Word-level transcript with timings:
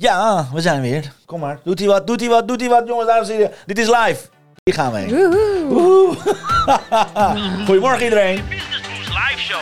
Ja, 0.00 0.48
we 0.52 0.60
zijn 0.60 0.80
weer. 0.80 1.12
Kom 1.26 1.40
maar. 1.40 1.58
Doet 1.64 1.78
hij 1.78 1.88
wat, 1.88 2.06
doet 2.06 2.20
hij 2.20 2.28
wat, 2.28 2.48
doet 2.48 2.60
hij 2.60 2.68
wat, 2.68 2.82
jongens, 2.86 3.08
dames 3.08 3.28
en 3.28 3.34
heren. 3.34 3.52
Dit 3.66 3.78
is 3.78 3.86
live. 3.86 4.20
Hier 4.64 4.74
gaan 4.74 4.92
we 4.92 4.98
heen. 4.98 5.08
Woehoe. 5.08 5.66
Woehoe. 5.68 6.16
Goedemorgen 7.66 8.04
iedereen. 8.04 8.44
Business 8.48 8.80
Boost 8.88 9.08
Live 9.08 9.38
Show. 9.38 9.60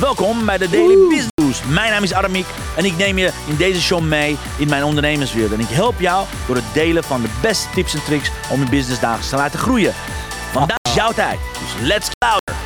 Welkom 0.00 0.46
bij 0.46 0.58
de 0.58 0.70
Daily 0.70 0.96
Business 1.08 1.28
Boost. 1.34 1.64
Mijn 1.64 1.90
naam 1.90 2.02
is 2.02 2.14
Aramiek 2.14 2.46
en 2.76 2.84
ik 2.84 2.96
neem 2.96 3.18
je 3.18 3.32
in 3.48 3.56
deze 3.56 3.80
show 3.80 4.00
mee 4.00 4.36
in 4.58 4.68
mijn 4.68 4.84
ondernemerswereld. 4.84 5.52
En 5.52 5.60
ik 5.60 5.68
help 5.68 6.00
jou 6.00 6.26
door 6.46 6.56
het 6.56 6.74
delen 6.74 7.04
van 7.04 7.22
de 7.22 7.38
beste 7.42 7.68
tips 7.74 7.94
en 7.94 8.04
tricks 8.04 8.30
om 8.52 8.60
je 8.60 8.70
business 8.70 9.00
dagelijks 9.00 9.28
te 9.28 9.36
laten 9.36 9.58
groeien. 9.58 9.92
Vandaag 10.52 10.76
is 10.82 10.94
jouw 10.94 11.12
tijd, 11.12 11.38
dus 11.52 11.88
let's 11.88 12.08
cloud. 12.18 12.59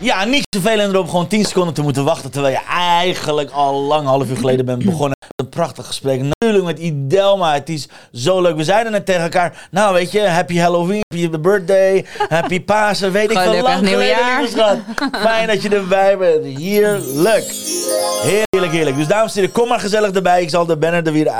Ja, 0.00 0.24
niks 0.24 0.44
vervelender 0.50 1.00
om 1.00 1.08
gewoon 1.08 1.26
10 1.26 1.44
seconden 1.44 1.74
te 1.74 1.82
moeten 1.82 2.04
wachten. 2.04 2.30
Terwijl 2.30 2.54
je 2.54 2.64
eigenlijk 2.68 3.50
al 3.50 3.80
lang, 3.82 4.06
half 4.06 4.30
uur 4.30 4.36
geleden 4.36 4.64
bent 4.64 4.84
begonnen. 4.84 5.16
Een 5.36 5.48
prachtig 5.48 5.86
gesprek. 5.86 6.20
Natuurlijk 6.52 6.78
met 6.78 6.86
Idelma. 6.86 7.52
Het 7.54 7.68
is 7.68 7.88
zo 8.12 8.40
leuk. 8.40 8.56
We 8.56 8.64
zeiden 8.64 8.92
net 8.92 9.06
tegen 9.06 9.22
elkaar. 9.22 9.68
Nou, 9.70 9.94
weet 9.94 10.12
je, 10.12 10.20
happy 10.20 10.58
Halloween, 10.58 11.02
happy 11.08 11.38
birthday, 11.38 12.04
happy 12.28 12.60
Pasen. 12.60 13.12
Weet 13.12 13.30
ik 13.30 13.38
veel 13.38 13.62
lang 13.62 13.78
geleden, 13.78 13.98
nieuwjaar. 13.98 14.46
schat. 14.48 14.78
Fijn 15.22 15.46
dat 15.46 15.62
je 15.62 15.68
erbij 15.68 16.18
bent. 16.18 16.44
Heerlijk. 16.44 17.54
Heerlijk, 18.22 18.72
heerlijk. 18.72 18.96
Dus 18.96 19.06
dames 19.06 19.34
en 19.34 19.40
heren, 19.40 19.54
kom 19.54 19.68
maar 19.68 19.80
gezellig 19.80 20.10
erbij. 20.10 20.42
Ik 20.42 20.50
zal 20.50 20.66
de 20.66 20.76
banner 20.76 21.06
er 21.06 21.12
weer 21.12 21.32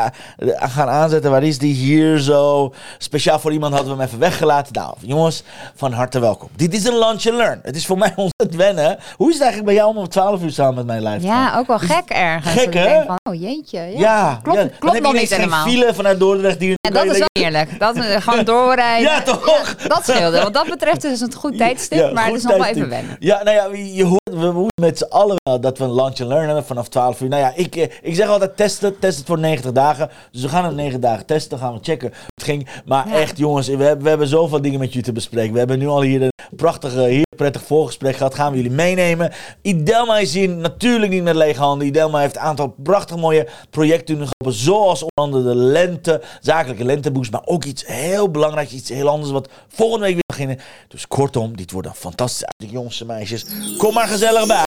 gaan 0.59 0.89
aanzetten. 0.89 1.31
Waar 1.31 1.43
is 1.43 1.59
die? 1.59 1.75
Hier 1.75 2.19
zo. 2.19 2.73
Speciaal 2.99 3.39
voor 3.39 3.53
iemand 3.53 3.75
hadden 3.75 3.93
we 3.93 3.99
hem 3.99 4.07
even 4.07 4.19
weggelaten. 4.19 4.73
Nou, 4.73 4.95
jongens, 5.01 5.43
van 5.75 5.93
harte 5.93 6.19
welkom. 6.19 6.49
Dit 6.57 6.75
is 6.75 6.85
een 6.85 6.99
lunch 6.99 7.27
and 7.27 7.37
learn. 7.37 7.61
Het 7.63 7.77
is 7.77 7.87
voor 7.87 7.99
mij 7.99 8.13
ontzettend 8.17 8.55
wennen. 8.63 8.99
Hoe 9.17 9.29
is 9.29 9.35
het 9.35 9.43
eigenlijk 9.43 9.65
bij 9.65 9.75
jou 9.75 9.91
om 9.91 9.97
om 9.97 10.09
12 10.09 10.43
uur 10.43 10.51
samen 10.51 10.75
met 10.75 10.87
mij 10.87 11.01
live 11.01 11.21
te 11.21 11.27
gaan? 11.33 11.37
Ja, 11.37 11.59
ook 11.59 11.67
wel 11.67 11.79
gek 11.79 12.09
ergens. 12.09 12.53
Gek, 12.63 12.75
hè? 12.75 13.05
Van, 13.07 13.17
oh 13.31 13.41
jeetje. 13.41 13.81
Ja. 13.81 13.99
Ja, 14.19 14.41
Klopt, 14.43 14.59
ja. 14.59 14.69
Klopt 14.79 14.98
heb 15.05 15.13
nog 15.13 15.21
niet 15.23 15.37
helemaal. 15.37 15.67
file 15.67 15.95
vanuit 15.95 16.19
Dordrecht. 16.19 16.59
Die 16.59 16.75
En 16.81 16.93
dat 16.93 17.05
is 17.05 17.19
wel 17.19 17.29
eerlijk. 17.33 17.79
Dat, 17.79 17.99
gewoon 17.99 18.45
doorrijden. 18.45 18.97
Ja, 19.11 19.23
toch? 19.23 19.75
dat 19.77 20.03
scheelde. 20.03 20.43
Wat 20.43 20.53
dat 20.55 20.69
betreft 20.69 21.05
is 21.05 21.21
het 21.21 21.33
een 21.35 21.39
goed 21.41 21.59
tijdstip, 21.59 21.99
Ja, 21.99 22.13
maar 22.13 22.27
het 22.27 22.35
is 22.35 22.43
nog 22.43 22.57
wel 22.57 22.65
even 22.67 22.89
wennen. 22.89 23.17
Ja, 23.19 23.43
nou 23.43 23.57
ja, 23.57 23.85
je 23.95 24.05
hoort, 24.05 24.21
we 24.31 24.53
moeten 24.53 24.67
met 24.81 24.99
z'n 24.99 25.05
allen 25.09 25.37
wel 25.43 25.61
dat 25.61 25.79
we 25.79 25.85
een 25.85 25.95
lunch 25.95 26.21
and 26.21 26.29
learn 26.29 26.45
hebben 26.47 26.65
vanaf 26.65 26.89
12 26.89 27.21
uur. 27.21 27.29
Nou 27.29 27.43
ja, 27.43 27.53
ik, 27.55 27.77
eh, 27.77 27.87
ik 28.03 28.15
zeg 28.15 28.29
altijd 28.29 28.57
testen, 28.57 28.99
test 28.99 29.19
het 29.19 29.27
voor 29.27 29.39
90 29.39 29.73
dagen. 29.73 30.11
Dus 30.33 30.43
we 30.43 30.49
gaan 30.49 30.65
het 30.65 30.75
9 30.75 31.01
dagen 31.01 31.27
testen, 31.27 31.59
gaan 31.59 31.73
we 31.73 31.79
checken 31.83 32.09
hoe 32.09 32.19
het 32.35 32.45
ging. 32.45 32.69
Maar 32.85 33.09
Ja. 33.09 33.15
echt 33.15 33.39
jongens, 33.39 33.67
we 33.69 33.83
hebben, 33.85 34.03
we 34.03 34.09
hebben 34.09 34.29
zoveel 34.29 34.61
dingen 34.63 34.79
met 34.79 34.89
jullie 34.89 35.05
te 35.05 35.13
bespreken. 35.13 35.53
We 35.53 35.59
hebben 35.59 35.79
nu 35.79 35.87
al 35.89 36.01
hier 36.03 36.23
een 36.23 36.33
prachtige, 36.57 37.01
heel 37.01 37.23
prettig 37.37 37.63
voorgesprek 37.63 38.17
gehad. 38.17 38.35
Gaan 38.35 38.51
we 38.51 38.57
jullie 38.57 38.73
meenemen. 38.73 39.33
Idelma 39.63 40.19
is 40.19 40.35
hier 40.35 40.49
natuurlijk 40.49 41.13
niet 41.13 41.23
met 41.23 41.35
lege 41.35 41.61
handen. 41.61 41.87
Idelma 41.87 42.19
heeft 42.19 42.37
een 42.37 42.43
aantal 42.43 42.75
prachtig 42.83 43.17
mooie 43.17 43.47
projecten 43.71 44.29
Zoals 44.53 45.05
onder 45.15 45.45
de 45.45 45.55
lente, 45.55 46.23
zakelijke 46.41 46.85
lenteboost. 46.85 47.31
Maar 47.31 47.43
ook 47.45 47.65
iets 47.65 47.87
heel 47.87 48.31
belangrijks, 48.31 48.73
iets 48.73 48.89
heel 48.89 49.09
anders 49.09 49.31
wat 49.31 49.49
volgende 49.69 50.05
week 50.05 50.15
weer 50.15 50.23
beginnen. 50.27 50.59
Dus 50.89 51.07
kortom, 51.07 51.57
dit 51.57 51.71
wordt 51.71 51.89
een 51.89 51.95
fantastisch 51.95 52.45
uitje, 52.45 52.77
jongens 52.77 53.01
en 53.01 53.07
meisjes. 53.07 53.45
Kom 53.77 53.95
maar 53.95 54.09
gezellig 54.09 54.47
bij. 54.47 54.63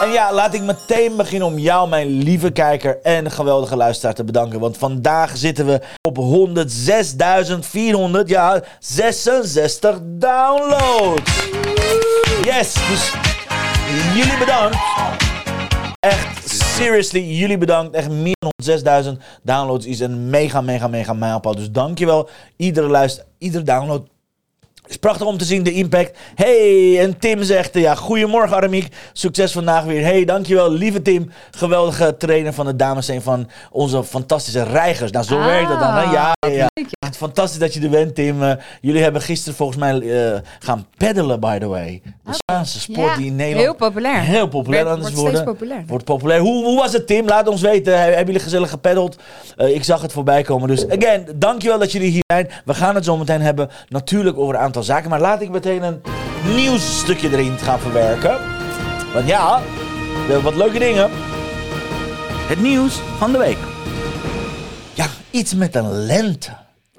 En 0.00 0.10
ja, 0.10 0.32
laat 0.32 0.54
ik 0.54 0.62
meteen 0.62 1.16
beginnen 1.16 1.48
om 1.48 1.58
jou, 1.58 1.88
mijn 1.88 2.06
lieve 2.06 2.50
kijker 2.50 3.00
en 3.02 3.30
geweldige 3.30 3.76
luisteraar 3.76 4.14
te 4.14 4.24
bedanken. 4.24 4.60
Want 4.60 4.76
vandaag 4.76 5.36
zitten 5.36 5.66
we 5.66 5.80
op 6.08 6.18
106.400, 6.18 8.26
ja, 8.26 8.62
66 8.78 9.98
downloads. 10.02 11.48
Yes, 12.44 12.72
dus 12.72 13.12
jullie 14.14 14.38
bedankt. 14.38 14.76
Echt, 16.00 16.43
seriously, 16.74 17.20
jullie 17.20 17.58
bedankt. 17.58 17.94
Echt 17.94 18.10
meer 18.10 18.36
dan 18.38 18.52
6000 18.56 19.20
downloads 19.42 19.86
is 19.86 20.00
een 20.00 20.30
mega, 20.30 20.60
mega, 20.60 20.88
mega 20.88 21.12
mijlpaal. 21.12 21.54
Dus 21.54 21.70
dankjewel. 21.70 22.28
Iedere 22.56 22.88
luister, 22.88 23.24
iedere 23.38 23.64
download 23.64 24.08
is 24.86 24.96
prachtig 24.96 25.26
om 25.26 25.36
te 25.38 25.44
zien, 25.44 25.62
de 25.62 25.72
impact. 25.72 26.18
Hey, 26.34 27.00
en 27.00 27.18
Tim 27.18 27.42
zegt, 27.42 27.74
ja, 27.74 27.94
goedemorgen 27.94 28.56
Aramiek. 28.56 28.94
Succes 29.12 29.52
vandaag 29.52 29.84
weer. 29.84 30.02
Hey, 30.04 30.24
dankjewel, 30.24 30.70
lieve 30.72 31.02
Tim. 31.02 31.30
Geweldige 31.50 32.16
trainer 32.16 32.52
van 32.52 32.66
de 32.66 32.76
dames 32.76 33.08
en 33.08 33.22
van 33.22 33.48
onze 33.70 34.04
fantastische 34.04 34.62
reigers. 34.62 35.10
Nou, 35.10 35.24
zo 35.24 35.38
Ah, 35.38 35.44
werkt 35.46 35.68
dat 35.68 35.80
dan, 35.80 35.94
hè? 35.94 36.02
Ja, 36.02 36.32
ja, 36.48 36.48
ja. 36.52 36.68
Echt 36.98 37.16
fantastisch 37.16 37.58
dat 37.58 37.74
je 37.74 37.80
er 37.80 37.90
bent, 37.90 38.14
Tim. 38.14 38.42
Eh, 38.42 38.52
jullie 38.80 39.02
hebben 39.02 39.22
gisteren 39.22 39.54
volgens 39.54 39.78
mij 39.78 40.00
eh, 40.00 40.40
gaan 40.58 40.86
peddelen, 40.96 41.40
by 41.40 41.58
the 41.58 41.66
way. 41.66 42.02
De 42.24 42.32
Spaanse 42.32 42.80
sport 42.80 43.08
Ja, 43.10 43.16
die 43.16 43.26
in 43.26 43.36
Nederland 43.36 43.64
Heel 43.64 43.74
populair. 43.88 44.20
heel 44.20 44.48
populair 44.48 44.84
aan 44.86 44.90
het 44.90 45.00
wordt 45.00 45.14
worden. 45.16 45.44
populairder. 45.44 45.88
Wordt 45.88 46.04
populair. 46.04 46.40
Hoe, 46.40 46.64
hoe 46.64 46.76
was 46.78 46.92
het, 46.92 47.06
Tim? 47.06 47.26
Laat 47.26 47.48
ons 47.48 47.60
weten. 47.60 47.92
He- 47.92 48.04
Hebben 48.04 48.26
jullie 48.26 48.40
gezellig 48.40 48.70
gepeddeld? 48.70 49.16
Eh, 49.56 49.74
ik 49.74 49.84
zag 49.84 50.02
het 50.02 50.12
voorbij 50.12 50.42
komen. 50.42 50.68
Dus 50.68 50.88
again, 50.88 51.26
dankjewel 51.36 51.78
dat 51.78 51.92
jullie 51.92 52.10
hier 52.10 52.22
zijn. 52.26 52.48
We 52.64 52.74
gaan 52.74 52.94
het 52.94 53.04
zo 53.04 53.16
meteen 53.16 53.40
hebben 53.40 53.70
natuurlijk 53.88 54.38
over 54.38 54.54
een 54.54 54.60
aantal 54.60 54.73
zaken. 54.82 55.10
Maar 55.10 55.20
laat 55.20 55.40
ik 55.40 55.50
meteen 55.50 55.82
een 55.82 56.00
nieuwsstukje 56.54 57.30
erin 57.30 57.58
gaan 57.58 57.80
verwerken. 57.80 58.38
Want 59.12 59.26
ja, 59.28 59.60
we 60.26 60.32
hebben 60.32 60.42
wat 60.42 60.56
leuke 60.56 60.78
dingen. 60.78 61.10
Het 62.48 62.60
nieuws 62.62 63.00
van 63.18 63.32
de 63.32 63.38
week. 63.38 63.58
Ja, 64.94 65.06
iets 65.30 65.54
met 65.54 65.74
een 65.74 65.90
lente. 65.90 66.50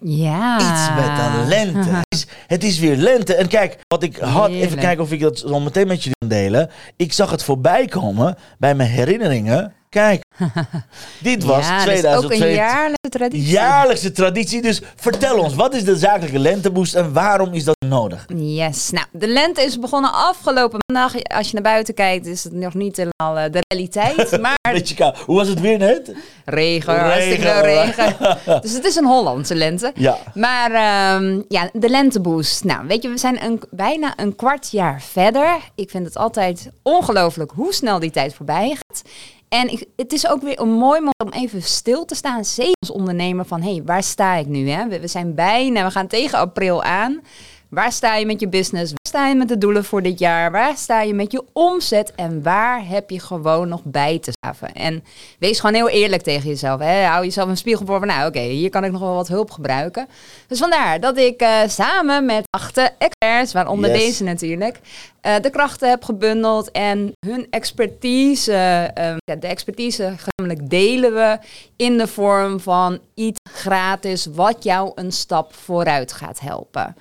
Ja. 0.01 0.55
Iets 0.55 0.89
met 0.95 1.19
een 1.19 1.47
lente. 1.47 1.89
Het 2.05 2.05
is, 2.09 2.27
het 2.47 2.63
is 2.63 2.79
weer 2.79 2.95
lente. 2.95 3.35
En 3.35 3.47
kijk, 3.47 3.77
wat 3.87 4.03
ik 4.03 4.17
had, 4.17 4.49
even 4.49 4.77
kijken 4.77 5.03
of 5.03 5.11
ik 5.11 5.19
dat 5.19 5.37
zo 5.37 5.59
meteen 5.59 5.87
met 5.87 5.97
jullie 5.97 6.17
kan 6.19 6.29
delen. 6.29 6.69
Ik 6.95 7.13
zag 7.13 7.31
het 7.31 7.43
voorbij 7.43 7.85
komen 7.85 8.37
bij 8.57 8.75
mijn 8.75 8.89
herinneringen. 8.89 9.73
Kijk, 9.95 10.23
dit 11.21 11.43
was 11.43 11.67
ja, 11.67 11.85
is 11.85 12.05
ook 12.05 12.23
een 12.23 12.37
2022. 12.37 12.55
jaarlijkse 12.55 13.09
traditie. 13.09 13.51
Jaarlijkse 13.51 14.11
traditie. 14.11 14.61
Dus 14.61 14.81
vertel 14.95 15.39
ons, 15.39 15.53
wat 15.53 15.73
is 15.73 15.83
de 15.83 15.95
zakelijke 15.95 16.39
lenteboost 16.39 16.95
en 16.95 17.13
waarom 17.13 17.53
is 17.53 17.63
dat 17.63 17.75
nodig? 17.87 18.25
Yes. 18.35 18.89
Nou, 18.89 19.05
de 19.11 19.27
lente 19.27 19.61
is 19.61 19.79
begonnen 19.79 20.13
afgelopen 20.13 20.79
maandag. 20.87 21.23
Als 21.23 21.47
je 21.47 21.53
naar 21.53 21.63
buiten 21.63 21.93
kijkt, 21.93 22.25
is 22.25 22.43
het 22.43 22.53
nog 22.53 22.73
niet 22.73 22.97
helemaal 22.97 23.43
eh, 23.43 23.51
de 23.51 23.59
realiteit. 23.67 24.23
Maar 24.45 24.57
Beetje 24.71 24.95
koud. 24.95 25.17
Hoe 25.17 25.35
was 25.35 25.47
het 25.47 25.59
weer 25.59 25.77
net? 25.77 26.13
regen, 26.45 27.13
Regen. 27.13 27.61
regen. 27.61 28.37
Dus 28.61 28.73
het 28.73 28.85
is 28.85 28.95
een 28.95 29.05
Hollandse 29.05 29.55
lente. 29.55 29.91
Ja. 29.95 30.17
Maar 30.33 30.71
ehm, 30.71 31.41
ja, 31.47 31.69
de 31.73 31.89
lenteboost. 31.89 32.63
Nou, 32.63 32.87
weet 32.87 33.03
je, 33.03 33.09
we 33.09 33.17
zijn 33.17 33.43
een, 33.43 33.61
bijna 33.69 34.13
een 34.15 34.35
kwart 34.35 34.71
jaar 34.71 35.01
verder. 35.01 35.57
Ik 35.75 35.89
vind 35.89 36.05
het 36.05 36.17
altijd 36.17 36.69
ongelooflijk 36.81 37.51
hoe 37.51 37.73
snel 37.73 37.99
die 37.99 38.11
tijd 38.11 38.33
voorbij 38.33 38.69
gaat. 38.69 39.01
En 39.49 39.79
het 39.95 40.13
is 40.13 40.27
ook 40.27 40.41
weer 40.41 40.59
een 40.59 40.71
mooi 40.71 40.99
moment 40.99 41.23
om 41.23 41.41
even 41.41 41.61
stil 41.61 42.05
te 42.05 42.15
staan. 42.15 42.45
Zeker 42.45 42.75
als 42.79 42.91
ondernemer 42.91 43.45
van, 43.45 43.61
hé, 43.61 43.71
hey, 43.71 43.83
waar 43.85 44.03
sta 44.03 44.35
ik 44.35 44.47
nu? 44.47 44.69
Hè? 44.69 44.87
We, 44.87 44.99
we 44.99 45.07
zijn 45.07 45.35
bijna, 45.35 45.83
we 45.83 45.91
gaan 45.91 46.07
tegen 46.07 46.39
april 46.39 46.83
aan. 46.83 47.21
Waar 47.69 47.91
sta 47.91 48.15
je 48.15 48.25
met 48.25 48.39
je 48.39 48.47
business? 48.47 48.93
Waar 49.15 49.23
sta 49.23 49.33
je 49.33 49.39
met 49.39 49.49
de 49.49 49.57
doelen 49.57 49.85
voor 49.85 50.01
dit 50.01 50.19
jaar? 50.19 50.51
Waar 50.51 50.77
sta 50.77 51.01
je 51.01 51.13
met 51.13 51.31
je 51.31 51.43
omzet? 51.53 52.13
En 52.15 52.43
waar 52.43 52.87
heb 52.87 53.09
je 53.09 53.19
gewoon 53.19 53.67
nog 53.67 53.81
bij 53.83 54.19
te 54.19 54.31
schaven? 54.31 54.73
En 54.73 55.03
wees 55.39 55.59
gewoon 55.59 55.75
heel 55.75 55.89
eerlijk 55.89 56.21
tegen 56.21 56.49
jezelf. 56.49 56.79
Hè? 56.79 57.03
Hou 57.03 57.23
jezelf 57.23 57.49
een 57.49 57.57
spiegel 57.57 57.85
voor 57.85 57.99
van, 57.99 58.07
nou 58.07 58.27
oké, 58.27 58.39
hier 58.39 58.69
kan 58.69 58.83
ik 58.83 58.91
nog 58.91 59.01
wel 59.01 59.15
wat 59.15 59.27
hulp 59.27 59.51
gebruiken. 59.51 60.07
Dus 60.47 60.59
vandaar 60.59 60.99
dat 60.99 61.17
ik 61.17 61.41
eh, 61.41 61.59
samen 61.67 62.25
met 62.25 62.47
acht 62.49 62.77
experts, 62.97 63.53
waaronder 63.53 63.89
Yes. 63.89 63.99
deze 63.99 64.23
natuurlijk, 64.23 64.79
eh, 65.21 65.35
de 65.41 65.49
krachten 65.49 65.89
heb 65.89 66.03
gebundeld 66.03 66.71
en 66.71 67.11
hun 67.27 67.47
expertise, 67.49 68.51
ja, 69.25 69.35
de 69.35 69.47
expertise 69.47 70.13
gezamenlijk 70.17 70.69
delen 70.69 71.13
we 71.13 71.37
in 71.75 71.97
de 71.97 72.07
vorm 72.07 72.59
van 72.59 72.99
iets 73.13 73.39
gratis 73.51 74.25
wat 74.25 74.63
jou 74.63 74.91
een 74.95 75.11
stap 75.11 75.53
vooruit 75.53 76.13
gaat 76.13 76.39
helpen. 76.39 76.95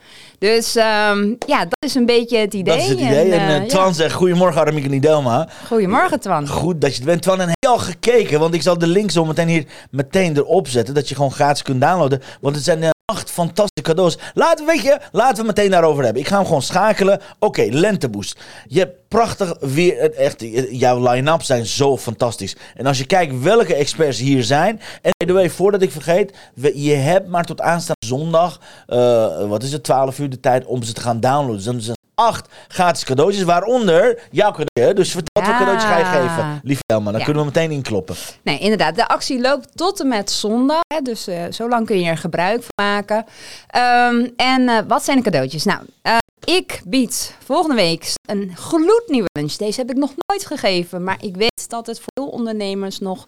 Dus 0.44 0.76
ehm, 0.76 1.34
ja, 1.46 1.58
dat 1.64 1.78
is 1.78 1.94
een 1.94 2.06
beetje 2.06 2.38
het 2.38 2.54
idee. 2.54 2.74
Dat 2.74 2.84
is 2.84 2.88
het 2.88 3.00
idee. 3.00 3.32
En, 3.32 3.40
eh, 3.40 3.56
eh, 3.56 3.62
ja. 3.62 3.68
Twan 3.68 3.94
zegt, 3.94 4.14
goedemorgen 4.14 4.60
Aramiek 4.60 4.84
en 4.84 4.92
Idelma. 4.92 5.48
Goedemorgen 5.66 6.20
Twan. 6.20 6.48
Goed 6.48 6.80
dat 6.80 6.94
je 6.94 7.00
er 7.00 7.06
bent, 7.06 7.22
Twan. 7.22 7.40
En 7.40 7.48
heb 7.48 7.56
je 7.60 7.68
al 7.68 7.78
gekeken? 7.78 8.40
Want 8.40 8.54
ik 8.54 8.62
zal 8.62 8.78
de 8.78 8.86
link 8.86 9.10
zo 9.10 9.24
meteen 9.24 9.48
hier 9.48 9.64
meteen 9.90 10.36
erop 10.36 10.68
zetten. 10.68 10.94
Dat 10.94 11.08
je 11.08 11.14
gewoon 11.14 11.32
gratis 11.32 11.62
kunt 11.62 11.80
downloaden. 11.80 12.22
Want 12.40 12.54
het 12.54 12.64
zijn 12.64 12.82
eh, 12.82 12.90
acht 13.04 13.30
fantastische 13.30 13.82
cadeaus. 13.82 14.18
Laten 14.34 14.66
we, 14.66 14.72
weet 14.72 14.82
je, 14.82 14.98
laten 15.12 15.40
we 15.40 15.46
meteen 15.46 15.70
daarover 15.70 16.04
hebben. 16.04 16.22
Ik 16.22 16.28
ga 16.28 16.36
hem 16.36 16.44
gewoon 16.46 16.62
schakelen. 16.62 17.20
Oké, 17.38 17.62
lenteboost. 17.70 18.40
Je 18.68 18.78
hebt 18.78 19.08
prachtig 19.08 19.54
weer. 19.60 19.98
eh, 19.98 20.24
Echt, 20.26 20.42
eh, 20.42 20.72
jouw 20.80 21.10
line-up 21.12 21.42
zijn 21.42 21.66
zo 21.66 21.96
fantastisch. 21.96 22.56
En 22.74 22.86
als 22.86 22.98
je 22.98 23.06
kijkt 23.06 23.40
welke 23.42 23.74
experts 23.74 24.18
hier 24.18 24.44
zijn. 24.44 24.80
En 25.02 25.12
by 25.26 25.48
voordat 25.48 25.82
ik 25.82 25.90
vergeet. 25.90 26.36
Je 26.74 26.92
hebt 26.94 27.28
maar 27.28 27.44
tot 27.44 27.60
aanstaande 27.60 28.06
zondag. 28.06 28.60
eh, 28.86 29.48
wat 29.48 29.62
is 29.62 29.72
het? 29.72 29.84
12 29.84 30.18
uur 30.18 30.30
de 30.30 30.40
tijd 30.40 30.64
om 30.64 30.82
ze 30.82 30.92
te 30.92 31.00
gaan 31.00 31.20
downloaden. 31.20 31.74
Dus 31.76 31.84
dan 31.86 31.96
acht 32.14 32.48
gratis 32.68 33.04
cadeautjes, 33.04 33.42
waaronder 33.44 34.22
jouw 34.30 34.50
cadeautje. 34.52 34.94
Dus 35.02 35.10
vertel 35.10 35.42
wat 35.42 35.44
Ja. 35.44 35.48
voor 35.50 35.58
cadeautjes 35.66 35.90
ga 35.90 35.98
je 35.98 36.04
geven, 36.28 36.60
lieve 36.62 36.82
Elma. 36.86 37.10
Dan 37.10 37.18
Ja. 37.18 37.24
kunnen 37.24 37.42
we 37.44 37.48
meteen 37.54 37.70
inkloppen. 37.70 38.14
Nee, 38.42 38.58
inderdaad. 38.58 38.94
De 38.94 39.08
actie 39.08 39.40
loopt 39.40 39.76
tot 39.76 40.00
en 40.00 40.08
met 40.08 40.30
zondag. 40.30 40.80
Hè, 40.94 41.00
dus 41.00 41.26
eh, 41.26 41.42
zo 41.50 41.68
lang 41.68 41.86
kun 41.86 42.00
je 42.00 42.08
er 42.08 42.18
gebruik 42.18 42.62
van 42.62 42.86
maken. 42.86 43.24
Ehm, 43.66 44.28
en 44.36 44.68
eh, 44.68 44.78
wat 44.88 45.04
zijn 45.04 45.16
de 45.16 45.22
cadeautjes? 45.22 45.64
Nou, 45.64 45.80
eh, 46.02 46.16
ik 46.44 46.82
bied 46.86 47.36
volgende 47.44 47.74
week 47.74 48.12
een 48.28 48.52
gloednieuwe 48.56 49.28
lunch. 49.38 49.52
Deze 49.52 49.80
heb 49.80 49.90
ik 49.90 49.96
nog 49.96 50.12
nooit 50.26 50.46
gegeven. 50.46 51.04
Maar 51.04 51.16
ik 51.20 51.36
weet 51.36 51.68
dat 51.68 51.86
het 51.86 51.96
voor 52.00 52.12
veel 52.14 52.28
ondernemers 52.28 52.98
nog 52.98 53.26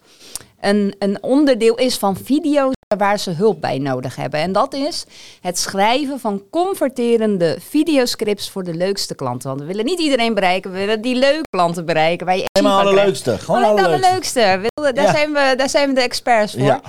een, 0.59 0.95
een 0.99 1.23
onderdeel 1.23 1.75
is 1.75 1.97
van 1.97 2.17
video's 2.17 2.73
waar 2.95 3.19
ze 3.19 3.31
hulp 3.31 3.61
bij 3.61 3.77
nodig 3.77 4.15
hebben. 4.15 4.39
En 4.39 4.51
dat 4.51 4.73
is 4.73 5.05
het 5.41 5.59
schrijven 5.59 6.19
van 6.19 6.43
converterende 6.51 7.57
videoscripts 7.69 8.49
voor 8.49 8.63
de 8.63 8.73
leukste 8.73 9.15
klanten. 9.15 9.47
Want 9.49 9.61
we 9.61 9.67
willen 9.67 9.85
niet 9.85 9.99
iedereen 9.99 10.33
bereiken. 10.33 10.71
We 10.71 10.77
willen 10.77 11.01
die 11.01 11.15
leuke 11.15 11.47
klanten 11.49 11.85
bereiken. 11.85 12.25
Waar 12.25 12.37
je 12.37 12.45
Helemaal 12.51 12.79
allerleukste. 12.79 13.23
krijgt. 13.23 13.43
Gewoon 13.43 13.63
Alleen 13.63 13.83
dan 13.83 13.91
de 14.01 14.09
leukste. 14.13 14.69
Daar, 14.73 15.03
Ja. 15.03 15.11
zijn 15.11 15.33
we, 15.33 15.53
daar 15.57 15.69
zijn 15.69 15.87
we 15.89 15.95
de 15.95 16.01
experts 16.01 16.53
voor. 16.53 16.61
Ja. 16.61 16.81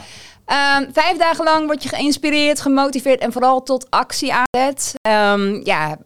Ehm, 0.45 0.93
vijf 0.93 1.17
dagen 1.17 1.45
lang 1.45 1.67
word 1.67 1.83
je 1.83 1.89
geïnspireerd, 1.89 2.61
gemotiveerd 2.61 3.21
en 3.21 3.33
vooral 3.33 3.63
tot 3.63 3.87
actie 3.91 4.33
aanzet. 4.35 4.95
Ehm, 5.01 5.61
ja, 5.65 5.97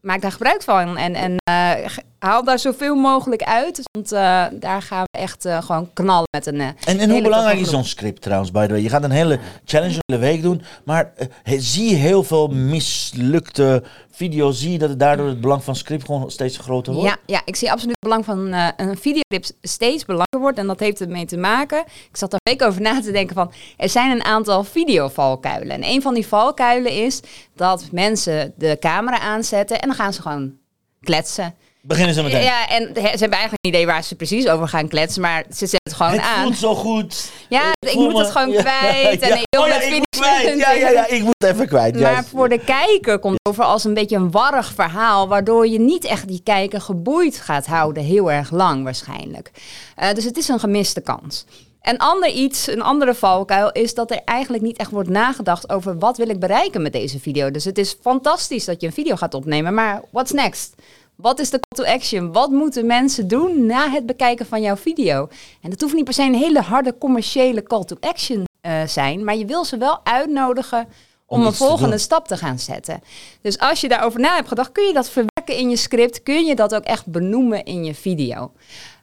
maak 0.00 0.20
daar 0.20 0.32
gebruik 0.32 0.62
van 0.62 0.96
en, 0.96 1.14
en 1.14 1.36
eh, 1.44 1.86
haal 2.20 2.44
daar 2.44 2.58
zoveel 2.58 2.94
mogelijk 2.94 3.42
uit. 3.42 3.80
Want 3.92 4.12
eh, 4.12 4.44
daar 4.52 4.82
gaan 4.82 5.04
we 5.12 5.18
echt 5.18 5.44
eh, 5.44 5.62
gewoon 5.62 5.90
knallen 5.92 6.28
met 6.30 6.46
een. 6.46 6.60
eh, 6.60 6.66
En, 6.84 6.98
en 6.98 7.10
hoe 7.10 7.22
belangrijk 7.22 7.58
is 7.58 7.70
zo'n 7.70 7.84
script 7.84 8.22
trouwens, 8.22 8.50
by 8.50 8.66
the 8.66 8.72
way? 8.72 8.82
Je 8.82 8.88
gaat 8.88 9.04
een 9.04 9.10
hele 9.10 9.38
challenge 9.64 9.94
een 9.94 10.00
hele 10.06 10.20
week 10.32 10.42
doen, 10.42 10.62
maar 10.84 11.12
zie 11.44 11.94
heel 11.94 12.22
veel 12.22 12.48
mislukte 12.48 13.82
video's, 14.10 14.58
zie 14.60 14.72
je 14.72 14.78
dat 14.78 14.88
het 14.88 14.98
daardoor 14.98 15.26
het 15.28 15.40
belang 15.40 15.64
van 15.64 15.76
script 15.76 16.04
gewoon 16.04 16.30
steeds 16.30 16.58
groter 16.58 16.92
wordt? 16.92 17.08
Ja, 17.08 17.16
ja, 17.26 17.42
ik 17.44 17.56
zie 17.56 17.72
absoluut 17.72 17.96
het 18.00 18.08
belang 18.08 18.24
van 18.24 18.52
een 18.76 18.96
videoclip 18.98 19.44
steeds 19.62 20.04
belangrijker 20.04 20.40
wordt. 20.40 20.58
En 20.58 20.66
dat 20.66 20.80
heeft 20.80 21.00
ermee 21.00 21.24
te 21.26 21.36
maken. 21.36 21.78
Ik 21.86 22.16
zat 22.16 22.32
er 22.32 22.38
een 22.42 22.52
week 22.52 22.68
over 22.68 22.80
na 22.80 23.00
te 23.00 23.12
denken 23.12 23.34
van... 23.34 23.52
Er 23.76 23.88
zijn 23.88 24.10
een 24.10 24.24
aantal 24.24 24.64
videovalkuilen. 24.64 25.70
En 25.70 25.84
een 25.84 26.02
van 26.02 26.14
die 26.14 26.26
valkuilen 26.26 26.92
is 26.92 27.20
dat 27.54 27.88
mensen 27.92 28.52
de 28.56 28.76
camera 28.80 29.20
aanzetten... 29.20 29.80
en 29.80 29.88
dan 29.88 29.96
gaan 29.96 30.12
ze 30.12 30.22
gewoon 30.22 30.52
kletsen. 31.00 31.54
Beginnen 31.82 32.14
ze 32.14 32.22
meteen. 32.22 32.42
Ja, 32.42 32.68
en 32.68 32.82
ze 32.94 33.00
hebben 33.00 33.18
eigenlijk 33.18 33.52
een 33.64 33.70
idee 33.70 33.86
waar 33.86 34.04
ze 34.04 34.14
precies 34.14 34.48
over 34.48 34.68
gaan 34.68 34.88
kletsen, 34.88 35.22
maar 35.22 35.44
ze 35.48 35.54
zetten 35.66 35.78
het 35.82 35.92
gewoon 35.92 36.12
het 36.12 36.20
aan. 36.20 36.42
voelt 36.42 36.56
zo 36.56 36.74
goed. 36.74 37.30
Ja, 37.48 37.72
ik 37.86 37.94
moet 37.94 38.12
me- 38.12 38.18
het 38.18 38.30
gewoon 38.30 38.50
Ja, 38.50 38.60
kwijt. 38.60 39.20
En 39.20 39.28
ja. 39.28 39.34
ik 39.34 39.46
wil 39.50 39.60
Oh 39.62 39.68
ja, 39.68 39.80
ik 39.80 39.90
moet 39.96 40.06
kwijt. 40.18 40.58
Ja, 40.58 40.70
ja, 40.72 40.88
ja, 40.90 41.06
ik 41.06 41.22
moet 41.22 41.34
het 41.38 41.50
even 41.52 41.66
kwijt. 41.68 41.92
Maar 41.94 42.12
juist. 42.12 42.28
voor 42.28 42.48
de 42.48 42.58
kijker 42.58 43.18
komt 43.18 43.38
het 43.42 43.48
over 43.52 43.64
als 43.64 43.84
een 43.84 43.94
beetje 43.94 44.16
een 44.16 44.30
warrig 44.30 44.72
verhaal, 44.74 45.28
waardoor 45.28 45.66
je 45.68 45.78
niet 45.80 46.04
echt 46.04 46.28
die 46.28 46.40
kijker 46.44 46.80
geboeid 46.80 47.36
gaat 47.36 47.66
houden, 47.66 48.02
heel 48.02 48.30
erg 48.32 48.50
lang 48.50 48.84
waarschijnlijk. 48.84 49.50
Eh, 49.96 50.12
dus 50.12 50.24
het 50.24 50.36
is 50.36 50.48
een 50.48 50.60
gemiste 50.60 51.00
kans. 51.00 51.44
Een 51.82 51.98
ander 51.98 52.28
iets, 52.30 52.66
een 52.68 52.82
andere 52.82 53.14
valkuil, 53.14 53.70
is 53.72 53.94
dat 53.94 54.10
er 54.10 54.20
eigenlijk 54.24 54.62
niet 54.62 54.76
echt 54.78 54.90
wordt 54.90 55.08
nagedacht 55.08 55.70
over 55.72 55.98
wat 55.98 56.16
wil 56.16 56.28
ik 56.28 56.40
bereiken 56.40 56.82
met 56.82 56.92
deze 56.92 57.20
video. 57.20 57.50
Dus 57.50 57.64
het 57.64 57.78
is 57.78 57.96
fantastisch 58.00 58.64
dat 58.64 58.80
je 58.80 58.86
een 58.86 58.92
video 58.92 59.16
gaat 59.16 59.34
opnemen, 59.34 59.74
maar 59.74 60.02
what's 60.10 60.32
next? 60.32 60.74
Wat 61.20 61.38
is 61.38 61.50
de 61.50 61.60
call 61.60 61.84
to 61.84 61.92
action? 61.92 62.32
Wat 62.32 62.50
moeten 62.50 62.86
mensen 62.86 63.28
doen 63.28 63.66
na 63.66 63.90
het 63.90 64.06
bekijken 64.06 64.46
van 64.46 64.62
jouw 64.62 64.76
video? 64.76 65.28
En 65.62 65.70
dat 65.70 65.80
hoeft 65.80 65.94
niet 65.94 66.04
per 66.04 66.14
se 66.14 66.22
een 66.22 66.34
hele 66.34 66.60
harde 66.60 66.98
commerciële 66.98 67.62
call 67.62 67.84
to 67.84 67.96
action 68.00 68.44
eh 68.60 68.86
zijn, 68.86 69.24
maar 69.24 69.36
je 69.36 69.44
wil 69.44 69.64
ze 69.64 69.76
wel 69.76 70.00
uitnodigen 70.04 70.88
om, 71.26 71.40
Om 71.40 71.46
een 71.46 71.50
te 71.50 71.56
volgende 71.56 71.98
stap 71.98 72.28
te 72.28 72.36
gaan 72.36 72.58
zetten. 72.58 73.00
Dus 73.42 73.58
als 73.58 73.80
je 73.80 73.88
daarover 73.88 74.20
na 74.20 74.34
hebt 74.34 74.48
gedacht, 74.48 74.72
kun 74.72 74.86
je 74.86 74.92
dat 74.92 75.10
verwerken 75.10 75.56
in 75.56 75.70
je 75.70 75.76
script, 75.76 76.22
kun 76.22 76.44
je 76.44 76.54
dat 76.54 76.74
ook 76.74 76.84
echt 76.84 77.06
benoemen 77.06 77.64
in 77.64 77.84
je 77.84 77.94
video. 77.94 78.52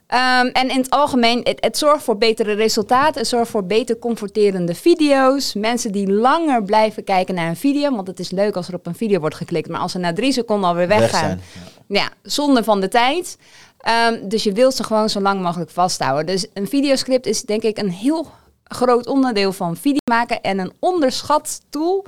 Ehm, 0.08 0.46
en 0.46 0.70
in 0.70 0.78
het 0.78 0.90
algemeen, 0.90 1.40
het, 1.42 1.64
het 1.64 1.78
zorgt 1.78 2.04
voor 2.04 2.18
betere 2.18 2.52
resultaten, 2.52 3.20
het 3.20 3.28
zorgt 3.28 3.50
voor 3.50 3.64
beter 3.64 3.98
comforterende 3.98 4.74
video's. 4.74 5.54
Mensen 5.54 5.92
die 5.92 6.12
langer 6.12 6.62
blijven 6.62 7.04
kijken 7.04 7.34
naar 7.34 7.48
een 7.48 7.56
video, 7.56 7.94
want 7.94 8.06
het 8.06 8.18
is 8.18 8.30
leuk 8.30 8.56
als 8.56 8.68
er 8.68 8.74
op 8.74 8.86
een 8.86 8.94
video 8.94 9.20
wordt 9.20 9.34
geklikt, 9.34 9.68
maar 9.68 9.80
als 9.80 9.92
ze 9.92 9.98
na 9.98 10.12
drie 10.12 10.32
seconden 10.32 10.68
alweer 10.68 10.88
Weg 10.88 10.98
weggaan, 10.98 11.20
zijn. 11.20 11.40
ja, 11.88 12.08
zonde 12.22 12.64
van 12.64 12.80
de 12.80 12.88
tijd. 12.88 13.38
Ehm, 13.78 14.28
dus 14.28 14.42
je 14.42 14.52
wilt 14.52 14.74
ze 14.74 14.84
gewoon 14.84 15.08
zo 15.08 15.20
lang 15.20 15.42
mogelijk 15.42 15.70
vasthouden. 15.70 16.26
Dus 16.26 16.46
een 16.54 16.68
videoscript 16.68 17.26
is 17.26 17.42
denk 17.42 17.62
ik 17.62 17.78
een 17.78 17.90
heel 17.90 18.26
groot 18.64 19.06
onderdeel 19.06 19.52
van 19.52 19.76
video 19.76 20.00
maken 20.10 20.40
en 20.40 20.58
een 20.58 20.72
onderschat 20.78 21.60
tool 21.70 22.06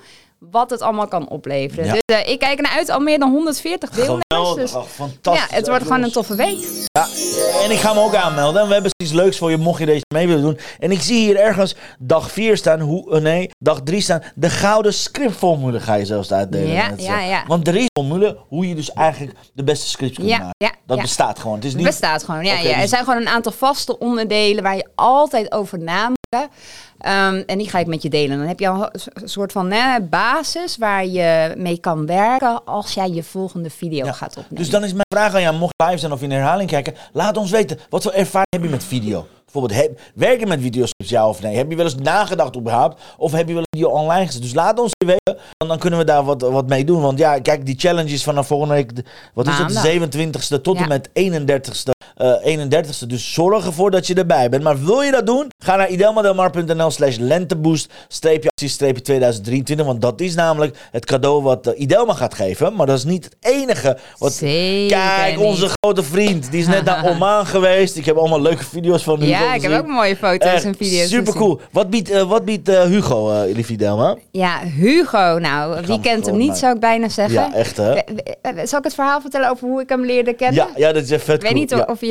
wat 0.50 0.70
het 0.70 0.81
allemaal 0.81 1.08
kan 1.08 1.28
opleveren. 1.28 1.84
Ja. 1.84 1.92
Dus 1.92 2.00
eh, 2.16 2.28
ik 2.32 2.38
kijk 2.38 2.56
ernaar 2.56 2.72
uit 2.72 2.88
al 2.88 3.00
meer 3.00 3.19
dan 3.19 3.31
140 3.31 3.90
deelnemers. 3.90 4.22
Geweldig, 4.34 4.62
Dus 4.62 4.70
fantastisch. 4.94 5.48
ja, 5.50 5.56
het 5.56 5.69
wordt 5.69 5.82
gewoon 5.82 6.02
een 6.02 6.12
toffe 6.12 6.34
week. 6.34 6.58
Ja, 6.92 7.06
en 7.64 7.70
ik 7.70 7.78
ga 7.78 7.92
me 7.92 8.00
ook 8.00 8.14
aanmelden. 8.14 8.60
En 8.62 8.66
we 8.66 8.72
hebben 8.72 8.90
iets 9.02 9.12
leuks 9.12 9.38
voor 9.38 9.50
je, 9.50 9.56
mocht 9.56 9.78
je 9.81 9.87
deze 9.87 10.04
mee 10.14 10.26
willen 10.26 10.42
doen. 10.42 10.58
En 10.78 10.90
ik 10.90 11.00
zie 11.00 11.19
hier 11.19 11.37
ergens 11.37 11.75
dag 11.98 12.31
4 12.31 12.56
staan, 12.56 12.81
hoe, 12.81 13.14
eh, 13.14 13.20
nee, 13.20 13.50
dag 13.58 13.81
3 13.84 14.00
staan. 14.00 14.22
De 14.34 14.50
gouden 14.50 14.94
scriptformule 14.94 15.81
ga 15.81 15.94
je 15.94 16.04
zelfs 16.04 16.32
uitdelen. 16.32 16.69
Ja, 16.72 16.88
Net 16.90 17.00
zo. 17.00 17.06
ja, 17.06 17.20
ja. 17.20 17.44
Want 17.46 17.69
er 17.69 17.76
is 17.76 17.82
een 17.82 18.02
formule 18.04 18.38
hoe 18.48 18.69
je 18.69 18.75
dus 18.75 18.93
eigenlijk 18.93 19.38
de 19.54 19.64
beste 19.64 19.88
scripts 19.88 20.16
kunt 20.16 20.28
Ja, 20.28 20.36
maken. 20.38 20.54
ja, 20.56 20.72
Dat 20.86 20.96
ja. 20.96 21.02
bestaat 21.02 21.38
gewoon. 21.38 21.56
Het 21.56 21.64
is 21.64 21.75
niet... 21.75 21.84
bestaat 21.84 22.25
gewoon. 22.25 22.44
Ja, 22.44 22.58
ja. 22.58 22.75
Er 22.75 22.81
dus- 22.81 22.90
zijn 22.90 23.04
gewoon 23.04 23.20
een 23.20 23.28
aantal 23.28 23.52
vaste 23.52 23.98
onderdelen 23.98 24.62
waar 24.62 24.76
je 24.76 24.88
altijd 24.94 25.52
over 25.52 25.78
na 25.78 26.10
Ehm, 26.99 27.43
en 27.47 27.59
die 27.59 27.69
ga 27.69 27.79
ik 27.79 27.87
met 27.87 28.03
je 28.03 28.09
delen. 28.09 28.38
Dan 28.38 28.47
heb 28.47 28.61
je 28.61 28.69
al 28.69 28.88
een 28.93 29.29
soort 29.29 29.53
van 29.53 29.71
hè, 29.71 30.00
basis 30.00 30.77
waar 30.77 31.06
je 31.06 31.55
mee 31.56 31.79
kan 31.79 32.06
werken 32.06 32.65
als 32.65 32.94
jij 32.94 33.09
je 33.09 33.23
volgende 33.23 33.71
video 33.71 34.05
Ja, 34.05 34.12
gaat 34.12 34.37
opnemen. 34.37 34.56
Dus 34.56 34.71
dan 34.71 34.85
is 34.85 34.93
mijn 34.93 35.06
vraag 35.15 35.35
aan 35.35 35.41
jou, 35.41 35.56
mocht 35.56 35.75
je 35.77 35.85
live 35.85 35.99
zijn 35.99 36.12
of 36.12 36.23
in 36.23 36.31
herhaling 36.31 36.71
kijken, 36.71 36.94
laat 37.12 37.37
ons 37.37 37.50
weten, 37.50 37.79
wat 37.88 38.03
voor 38.03 38.12
ervaring 38.12 38.49
heb 38.50 38.62
je 38.62 38.69
met 38.71 38.85
video? 38.85 39.27
Bijvoorbeeld, 39.44 39.81
heb, 39.81 40.00
werk 40.15 40.41
je 40.41 40.47
met 40.47 40.61
videoscripts, 40.61 41.12
ja 41.12 41.29
of 41.29 41.43
nee? 41.43 41.56
Heb 41.56 41.71
je 41.71 41.77
wel 41.77 41.85
eens 41.85 41.94
nagedacht 41.94 42.56
überhaupt? 42.56 43.03
Of 43.17 43.32
heb 43.32 43.47
je 43.49 43.55
wel 43.55 43.62
een 43.62 43.79
video 43.79 43.88
online 43.97 44.27
gezet? 44.27 44.43
Dus 44.43 44.55
laat 44.55 44.79
ons 44.79 44.93
weten, 45.06 45.43
want 45.56 45.71
dan 45.71 45.79
kunnen 45.79 45.99
we 45.99 46.05
daar 46.05 46.25
wat, 46.25 46.43
wat 46.43 46.69
mee 46.69 46.85
doen. 46.85 47.00
Want 47.03 47.19
ja, 47.19 47.38
kijk, 47.41 47.67
die 47.67 47.79
challenge 47.79 48.12
is 48.12 48.23
vanaf 48.23 48.47
volgende 48.47 48.75
week, 48.75 48.91
wat 49.35 49.47
is 49.49 49.59
het, 49.59 49.69
de 49.69 50.29
27ste 50.29 50.61
tot 50.61 50.77
Ja. 50.79 50.82
en 50.82 50.88
met 50.88 51.09
31ste. 51.09 52.00
Eh 52.20 52.56
31ste, 52.58 53.06
dus 53.06 53.32
zorg 53.32 53.67
ervoor 53.67 53.90
dat 53.90 54.06
je 54.06 54.14
erbij 54.14 54.49
bent. 54.49 54.62
Maar 54.62 54.84
wil 54.84 55.00
je 55.02 55.11
dat 55.11 55.26
doen? 55.26 55.49
Ga 55.64 55.76
naar 55.76 55.88
idelmadelmar.nl 55.90 56.90
slash 56.90 57.17
lenteboost 57.17 57.93
streepje 58.08 58.49
actie 58.49 58.69
streepje 58.69 59.02
2023. 59.02 59.87
Want 59.87 60.00
dat 60.00 60.20
is 60.20 60.34
namelijk 60.34 60.76
het 60.90 61.05
cadeau 61.06 61.43
wat 61.43 61.67
eh, 61.67 61.81
Idelma 61.81 62.14
gaat 62.14 62.34
geven. 62.34 62.75
Maar 62.75 62.87
dat 62.87 62.99
is 62.99 63.05
niet 63.05 63.25
het 63.25 63.37
enige 63.40 63.99
wat 64.19 64.32
Zeker 64.32 64.96
Kijk, 64.99 65.37
niet. 65.37 65.44
onze 65.44 65.69
grote 65.81 66.02
vriend. 66.02 66.50
Die 66.50 66.61
is 66.61 66.67
net 66.67 66.84
naar 66.84 67.05
Oman 67.11 67.46
geweest. 67.46 67.96
Ik 67.96 68.05
heb 68.05 68.17
allemaal 68.17 68.40
leuke 68.40 68.64
video's 68.64 69.02
van 69.02 69.20
Hugo 69.20 69.31
Ja, 69.31 69.55
ik 69.55 69.62
heb 69.62 69.72
ook 69.72 69.87
mooie 69.87 70.17
foto's 70.17 70.49
Echt 70.52 70.64
en 70.64 70.75
video's 70.76 71.08
Super 71.08 71.34
cool. 71.34 71.60
Wat 71.72 71.91
biedt, 71.91 72.10
eh, 72.10 72.22
wat 72.29 72.44
biedt 72.44 72.69
Hugo, 72.69 73.44
lieve 73.53 73.72
Idelma? 73.72 74.17
Ja, 74.31 74.58
Hugo. 74.65 75.39
Nou, 75.39 75.81
wie 75.86 76.00
kent 76.00 76.27
hem 76.27 76.36
niet, 76.36 76.46
maar- 76.48 76.56
zou 76.56 76.74
ik 76.74 76.81
bijna 76.81 77.08
zeggen. 77.08 77.34
Ja, 77.34 77.55
echt 77.55 77.77
hè? 77.77 77.93
Zal 78.65 78.79
ik 78.79 78.84
het 78.84 78.94
verhaal 78.94 79.20
vertellen 79.20 79.50
over 79.50 79.69
hoe 79.69 79.81
ik 79.81 79.89
hem 79.89 80.05
leerde 80.05 80.32
kennen? 80.32 80.55
Ja, 80.55 80.69
ja, 80.86 80.93
dat 80.93 81.03
is 81.03 81.10
echt 81.10 81.24
vet 81.24 81.34
Ik 81.34 81.43
weet 81.43 81.69
cool. 81.69 81.79
niet 81.79 81.89
of 81.89 82.00
je 82.00 82.09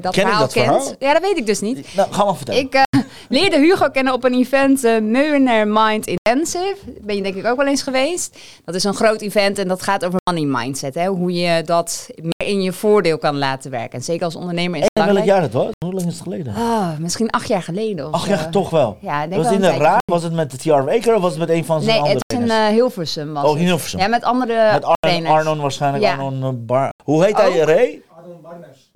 dat 0.00 0.12
Ken 0.12 0.22
ik 0.22 0.28
verhaal 0.28 0.38
dat 0.40 0.52
kent. 0.52 0.66
verhaal? 0.66 0.92
Ja, 0.98 1.12
dat 1.12 1.22
weet 1.22 1.36
ik 1.36 1.46
dus 1.46 1.60
niet. 1.60 1.94
Nou, 1.96 2.12
ga 2.12 2.24
maar 2.24 2.36
vertellen. 2.36 2.60
Ik 2.60 2.74
eh, 2.74 2.82
leerde 3.28 3.56
Hugo 3.58 3.88
kennen 3.88 4.12
op 4.12 4.24
een 4.24 4.34
event, 4.34 4.84
eh 4.84 4.98
Millionaire 5.00 5.70
Mind 5.72 6.06
Intensive. 6.06 6.76
Ben 7.00 7.16
je 7.16 7.22
denk 7.22 7.34
ik 7.34 7.46
ook 7.46 7.56
wel 7.56 7.66
eens 7.66 7.82
geweest. 7.82 8.38
Dat 8.64 8.74
is 8.74 8.84
een 8.84 8.94
groot 8.94 9.20
event 9.20 9.58
en 9.58 9.68
dat 9.68 9.82
gaat 9.82 10.04
over 10.04 10.18
money 10.30 10.44
mindset. 10.62 10.94
Hè? 10.94 11.06
Hoe 11.06 11.32
je 11.32 11.62
dat 11.64 12.08
meer 12.16 12.48
in 12.48 12.62
je 12.62 12.72
voordeel 12.72 13.18
kan 13.18 13.38
laten 13.38 13.70
werken. 13.70 13.98
En 13.98 14.04
zeker 14.04 14.24
als 14.24 14.36
ondernemer 14.36 14.78
is 14.78 14.84
het 14.92 15.06
en 15.06 15.14
welk 15.14 15.26
jaar 15.26 15.42
het 15.42 15.52
was? 15.52 15.68
Hoe 15.84 15.94
lang 15.94 16.06
is 16.06 16.12
het 16.14 16.22
geleden? 16.22 16.54
Ah, 16.54 16.88
misschien 16.98 17.30
acht 17.30 17.48
jaar 17.48 17.62
geleden. 17.62 18.06
Of 18.06 18.12
Ach 18.14 18.28
ja, 18.28 18.42
zo. 18.42 18.48
toch 18.50 18.70
wel. 18.70 18.96
Ja, 19.00 19.20
denk 19.26 19.34
was 19.42 19.44
wel 19.44 19.54
in 19.54 19.64
een 19.64 19.78
raad? 19.78 20.02
Was 20.04 20.22
het 20.22 20.32
met 20.32 20.50
de 20.50 20.56
TR 20.56 20.68
Waker 20.70 21.14
of 21.14 21.20
was 21.22 21.30
het 21.30 21.40
met 21.40 21.48
een 21.50 21.64
van 21.64 21.80
zijn 21.82 21.90
Nee, 21.90 21.98
andere 22.02 22.18
het 22.28 22.32
is 22.40 22.46
trainers? 22.46 22.68
eh, 22.68 22.74
Hilversum. 22.74 23.32
Was 23.32 23.44
Oh, 23.44 23.56
Hilversum. 23.56 24.00
Ja, 24.00 24.06
met 24.08 24.22
andere 24.22 24.72
met 24.72 24.84
Arnon, 25.26 25.60
waarschijnlijk. 25.60 26.04
Ja. 26.04 26.12
Arnon 26.16 26.66
Bar... 26.66 26.88
Hoe 27.04 27.24
heet 27.24 27.36
hij, 27.36 27.60
Ook. 27.60 27.68
Ray? 27.68 28.02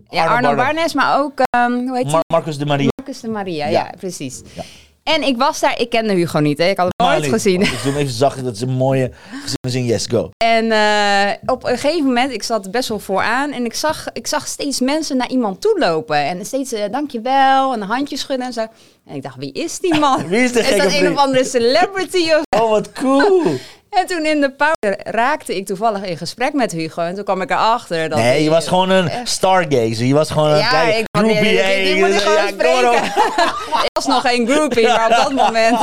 Ja, 0.09 0.25
Arno 0.27 0.55
Barnes. 0.55 0.95
Maar 0.95 1.19
ook, 1.21 1.41
ehm, 1.51 1.73
hoe 1.73 1.97
heet? 1.97 2.11
Mar- 2.11 2.21
Marcus 2.33 2.59
de 2.59 2.67
Maria. 2.67 2.89
Marcus 2.97 3.21
de 3.21 3.29
Maria, 3.29 3.67
ja, 3.67 3.71
Ja. 3.85 3.93
precies. 3.99 4.41
Ja. 4.55 4.63
En 5.03 5.23
ik 5.23 5.37
was 5.37 5.61
daar, 5.61 5.81
ik 5.81 5.91
kende 5.91 6.13
Hugo 6.13 6.39
niet, 6.39 6.59
hè. 6.59 6.65
ik 6.65 6.77
had 6.77 6.89
hem 6.97 7.07
nooit 7.09 7.27
gezien. 7.27 7.61
Ik 7.61 7.69
doe 7.83 7.93
hem 7.93 7.97
even 8.01 8.13
zacht, 8.15 8.45
dat 8.45 8.55
is 8.55 8.61
een 8.61 8.71
mooie 8.71 9.11
gezin 9.65 9.85
Yes 9.85 10.07
Go. 10.07 10.31
En 10.45 10.71
eh, 10.73 11.33
op 11.47 11.65
een 11.65 11.79
gegeven 11.79 12.05
moment, 12.05 12.33
ik 12.33 12.43
zat 12.43 12.71
best 12.71 12.89
wel 12.89 12.99
vooraan 12.99 13.53
en 13.53 13.65
ik 13.65 13.75
zag, 13.75 14.07
ik 14.13 14.27
zag 14.27 14.47
steeds 14.47 14.81
mensen 14.81 15.17
naar 15.17 15.29
iemand 15.31 15.61
toe 15.61 15.79
lopen. 15.79 16.17
En 16.17 16.47
steeds 16.47 16.73
eh, 16.73 16.93
dankjewel 16.93 17.73
en 17.73 17.81
een 17.81 17.89
handje 17.89 18.17
schudden 18.17 18.47
en 18.47 18.53
zo. 18.53 18.67
En 19.07 19.15
ik 19.15 19.23
dacht, 19.23 19.37
wie 19.39 19.53
is 19.53 19.79
die 19.79 19.95
man? 19.99 20.29
Wie 20.29 20.41
is 20.43 20.53
de 20.53 20.61
Is 20.61 20.67
gekke 20.67 20.83
dat 20.83 20.93
een 20.93 21.13
of 21.13 21.19
andere 21.19 21.45
celebrity 21.45 22.31
of 22.33 22.61
Oh, 22.63 22.71
wat 22.71 22.93
cool. 22.93 23.43
En 24.01 24.07
toen 24.07 24.25
in 24.27 24.41
de 24.41 24.51
pauze 24.51 24.99
raakte 25.05 25.57
ik 25.57 25.67
toevallig 25.67 26.03
in 26.05 26.17
gesprek 26.17 26.53
met 26.53 26.73
Hugo. 26.73 27.03
En 27.03 27.15
toen 27.15 27.25
kwam 27.25 27.41
ik 27.41 27.51
erachter 27.51 28.09
dat... 28.09 28.19
Nee, 28.19 28.35
je 28.37 28.41
hij- 28.41 28.51
was 28.51 28.69
gewoon 28.69 28.91
een 28.91 29.11
stargazer. 29.25 30.05
Je 30.05 30.15
was 30.15 30.31
gewoon 30.31 30.51
een 30.51 30.59
Ja, 30.59 30.83
ik, 30.83 31.05
groupie. 31.19 31.37
ik, 31.53 31.89
ik 31.89 31.97
moet 32.07 32.13
gewoon 32.21 32.37
ja, 32.37 32.49
spreken. 32.49 33.05
ik 33.87 33.91
was 33.93 34.07
nog 34.07 34.21
geen 34.21 34.49
groupie, 34.49 34.87
maar 34.87 35.05
op 35.11 35.17
dat 35.17 35.33
moment. 35.47 35.79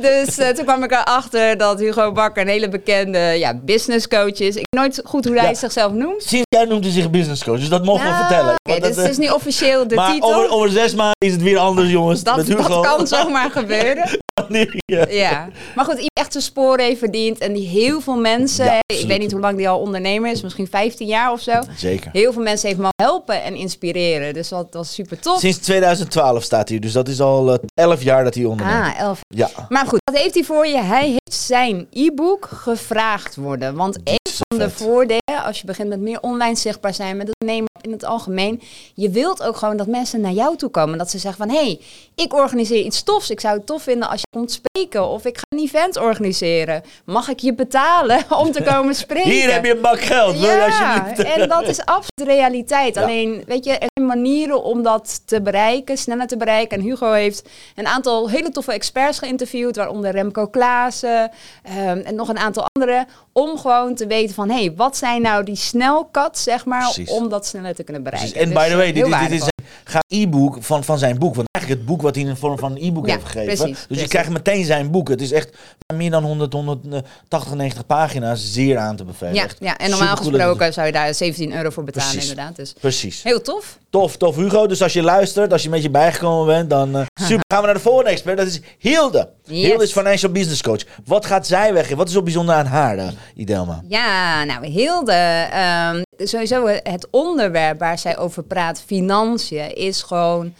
dus 0.00 0.38
eh, 0.38 0.48
toen 0.48 0.64
kwam 0.64 0.82
ik 0.82 0.90
erachter 0.92 1.56
dat 1.58 1.78
Hugo 1.78 2.12
Bakker 2.12 2.42
een 2.42 2.48
hele 2.48 2.68
bekende 2.68 3.18
ja, 3.18 3.54
business 3.54 4.08
coach 4.08 4.38
is. 4.38 4.56
Ik 4.56 4.66
weet 4.70 4.80
nooit 4.80 5.00
goed 5.04 5.24
hoe 5.24 5.38
hij 5.38 5.48
Ja. 5.48 5.54
zichzelf 5.54 5.92
noemt. 5.92 6.22
Sinds 6.22 6.44
jij 6.48 6.64
noemt 6.64 6.84
hij 6.84 6.92
zich 6.92 7.10
business 7.10 7.44
coach, 7.44 7.58
dus 7.58 7.68
dat 7.68 7.84
mogen 7.84 8.04
we 8.04 8.10
Nou, 8.10 8.24
vertellen. 8.26 8.54
oké, 8.64 8.80
dat, 8.80 8.88
dus 8.94 8.96
het 9.02 9.10
is 9.10 9.16
eh, 9.18 9.22
nu 9.28 9.34
officieel 9.34 9.88
de 9.88 9.94
maar 9.94 10.12
titel. 10.12 10.34
over, 10.34 10.50
over 10.50 10.70
zes 10.70 10.94
maanden 10.94 11.14
is 11.26 11.32
het 11.32 11.42
weer 11.42 11.58
anders, 11.58 11.85
jongens. 11.88 12.22
dat, 12.22 12.36
met 12.36 12.46
dat 12.46 12.58
Hugo. 12.58 12.80
kan 12.80 13.06
zomaar 13.06 13.50
gebeuren. 13.50 14.08
Je- 14.48 15.06
Ja, 15.10 15.48
maar 15.74 15.84
goed, 15.84 15.94
iemand 15.94 16.10
echt 16.18 16.32
zijn 16.32 16.44
sporen 16.44 16.84
heeft 16.84 16.98
verdiend 16.98 17.38
en 17.38 17.52
die 17.52 17.68
heel 17.68 18.00
veel 18.00 18.16
mensen, 18.16 18.64
Ja, 18.64 18.78
ik 18.86 19.06
weet 19.06 19.18
niet 19.18 19.32
hoe 19.32 19.40
lang 19.40 19.56
die 19.56 19.68
al 19.68 19.78
ondernemer 19.80 20.30
is, 20.30 20.42
misschien 20.42 20.66
15 20.68 21.06
jaar 21.06 21.32
of 21.32 21.40
zo, 21.40 21.52
Zeker. 21.76 22.10
heel 22.12 22.32
veel 22.32 22.42
mensen 22.42 22.66
heeft 22.68 22.80
mogen 22.80 22.94
helpen 23.02 23.42
en 23.42 23.54
inspireren. 23.54 24.34
Dus 24.34 24.48
dat 24.48 24.66
was 24.70 24.94
super 24.94 25.18
tof. 25.20 25.40
Sinds 25.40 25.58
2012 25.58 26.42
staat 26.42 26.68
hij, 26.68 26.78
dus 26.78 26.92
dat 26.92 27.08
is 27.08 27.20
al 27.20 27.52
eh, 27.52 27.58
11 27.74 28.02
jaar 28.02 28.24
dat 28.24 28.34
hij 28.34 28.44
onderneemt. 28.44 28.84
Ah, 28.84 28.98
elf. 29.00 29.20
Ja, 29.28 29.48
Maar 29.68 29.86
goed, 29.86 30.00
wat 30.10 30.20
heeft 30.20 30.34
hij 30.34 30.44
voor 30.44 30.66
je? 30.66 30.78
Hij 30.82 31.06
heeft 31.08 31.34
zijn 31.34 31.86
e-book 31.92 32.48
gevraagd 32.52 33.36
worden. 33.36 33.74
Want 33.74 33.96
een 33.96 34.14
is 34.22 34.40
van 34.48 34.58
de 34.58 34.70
voordelen, 34.70 35.44
als 35.44 35.60
je 35.60 35.66
begint 35.66 35.88
met 35.88 36.00
meer 36.00 36.20
online 36.20 36.54
zichtbaar 36.56 36.94
zijn, 36.94 37.16
met 37.16 37.26
het 37.26 37.48
nemen 37.48 37.68
in 37.86 37.92
het 37.92 38.04
algemeen, 38.04 38.62
je 38.94 39.10
wilt 39.10 39.42
ook 39.42 39.56
gewoon 39.56 39.76
dat 39.76 39.86
mensen 39.86 40.20
naar 40.20 40.32
jou 40.32 40.56
toe 40.56 40.70
komen. 40.70 40.98
Dat 40.98 41.10
ze 41.10 41.18
zeggen 41.18 41.46
van, 41.46 41.56
hé, 41.56 41.64
hey, 41.64 41.80
ik 42.14 42.34
organiseer 42.34 42.84
iets 42.84 43.02
tofs. 43.02 43.30
Ik 43.30 43.40
zou 43.40 43.56
het 43.56 43.66
tof 43.66 43.82
vinden 43.82 44.08
als 44.08 44.20
je 44.20 44.26
komt 44.30 44.52
spreken. 44.52 45.08
Of 45.08 45.24
ik 45.24 45.36
ga 45.36 45.42
een 45.48 45.58
event 45.58 45.96
organiseren. 45.98 46.82
Mag 47.04 47.28
ik 47.28 47.38
je 47.38 47.54
betalen 47.54 48.24
om 48.42 48.52
te 48.52 48.62
komen 48.62 48.94
spreken? 48.94 49.30
hier 49.30 49.52
heb 49.52 49.64
je 49.64 49.74
een 49.74 49.80
bak 49.80 50.00
geld. 50.00 50.40
Ja, 50.40 50.64
alsjeblieft? 50.64 51.34
en 51.34 51.48
dat 51.48 51.68
is 51.68 51.80
absoluut 51.80 52.34
realiteit. 52.36 52.94
Ja. 52.94 53.02
Alleen, 53.02 53.42
weet 53.46 53.64
je, 53.64 53.70
er 53.70 53.88
zijn 53.94 54.06
manieren 54.06 54.62
om 54.62 54.82
dat 54.82 55.22
te 55.24 55.42
bereiken, 55.42 55.98
sneller 55.98 56.26
te 56.26 56.36
bereiken. 56.36 56.78
En 56.78 56.84
Hugo 56.84 57.12
heeft 57.12 57.48
een 57.74 57.86
aantal 57.86 58.30
hele 58.30 58.50
toffe 58.50 58.72
experts 58.72 59.18
geïnterviewd, 59.18 59.76
waaronder 59.76 60.10
Remco 60.10 60.46
Klaassen 60.46 61.30
ehm, 61.62 61.98
en 61.98 62.14
nog 62.14 62.28
een 62.28 62.38
aantal 62.38 62.66
anderen, 62.72 63.06
om 63.32 63.58
gewoon 63.58 63.94
te 63.94 64.06
weten 64.06 64.34
van, 64.34 64.48
hé, 64.48 64.58
hey, 64.64 64.74
wat 64.76 64.96
zijn 64.96 65.22
nou 65.22 65.44
die 65.44 65.56
snelcuts, 65.56 66.42
zeg 66.42 66.64
maar, 66.64 66.82
Precies. 66.82 67.10
om 67.10 67.28
dat 67.28 67.46
sneller 67.46 67.74
te 67.76 67.82
kunnen 67.82 68.02
bereiken. 68.02 68.34
En 68.40 68.44
Dus, 68.48 68.54
by 68.62 68.68
the 68.68 68.76
way, 68.76 68.92
dit, 68.92 69.06
is- 69.06 69.18
dit 69.28 69.30
is 69.30 69.40
een 69.40 69.54
ga 69.84 70.00
e-book 70.08 70.56
van, 70.60 70.84
van 70.84 70.98
zijn 70.98 71.18
boek. 71.18 71.34
Want 71.34 71.48
eigenlijk 71.50 71.82
het 71.84 71.92
boek 71.92 72.02
wat 72.02 72.14
hij 72.14 72.24
in 72.24 72.30
de 72.30 72.36
vorm 72.36 72.58
van 72.58 72.72
een 72.72 72.82
e-book 72.82 73.06
Ja, 73.06 73.12
heeft 73.12 73.26
gegeven. 73.26 73.56
precies, 73.56 73.84
dus 73.88 74.00
je 74.00 74.08
krijgt 74.08 74.30
meteen 74.30 74.64
zijn 74.64 74.90
boek. 74.90 75.08
Het 75.08 75.20
is 75.20 75.32
echt 75.32 75.56
meer 75.94 76.10
dan 76.10 76.24
100, 76.24 76.52
180, 76.52 77.54
90 77.54 77.86
pagina's. 77.86 78.52
Zeer 78.52 78.78
aan 78.78 78.96
te 78.96 79.04
bevelen. 79.04 79.34
Ja, 79.34 79.44
Echt 79.44 79.56
ja, 79.60 79.76
en 79.76 79.90
normaal 79.90 80.16
gesproken 80.16 80.72
zou 80.72 80.86
je 80.86 80.92
daar 80.92 81.14
17 81.14 81.54
euro 81.56 81.70
voor 81.70 81.84
betalen, 81.84 82.10
Precies. 82.10 82.30
inderdaad. 82.30 82.56
Dus 82.56 82.72
Precies. 82.80 83.22
heel 83.22 83.40
tof. 83.42 83.78
Tof, 83.90 84.16
tof 84.16 84.36
Hugo. 84.36 84.66
Dus 84.66 84.82
als 84.82 84.92
je 84.92 85.02
luistert, 85.02 85.52
als 85.52 85.60
je 85.62 85.68
een 85.68 85.74
beetje 85.74 85.90
bijgekomen 85.90 86.46
bent, 86.46 86.70
dan 86.70 86.96
eh, 86.96 87.02
super. 87.28 87.44
Gaan 87.52 87.60
we 87.60 87.66
naar 87.66 87.74
de 87.74 87.80
volgende 87.80 88.10
expert. 88.10 88.36
Dat 88.36 88.46
is 88.46 88.60
Hilde. 88.78 89.28
Yes. 89.44 89.66
Hilde 89.66 89.84
is 89.84 89.92
financial 89.92 90.32
business 90.32 90.62
coach. 90.62 90.80
Wat 91.04 91.26
gaat 91.26 91.46
zij 91.46 91.72
weg? 91.72 91.88
Wat 91.94 92.06
is 92.08 92.12
zo 92.14 92.22
bijzonder 92.22 92.54
aan 92.54 92.66
haar, 92.66 92.96
uh, 92.96 93.08
Idelma? 93.34 93.82
Ja, 93.88 94.44
nou 94.44 94.66
Hilde, 94.66 95.12
ehm, 95.52 96.02
sowieso 96.16 96.66
het 96.66 97.06
onderwerp 97.10 97.78
waar 97.78 97.98
zij 97.98 98.18
over 98.18 98.42
praat, 98.42 98.80
financiën, 98.80 99.74
is 99.74 100.02
gewoon 100.02 100.54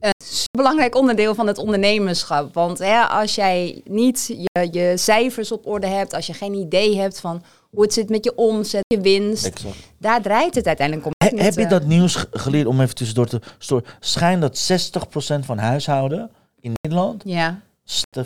een 0.00 0.10
belangrijk 0.56 0.94
onderdeel 0.96 1.34
van 1.34 1.46
het 1.46 1.58
ondernemerschap. 1.58 2.54
Want 2.54 2.78
hè, 2.78 3.00
als 3.02 3.34
jij 3.34 3.80
niet 3.84 4.26
je, 4.26 4.68
je 4.70 4.92
cijfers 4.96 5.52
op 5.52 5.66
orde 5.66 5.86
hebt, 5.86 6.14
als 6.14 6.26
je 6.26 6.32
geen 6.32 6.54
idee 6.54 6.96
hebt 6.98 7.20
van 7.20 7.42
hoe 7.70 7.82
het 7.82 7.92
zit 7.92 8.08
met 8.08 8.24
je 8.24 8.34
omzet, 8.36 8.82
je 8.86 9.00
winst, 9.00 9.46
Exact. 9.46 9.74
daar 9.98 10.22
draait 10.22 10.54
het 10.54 10.66
uiteindelijk 10.66 11.06
om. 11.06 11.12
He- 11.24 11.42
heb 11.44 11.54
je 11.54 11.62
eh, 11.64 11.68
dat 11.70 11.84
nieuws 11.84 12.14
ge- 12.14 12.26
geleerd 12.30 12.66
om 12.66 12.80
even 12.80 12.94
tussendoor 12.94 13.26
te 13.26 13.40
storen? 13.58 13.84
Schijnt 14.00 14.40
dat 14.40 14.56
60% 14.56 15.44
van 15.44 15.58
huishouden 15.58 16.30
in 16.60 16.72
Nederland 16.82 17.22
Ja, 17.24 17.60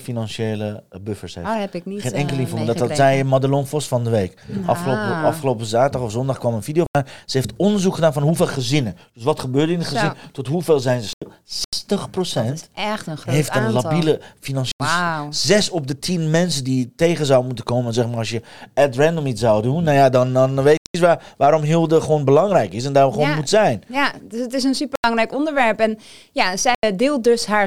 financiële 0.01 0.83
buffers 1.03 1.35
heeft. 1.35 1.47
daar 1.47 1.61
heb 1.61 1.75
ik 1.75 1.85
niet 1.85 2.03
Geen 2.03 2.13
eh, 2.13 2.21
enkele 2.21 2.41
info. 2.41 2.65
Dat, 2.65 2.79
dat 2.79 2.97
zei 2.97 3.25
Madelon 3.25 3.67
Vos 3.67 3.89
van 3.89 4.05
de 4.05 4.11
week. 4.11 4.35
Afgelopen, 4.67 5.03
Ah. 5.03 5.25
afgelopen 5.25 5.67
zaterdag 5.67 6.01
of 6.03 6.11
zondag 6.13 6.39
kwam 6.39 6.55
een 6.55 6.63
video 6.63 6.85
van. 6.93 7.05
Ze 7.27 7.37
heeft 7.37 7.53
onderzoek 7.57 7.95
gedaan 7.95 8.13
van 8.13 8.23
hoeveel 8.23 8.47
gezinnen. 8.47 8.97
Dus 9.15 9.23
wat 9.25 9.41
gebeurde 9.41 9.73
in 9.73 9.83
Zo. 9.83 9.89
gezin? 9.89 10.13
Tot 10.33 10.47
hoeveel 10.47 10.81
zijn 10.81 11.03
ze? 11.03 11.11
60% 11.45 12.45
Dat 12.45 12.55
is 12.55 12.69
echt 12.75 13.07
een 13.07 13.17
groot 13.17 13.35
heeft 13.35 13.49
een 13.55 13.63
aantal. 13.63 13.83
labiele 13.83 14.21
financiële... 14.41 14.73
Wauw. 14.77 15.27
Zes 15.31 15.71
op 15.71 15.87
de 15.87 15.99
tien 15.99 16.31
mensen 16.31 16.65
die 16.65 16.93
tegen 16.97 17.27
zou 17.27 17.45
moeten 17.45 17.65
komen, 17.65 17.93
zeg 17.95 18.07
maar, 18.09 18.17
als 18.19 18.31
je 18.31 18.43
at 18.75 18.97
random 18.97 19.27
iets 19.27 19.41
zou 19.41 19.63
doen, 19.63 19.83
nou 19.85 19.97
ja, 19.97 20.09
dan, 20.09 20.33
dan 20.33 20.63
weet 20.63 20.79
je 20.91 21.01
waar, 21.01 21.23
waarom 21.37 21.63
Hilde 21.63 22.01
gewoon 22.01 22.25
belangrijk 22.25 22.73
is 22.73 22.85
en 22.85 22.93
daar 22.93 23.11
gewoon 23.13 23.29
Ja. 23.29 23.35
moet 23.35 23.49
zijn. 23.49 23.83
Ja, 23.89 24.13
dus 24.23 24.41
het 24.41 24.53
is 24.55 24.65
een 24.65 24.75
superbelangrijk 24.75 25.39
onderwerp. 25.39 25.81
En 25.81 25.99
ja, 26.33 26.57
zij 26.57 26.75
deelt 26.97 27.25
dus 27.25 27.47
haar 27.47 27.67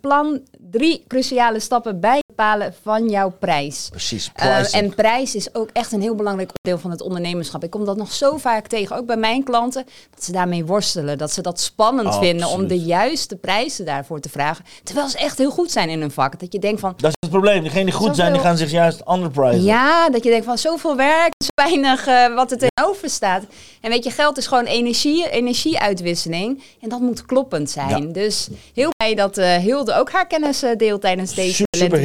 Plan 0.00 0.42
drie 0.58 1.04
cruciale 1.06 1.60
stappen 1.60 2.00
bij 2.00 2.19
bepalen 2.34 2.74
van 2.82 3.08
jouw 3.08 3.32
prijs. 3.38 3.88
Precies. 3.90 4.30
Eh, 4.34 4.74
en 4.74 4.94
prijs 4.94 5.34
is 5.34 5.54
ook 5.54 5.68
echt 5.72 5.92
een 5.92 6.00
heel 6.00 6.14
belangrijk 6.14 6.50
onderdeel 6.56 6.82
van 6.82 6.90
het 6.90 7.00
ondernemerschap. 7.02 7.64
Ik 7.64 7.70
kom 7.70 7.84
dat 7.84 7.96
nog 7.96 8.12
zo 8.12 8.36
vaak 8.36 8.66
tegen, 8.66 8.96
ook 8.96 9.06
bij 9.06 9.16
mijn 9.16 9.44
klanten, 9.44 9.84
dat 10.14 10.24
ze 10.24 10.32
daarmee 10.32 10.64
worstelen. 10.64 11.18
Dat 11.18 11.32
ze 11.32 11.40
dat 11.42 11.60
spannend 11.60 12.16
vinden 12.16 12.48
om 12.48 12.66
de 12.66 12.78
juiste 12.78 13.36
prijzen 13.36 13.84
daarvoor 13.84 14.20
te 14.20 14.28
vragen. 14.28 14.64
Terwijl 14.82 15.08
ze 15.08 15.18
echt 15.18 15.38
heel 15.38 15.50
goed 15.50 15.70
zijn 15.70 15.88
in 15.88 16.00
hun 16.00 16.10
vak. 16.10 16.40
Dat 16.40 16.52
je 16.52 16.58
denkt 16.58 16.80
van, 16.80 16.92
Dat 16.96 17.10
is 17.10 17.16
het 17.20 17.30
probleem. 17.30 17.60
Diegenen 17.62 17.84
die 17.84 17.94
goed 17.94 18.16
zijn, 18.16 18.32
die 18.32 18.42
gaan 18.42 18.56
zich 18.56 18.70
juist 18.70 19.02
underprisen. 19.10 19.62
ja, 19.62 20.10
dat 20.10 20.24
je 20.24 20.30
denkt 20.30 20.44
van 20.44 20.58
zoveel 20.58 20.96
werk, 20.96 21.32
zo 21.44 21.48
weinig 21.64 22.06
eh, 22.06 22.34
wat 22.34 22.50
er 22.50 22.58
tegenover 22.58 23.10
staat. 23.10 23.44
En 23.80 23.90
weet 23.90 24.04
je, 24.04 24.10
geld 24.10 24.38
is 24.38 24.46
gewoon 24.46 24.64
energie, 24.64 25.30
energieuitwisseling. 25.30 26.62
En 26.80 26.88
dat 26.88 27.00
moet 27.00 27.26
kloppend 27.26 27.70
zijn. 27.70 28.06
Ja. 28.06 28.12
Dus 28.12 28.48
heel 28.74 28.90
blij 28.96 29.14
dat 29.14 29.38
eh 29.38 29.56
Hilde 29.56 29.94
ook 29.94 30.10
haar 30.10 30.26
kennis 30.26 30.64
deelt 30.76 31.00
tijdens 31.00 31.34
deze 31.34 31.64
Super. 31.76 31.98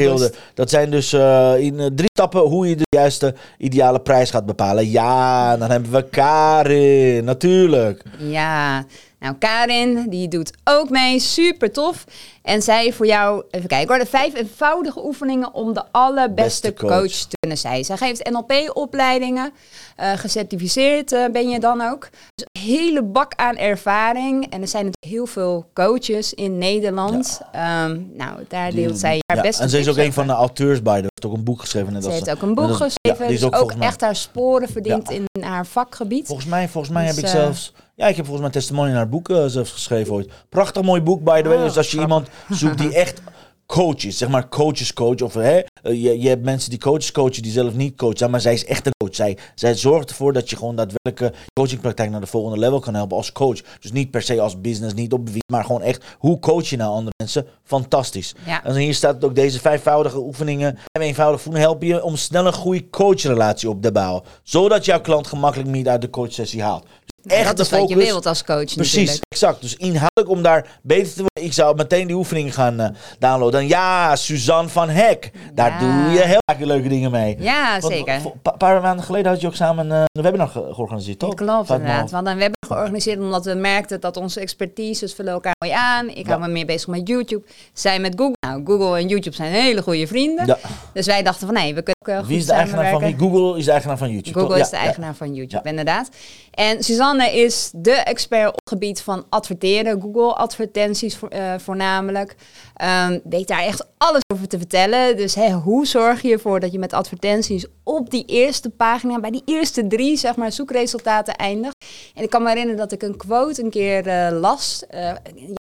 Dat 0.53 0.69
zijn 0.69 0.91
dus 0.91 1.13
eh, 1.13 1.53
in 1.57 1.79
eh, 1.79 1.85
drie 1.95 2.09
stappen 2.13 2.41
hoe 2.41 2.69
je 2.69 2.75
de 2.75 2.85
juiste 2.89 3.35
ideale 3.57 3.99
prijs 3.99 4.29
gaat 4.29 4.45
bepalen. 4.45 4.89
Ja, 4.89 5.57
dan 5.57 5.71
hebben 5.71 5.91
we 5.91 6.09
Karin, 6.09 7.23
natuurlijk. 7.23 8.03
Ja, 8.17 8.85
nou 9.25 9.37
Karin, 9.37 10.09
die 10.09 10.27
doet 10.27 10.51
ook 10.63 10.89
mee. 10.89 11.19
Super 11.19 11.71
tof. 11.71 12.03
En 12.43 12.61
zij 12.61 12.93
voor 12.93 13.05
jou, 13.05 13.43
even 13.51 13.67
kijken 13.69 13.87
hoor, 13.95 14.03
de 14.03 14.09
vijf 14.09 14.33
eenvoudige 14.35 15.05
oefeningen 15.05 15.53
om 15.53 15.73
de 15.73 15.83
allerbeste 15.91 16.61
Beste 16.71 16.73
coach. 16.73 16.99
coach. 16.99 17.11
te 17.11 17.37
kunnen 17.39 17.57
zijn. 17.57 17.85
Zij 17.85 17.97
geeft 17.97 18.29
NLP-opleidingen. 18.29 19.53
eh 19.95 20.11
gecertificeerd 20.11 21.11
eh, 21.11 21.25
ben 21.31 21.49
je 21.49 21.59
dan 21.59 21.81
ook. 21.81 22.09
Dus 22.35 22.45
een 22.51 22.61
hele 22.61 23.03
bak 23.03 23.33
aan 23.35 23.57
ervaring. 23.57 24.49
En 24.49 24.61
er 24.61 24.67
zijn 24.67 24.85
natuurlijk 24.85 25.13
heel 25.13 25.25
veel 25.25 25.65
coaches 25.73 26.33
in 26.33 26.57
Nederland. 26.57 27.41
Ehm, 27.51 27.99
nou, 28.13 28.39
daar 28.47 28.71
deelt 28.71 28.99
zij 28.99 29.19
haar 29.27 29.37
Ja, 29.37 29.41
beste 29.43 29.63
en 29.63 29.69
ze 29.69 29.79
is 29.79 29.89
ook 29.89 29.97
een 29.97 30.13
van 30.13 30.27
de 30.27 30.33
auteurs 30.33 30.81
bij. 30.81 30.95
Ze 30.97 31.01
heeft 31.01 31.25
ook 31.25 31.33
een 31.37 31.43
boek 31.43 31.59
geschreven. 31.59 31.93
Net 31.93 32.03
Ze 32.03 32.09
heeft 32.09 32.25
ze- 32.25 32.31
ook 32.31 32.41
een 32.41 32.55
boek 32.55 32.71
geschreven. 32.71 32.95
Ja, 33.23 33.25
die 33.25 33.33
is 33.35 33.39
dus 33.39 33.51
ook 33.53 33.75
mij- 33.75 33.87
echt 33.87 34.01
haar 34.01 34.15
sporen 34.15 34.69
verdient 34.69 35.09
Ja. 35.09 35.15
in 35.15 35.43
haar 35.43 35.65
vakgebied. 35.65 36.25
Volgens 36.27 36.47
mij, 36.47 36.67
volgens 36.69 36.93
mij 36.93 37.05
Dus, 37.05 37.15
heb 37.15 37.25
ik 37.25 37.31
eh, 37.31 37.39
zelfs... 37.39 37.73
Ja, 37.97 38.07
ik 38.07 38.15
heb 38.15 38.25
volgens 38.25 38.45
mij 38.45 38.53
testimony 38.53 38.87
naar 38.87 38.97
haar 38.97 39.09
boek 39.09 39.29
eh, 39.29 39.45
zelfs 39.45 39.71
geschreven 39.71 40.13
ooit. 40.13 40.31
Prachtig 40.49 40.83
mooi 40.83 41.01
boek, 41.01 41.23
by 41.23 41.41
the 41.41 41.47
way. 41.47 41.57
Oh, 41.57 41.63
dus 41.63 41.77
als 41.77 41.91
je 41.91 41.99
iemand 41.99 42.27
zoekt 42.49 42.77
die 42.77 42.93
echt 42.93 43.21
coach 43.65 44.05
is, 44.05 44.17
zeg 44.17 44.29
maar 44.29 44.49
coaches 44.49 44.93
coach. 44.93 45.21
Of 45.21 45.33
hè, 45.33 45.59
eh, 45.59 45.63
je, 45.83 46.21
je 46.21 46.27
hebt 46.27 46.43
mensen 46.43 46.69
die 46.69 46.79
coaches 46.79 47.11
coachen 47.11 47.43
die 47.43 47.51
zelf 47.51 47.73
niet 47.73 47.95
coach 47.95 48.17
zijn. 48.17 48.31
Maar 48.31 48.41
zij 48.41 48.53
is 48.53 48.65
echt 48.65 48.85
een 48.85 48.91
coach. 48.97 49.15
Zij, 49.15 49.37
zij 49.55 49.75
zorgt 49.75 50.09
ervoor 50.09 50.33
dat 50.33 50.49
je 50.49 50.55
gewoon 50.55 50.75
daadwerkelijk 50.75 51.35
je 51.35 51.51
coachingpraktijk 51.53 52.09
naar 52.09 52.19
de 52.19 52.27
volgende 52.27 52.59
level 52.59 52.79
kan 52.79 52.93
helpen 52.93 53.17
als 53.17 53.31
coach. 53.31 53.59
Dus 53.79 53.91
niet 53.91 54.11
per 54.11 54.21
se 54.21 54.41
als 54.41 54.61
business, 54.61 54.93
niet 54.93 55.13
op 55.13 55.29
wie, 55.29 55.43
maar 55.51 55.65
gewoon 55.65 55.81
echt 55.81 56.03
hoe 56.17 56.39
coach 56.39 56.67
je 56.67 56.77
nou 56.77 56.91
andere 56.91 57.13
mensen. 57.17 57.47
Fantastisch. 57.63 58.35
Ja. 58.45 58.63
En 58.63 58.75
hier 58.75 58.93
staat 58.93 59.23
ook 59.23 59.35
deze 59.35 59.59
vijfvoudige 59.59 60.19
oefeningen. 60.19 60.77
En 60.91 61.01
eenvoudig 61.01 61.41
voelen 61.41 61.61
helpen 61.61 61.87
je 61.87 62.03
om 62.03 62.15
snel 62.15 62.45
een 62.45 62.53
goede 62.53 62.89
coachrelatie 62.89 63.69
op 63.69 63.81
te 63.81 63.91
bouwen. 63.91 64.23
Zodat 64.43 64.85
jouw 64.85 65.01
klant 65.01 65.27
gemakkelijk 65.27 65.69
niet 65.69 65.87
uit 65.87 66.01
de 66.01 66.09
coachsessie 66.09 66.63
haalt. 66.63 66.85
Echt 67.31 67.47
dat 67.47 67.57
de 67.57 67.63
is 67.63 67.69
wat 67.69 67.79
je 67.89 67.95
focus. 67.95 68.03
wilt 68.09 68.25
als 68.25 68.43
coach 68.43 68.73
Precies, 68.75 68.93
natuurlijk. 68.95 69.23
exact. 69.29 69.61
Dus 69.61 69.75
inhoudelijk 69.75 70.29
om 70.29 70.41
daar 70.41 70.79
beter 70.81 71.13
te 71.13 71.19
worden. 71.19 71.43
Ik 71.43 71.53
zou 71.53 71.75
meteen 71.75 72.07
die 72.07 72.15
oefeningen 72.15 72.51
gaan 72.53 72.79
eh, 72.79 72.89
downloaden. 73.19 73.67
Ja, 73.67 74.15
Suzanne 74.15 74.69
van 74.69 74.89
Hek. 74.89 75.31
Daar 75.53 75.69
Ja. 75.71 75.79
doe 75.79 76.11
je 76.13 76.19
heel 76.21 76.39
vaak 76.45 76.59
leuke 76.65 76.87
dingen 76.87 77.11
mee. 77.11 77.35
Ja, 77.39 77.79
Want 77.79 77.93
zeker. 77.93 78.13
Een 78.13 78.31
pa- 78.41 78.51
paar 78.51 78.81
maanden 78.81 79.05
geleden 79.05 79.31
had 79.31 79.41
je 79.41 79.47
ook 79.47 79.55
samen 79.55 79.91
eh, 79.91 80.03
een 80.11 80.23
webinar 80.23 80.47
ge- 80.47 80.69
georganiseerd, 80.73 81.19
toch? 81.19 81.33
Klopt, 81.33 81.69
inderdaad. 81.69 82.11
hadden 82.11 82.31
een 82.31 82.37
webinar 82.37 82.53
georganiseerd 82.67 83.19
omdat 83.19 83.45
we 83.45 83.53
merkten 83.53 83.99
dat 83.99 84.17
onze 84.17 84.39
expertises 84.39 85.13
vullen 85.13 85.33
elkaar 85.33 85.53
mooi 85.59 85.73
aan. 85.73 86.09
Ik 86.09 86.27
hou 86.27 86.39
me 86.39 86.47
meer 86.47 86.65
bezig 86.65 86.87
met 86.87 87.07
YouTube. 87.07 87.45
Zij 87.73 87.99
met 87.99 88.13
Google. 88.15 88.33
Nou, 88.47 88.61
Google 88.65 88.97
en 88.99 89.07
YouTube 89.07 89.35
zijn 89.35 89.51
hele 89.51 89.81
goede 89.81 90.07
vrienden. 90.07 90.45
Ja. 90.45 90.57
Dus 90.93 91.05
wij 91.05 91.23
dachten 91.23 91.45
van 91.47 91.55
nee, 91.55 91.73
we 91.75 91.81
kunnen 91.81 91.95
ook 92.13 92.19
goed 92.19 92.27
Wie 92.27 92.37
is 92.37 92.45
de 92.45 92.53
eigenaar 92.53 92.89
van 92.91 93.01
wie? 93.01 93.15
Google 93.17 93.57
is 93.57 93.65
de 93.65 93.71
eigenaar 93.71 93.97
van 93.97 94.11
YouTube. 94.11 94.39
Google 94.39 94.59
is 94.59 94.69
de 94.69 94.75
eigenaar 94.77 95.15
van 95.15 95.33
YouTube, 95.33 95.69
inderdaad. 95.69 96.09
En 96.51 96.83
Suzanne 96.83 97.14
Is 97.19 97.71
de 97.73 97.91
expert 97.91 98.47
op 98.47 98.55
het 98.55 98.69
gebied 98.69 99.01
van 99.01 99.25
adverteren, 99.29 100.01
Google 100.01 100.33
advertenties 100.33 101.19
eh, 101.29 101.53
voornamelijk. 101.57 102.35
Ehm, 102.75 103.19
weet 103.23 103.47
daar 103.47 103.63
echt 103.63 103.87
alles 103.97 104.21
over 104.33 104.47
te 104.47 104.57
vertellen. 104.57 105.17
Dus 105.17 105.35
hè, 105.35 105.51
hoe 105.51 105.85
zorg 105.85 106.21
je 106.21 106.31
ervoor 106.31 106.59
dat 106.59 106.71
je 106.71 106.79
met 106.79 106.93
advertenties 106.93 107.65
op 107.83 108.09
die 108.09 108.25
eerste 108.25 108.69
pagina, 108.69 109.19
bij 109.19 109.31
die 109.31 109.41
eerste 109.45 109.87
drie 109.87 110.17
zeg 110.17 110.35
maar, 110.35 110.51
zoekresultaten 110.51 111.35
eindigt. 111.35 111.75
En 112.13 112.23
ik 112.23 112.29
kan 112.29 112.41
me 112.41 112.47
herinneren 112.47 112.77
dat 112.79 112.91
ik 112.91 113.01
een 113.01 113.17
quote 113.17 113.63
een 113.63 113.69
keer 113.69 114.07
uh, 114.07 114.39
las, 114.39 114.83
uh, 114.93 115.11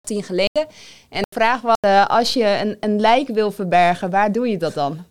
tien 0.01 0.23
geleden. 0.23 0.67
En 1.09 1.21
de 1.21 1.35
vraag 1.35 1.61
was, 1.61 2.07
als 2.07 2.33
je 2.33 2.45
een, 2.45 2.77
een 2.81 3.01
lijk 3.01 3.29
wil 3.29 3.51
verbergen, 3.51 4.11
waar 4.11 4.33
doe 4.33 4.49
je 4.49 4.57
dat 4.57 4.75
dan? 4.75 5.05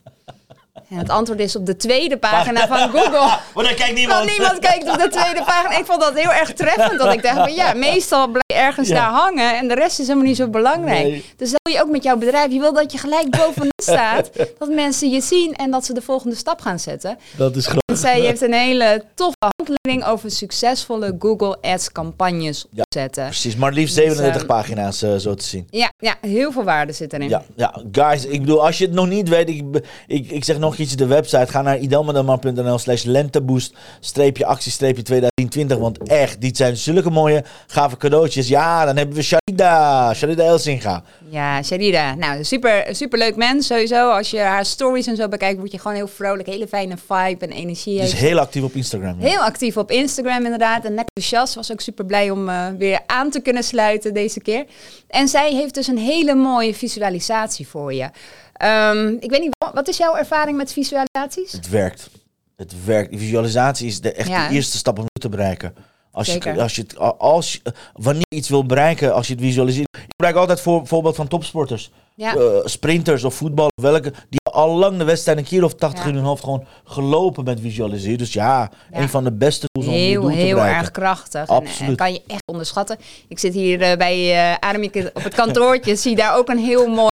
En 0.74 0.98
het 0.98 1.10
antwoord 1.10 1.40
is 1.40 1.56
op 1.56 1.66
de 1.66 1.76
tweede 1.76 2.18
pagina 2.18 2.68
van 2.68 2.90
Google. 2.90 3.38
Maar 3.54 3.64
dan 3.64 3.76
kijkt 3.76 3.94
niemand. 3.94 4.18
Want 4.18 4.38
niemand 4.38 4.60
kijkt 4.60 4.90
op 4.90 4.98
de 4.98 5.10
tweede 5.10 5.44
pagina. 5.44 5.78
Ik 5.78 5.86
vond 5.86 6.02
dat 6.02 6.14
heel 6.14 6.32
erg 6.34 6.54
treffend. 6.54 7.00
Dat 7.00 7.14
ik 7.14 7.24
dacht, 7.24 7.36
van, 7.36 7.54
ja, 7.54 7.74
meestal 7.74 8.32
ergens 8.54 8.88
Ja. 8.88 8.96
daar 8.96 9.12
hangen. 9.20 9.58
En 9.58 9.68
de 9.68 9.74
rest 9.74 10.00
is 10.00 10.08
helemaal 10.08 10.28
niet 10.28 10.38
zo 10.38 10.48
belangrijk. 10.50 11.04
Nee. 11.04 11.26
Dus 11.38 11.52
dat 11.52 11.60
wil 11.64 11.74
je 11.74 11.82
ook 11.82 11.90
met 11.92 12.04
jouw 12.04 12.18
bedrijf. 12.18 12.52
Je 12.52 12.60
wil 12.60 12.74
dat 12.74 12.92
je 12.92 12.98
gelijk 12.98 13.30
bovenaan 13.30 13.70
staat. 13.94 14.30
Dat 14.60 14.70
mensen 14.70 15.10
je 15.10 15.22
zien 15.22 15.54
en 15.56 15.72
dat 15.72 15.86
ze 15.86 15.94
de 15.94 16.02
volgende 16.02 16.36
stap 16.36 16.62
gaan 16.62 16.80
zetten. 16.80 17.18
Dat 17.38 17.56
is. 17.56 17.68
En 17.86 17.98
zij 17.98 18.20
heeft 18.20 18.42
een 18.42 18.54
hele 18.54 19.04
toffe 19.16 19.36
handleiding 19.58 20.12
over 20.14 20.32
succesvolle 20.32 21.16
Google 21.20 21.58
Ads 21.62 21.92
campagnes 21.92 22.66
Ja. 22.72 22.82
opzetten. 22.82 23.26
Precies, 23.26 23.56
maar 23.56 23.72
liefst 23.72 23.96
Dus, 23.96 24.04
37 24.04 24.42
ehm, 24.42 24.50
pagina's 24.52 25.02
eh, 25.02 25.16
zo 25.16 25.34
te 25.36 25.44
zien. 25.46 25.68
Ja, 25.70 25.92
ja, 25.98 26.16
heel 26.22 26.52
veel 26.52 26.64
waarde 26.64 26.94
zit 26.94 27.14
erin. 27.14 27.30
Ja, 27.30 27.44
ja, 27.56 27.82
guys, 27.92 28.26
ik 28.26 28.40
bedoel, 28.40 28.66
als 28.66 28.78
je 28.78 28.86
het 28.86 28.94
nog 28.94 29.08
niet 29.08 29.30
weet, 29.30 29.50
ik, 29.50 29.64
ik, 30.08 30.32
ik 30.32 30.44
zeg 30.44 30.58
nog 30.60 30.78
iets, 30.78 30.96
de 30.96 31.06
website, 31.06 31.48
ga 31.52 31.62
naar 31.62 31.78
idelmadamar.nl 31.80 32.78
slash 32.78 33.04
lenteboost, 33.04 33.74
streepje 34.00 34.46
actie, 34.46 34.72
streepje 34.72 35.02
2020, 35.04 35.78
want 35.78 35.98
echt, 36.10 36.42
dit 36.42 36.58
zijn 36.58 36.78
zulke 36.78 37.10
mooie, 37.10 37.44
gave 37.68 37.98
cadeautjes. 37.98 38.43
Ja, 38.48 38.86
dan 38.86 38.98
hebben 38.98 39.16
we 39.16 39.22
Sharida, 39.22 40.14
Sharida 40.14 40.44
Elsinga. 40.44 41.04
Ja, 41.30 41.64
Sharida. 41.64 42.16
Nou, 42.16 42.44
super, 42.44 42.96
super 42.96 43.20
leuk 43.20 43.36
mens 43.36 43.68
sowieso. 43.68 44.12
Als 44.12 44.30
je 44.32 44.40
haar 44.40 44.66
stories 44.66 45.08
en 45.08 45.16
zo 45.16 45.28
bekijkt, 45.28 45.60
word 45.60 45.72
je 45.72 45.80
gewoon 45.80 45.96
heel 45.98 46.08
vrolijk. 46.08 46.48
Hele 46.48 46.68
fijne 46.68 46.96
vibe 46.98 47.46
en 47.46 47.52
energie. 47.52 48.00
Heeft. 48.00 48.14
heel 48.14 48.40
actief 48.40 48.64
op 48.64 48.74
Instagram. 48.74 49.16
ja. 49.20 49.28
Heel 49.28 49.40
actief 49.40 49.78
op 49.78 49.92
Instagram 49.92 50.44
inderdaad. 50.44 50.86
En 50.86 50.94
lekker 50.94 51.12
enthousiast. 51.14 51.56
Was 51.56 51.72
ook 51.72 51.82
super 51.82 52.06
blij 52.06 52.30
om 52.30 52.50
eh, 52.50 52.68
weer 52.78 53.00
aan 53.06 53.30
te 53.30 53.40
kunnen 53.40 53.64
sluiten 53.64 54.14
deze 54.14 54.40
keer. 54.40 54.66
En 55.08 55.28
zij 55.28 55.54
heeft 55.54 55.74
dus 55.74 55.88
een 55.88 55.98
hele 55.98 56.36
mooie 56.36 56.74
visualisatie 56.74 57.68
voor 57.68 57.94
je. 57.94 58.10
Ehm, 58.54 59.08
ik 59.20 59.30
weet 59.30 59.42
niet, 59.42 59.56
wat 59.74 59.88
is 59.88 59.98
jouw 59.98 60.16
ervaring 60.16 60.58
met 60.58 60.74
visualisaties? 60.74 61.52
Het 61.52 61.70
werkt. 61.70 62.10
Het 62.56 62.86
werkt. 62.86 63.16
Visualisatie 63.18 63.88
is 63.88 64.02
de, 64.02 64.12
echt 64.14 64.28
Ja, 64.30 64.48
de 64.48 64.54
eerste 64.56 64.78
stap 64.78 64.98
om 64.98 65.04
het 65.04 65.22
te 65.22 65.30
bereiken. 65.30 65.74
Als 66.14 66.34
je, 66.34 66.62
als 66.62 66.76
je 66.76 66.82
het, 66.82 66.98
als 67.18 67.54
je, 67.54 67.60
wanneer 67.94 68.26
je 68.30 68.38
iets 68.38 68.50
wil 68.50 68.66
bereiken, 68.66 69.14
als 69.14 69.28
je 69.28 69.34
het 69.34 69.42
visualiseert. 69.42 69.88
Ik 69.92 70.10
gebruik 70.10 70.36
altijd 70.36 70.62
voor, 70.62 70.88
voorbeeld 70.88 71.16
van 71.16 71.28
topsporters. 71.28 71.92
Ja, 72.16 72.36
eh, 72.36 72.42
sprinters 72.64 73.24
of 73.24 73.34
voetbal, 73.34 73.70
welke, 73.82 74.14
die 74.30 74.40
al 74.44 74.78
lang 74.78 74.98
de 74.98 75.04
wedstrijd 75.04 75.38
een 75.38 75.44
keer 75.44 75.64
of 75.64 75.74
80 75.76 76.04
Ja. 76.04 76.10
in 76.10 76.16
hun 76.16 76.24
hoofd 76.24 76.44
gewoon 76.44 76.66
gelopen 76.84 77.44
met 77.44 77.60
visualiseren. 77.60 78.18
Dus 78.18 78.34
ja, 78.34 78.72
Ja. 78.92 79.00
een 79.00 79.10
van 79.10 79.24
de 79.24 79.32
beste 79.32 79.66
tools 79.72 79.88
om 79.88 79.94
heel, 79.94 80.22
te 80.22 80.32
heel 80.32 80.58
erg 80.58 80.92
krachtig. 80.92 81.50
En, 81.50 81.56
Absoluut. 81.56 81.90
En, 81.90 81.96
kan 81.96 82.14
je 82.14 82.22
echt 82.28 82.44
onderschatten. 82.46 82.98
Ik 83.28 83.40
zit 83.40 83.54
hier 83.54 83.82
eh, 83.82 83.98
bij 83.98 84.34
eh 84.34 84.70
Ademieke 84.70 85.12
op 85.14 85.24
het 85.24 85.36
kantoortje. 85.36 85.96
zie 86.06 86.16
daar 86.16 86.38
ook 86.38 86.50
een 86.50 86.58
heel 86.58 86.88
mooi 86.88 87.10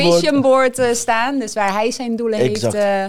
vision 0.00 0.40
board 0.40 0.78
eh, 0.78 0.92
staan. 0.92 1.38
Dus 1.38 1.54
waar 1.54 1.72
hij 1.72 1.90
zijn 1.90 2.16
doelen 2.16 2.38
Exact. 2.38 2.72
heeft 2.72 2.84
eh, 2.84 3.04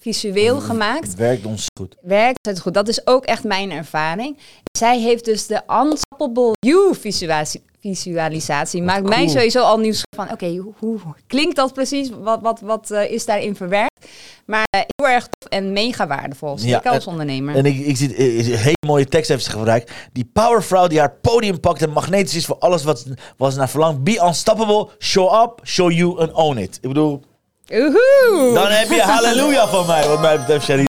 visueel 0.00 0.60
gemaakt. 0.60 1.06
Het 1.06 1.14
werkt 1.14 1.46
ons 1.46 1.66
goed. 1.78 1.96
werkt 2.02 2.46
het 2.46 2.60
goed. 2.60 2.74
Dat 2.74 2.88
is 2.88 3.06
ook 3.06 3.24
echt 3.24 3.44
mijn 3.44 3.70
ervaring. 3.70 4.38
Zij 4.78 4.98
heeft 4.98 5.24
dus 5.24 5.46
de 5.46 5.62
Unstoppable 5.82 6.52
You 6.58 6.94
visualisatie. 6.94 7.68
Visualisatie 7.80 8.82
maakt 8.82 9.08
mij 9.08 9.28
sowieso 9.28 9.62
al 9.62 9.78
nieuws 9.78 10.02
van, 10.16 10.30
oké, 10.30 10.56
hoe, 10.56 10.72
hoe 10.78 10.98
klinkt 11.26 11.56
dat 11.56 11.72
precies? 11.72 12.10
Wat, 12.20 12.40
wat, 12.42 12.60
wat 12.60 12.90
eh, 12.90 13.10
is 13.10 13.24
daarin 13.24 13.56
verwerkt? 13.56 14.06
Maar 14.46 14.66
eh, 14.70 14.80
heel 14.96 15.08
erg 15.08 15.26
tof 15.28 15.50
en 15.50 15.72
mega 15.72 16.06
waardevol. 16.06 16.56
Ja, 16.56 16.56
Zeker 16.56 16.90
als 16.90 17.06
ondernemer. 17.06 17.54
En 17.54 17.64
ik, 17.64 17.78
ik 17.78 17.96
zie 17.96 18.14
eh, 18.14 18.48
een 18.48 18.56
hele 18.56 18.86
mooie 18.86 19.06
tekst 19.06 19.28
heeft 19.28 19.44
ze 19.44 19.50
gebruikt. 19.50 19.92
Die 20.12 20.30
powervrouw 20.32 20.86
die 20.86 20.98
haar 20.98 21.12
podium 21.20 21.60
pakt 21.60 21.82
en 21.82 21.90
magnetisch 21.90 22.34
is 22.34 22.46
voor 22.46 22.58
alles 22.58 22.84
wat, 22.84 23.06
wat 23.36 23.52
ze 23.52 23.58
naar 23.58 23.68
verlangt. 23.68 24.04
Be 24.04 24.22
unstoppable, 24.26 24.88
show 24.98 25.42
up, 25.42 25.60
show 25.64 25.90
you 25.92 26.20
and 26.20 26.32
own 26.32 26.56
it. 26.56 26.78
Ik 26.80 26.88
bedoel, 26.88 27.22
Oehoe! 27.72 28.50
dan 28.54 28.66
heb 28.70 28.88
je 28.90 29.02
halleluja 29.12 29.68
van 29.68 29.86
mij, 29.86 30.08
wat 30.08 30.20
mij 30.20 30.38
betreft, 30.38 30.64
Sherry. 30.64 30.84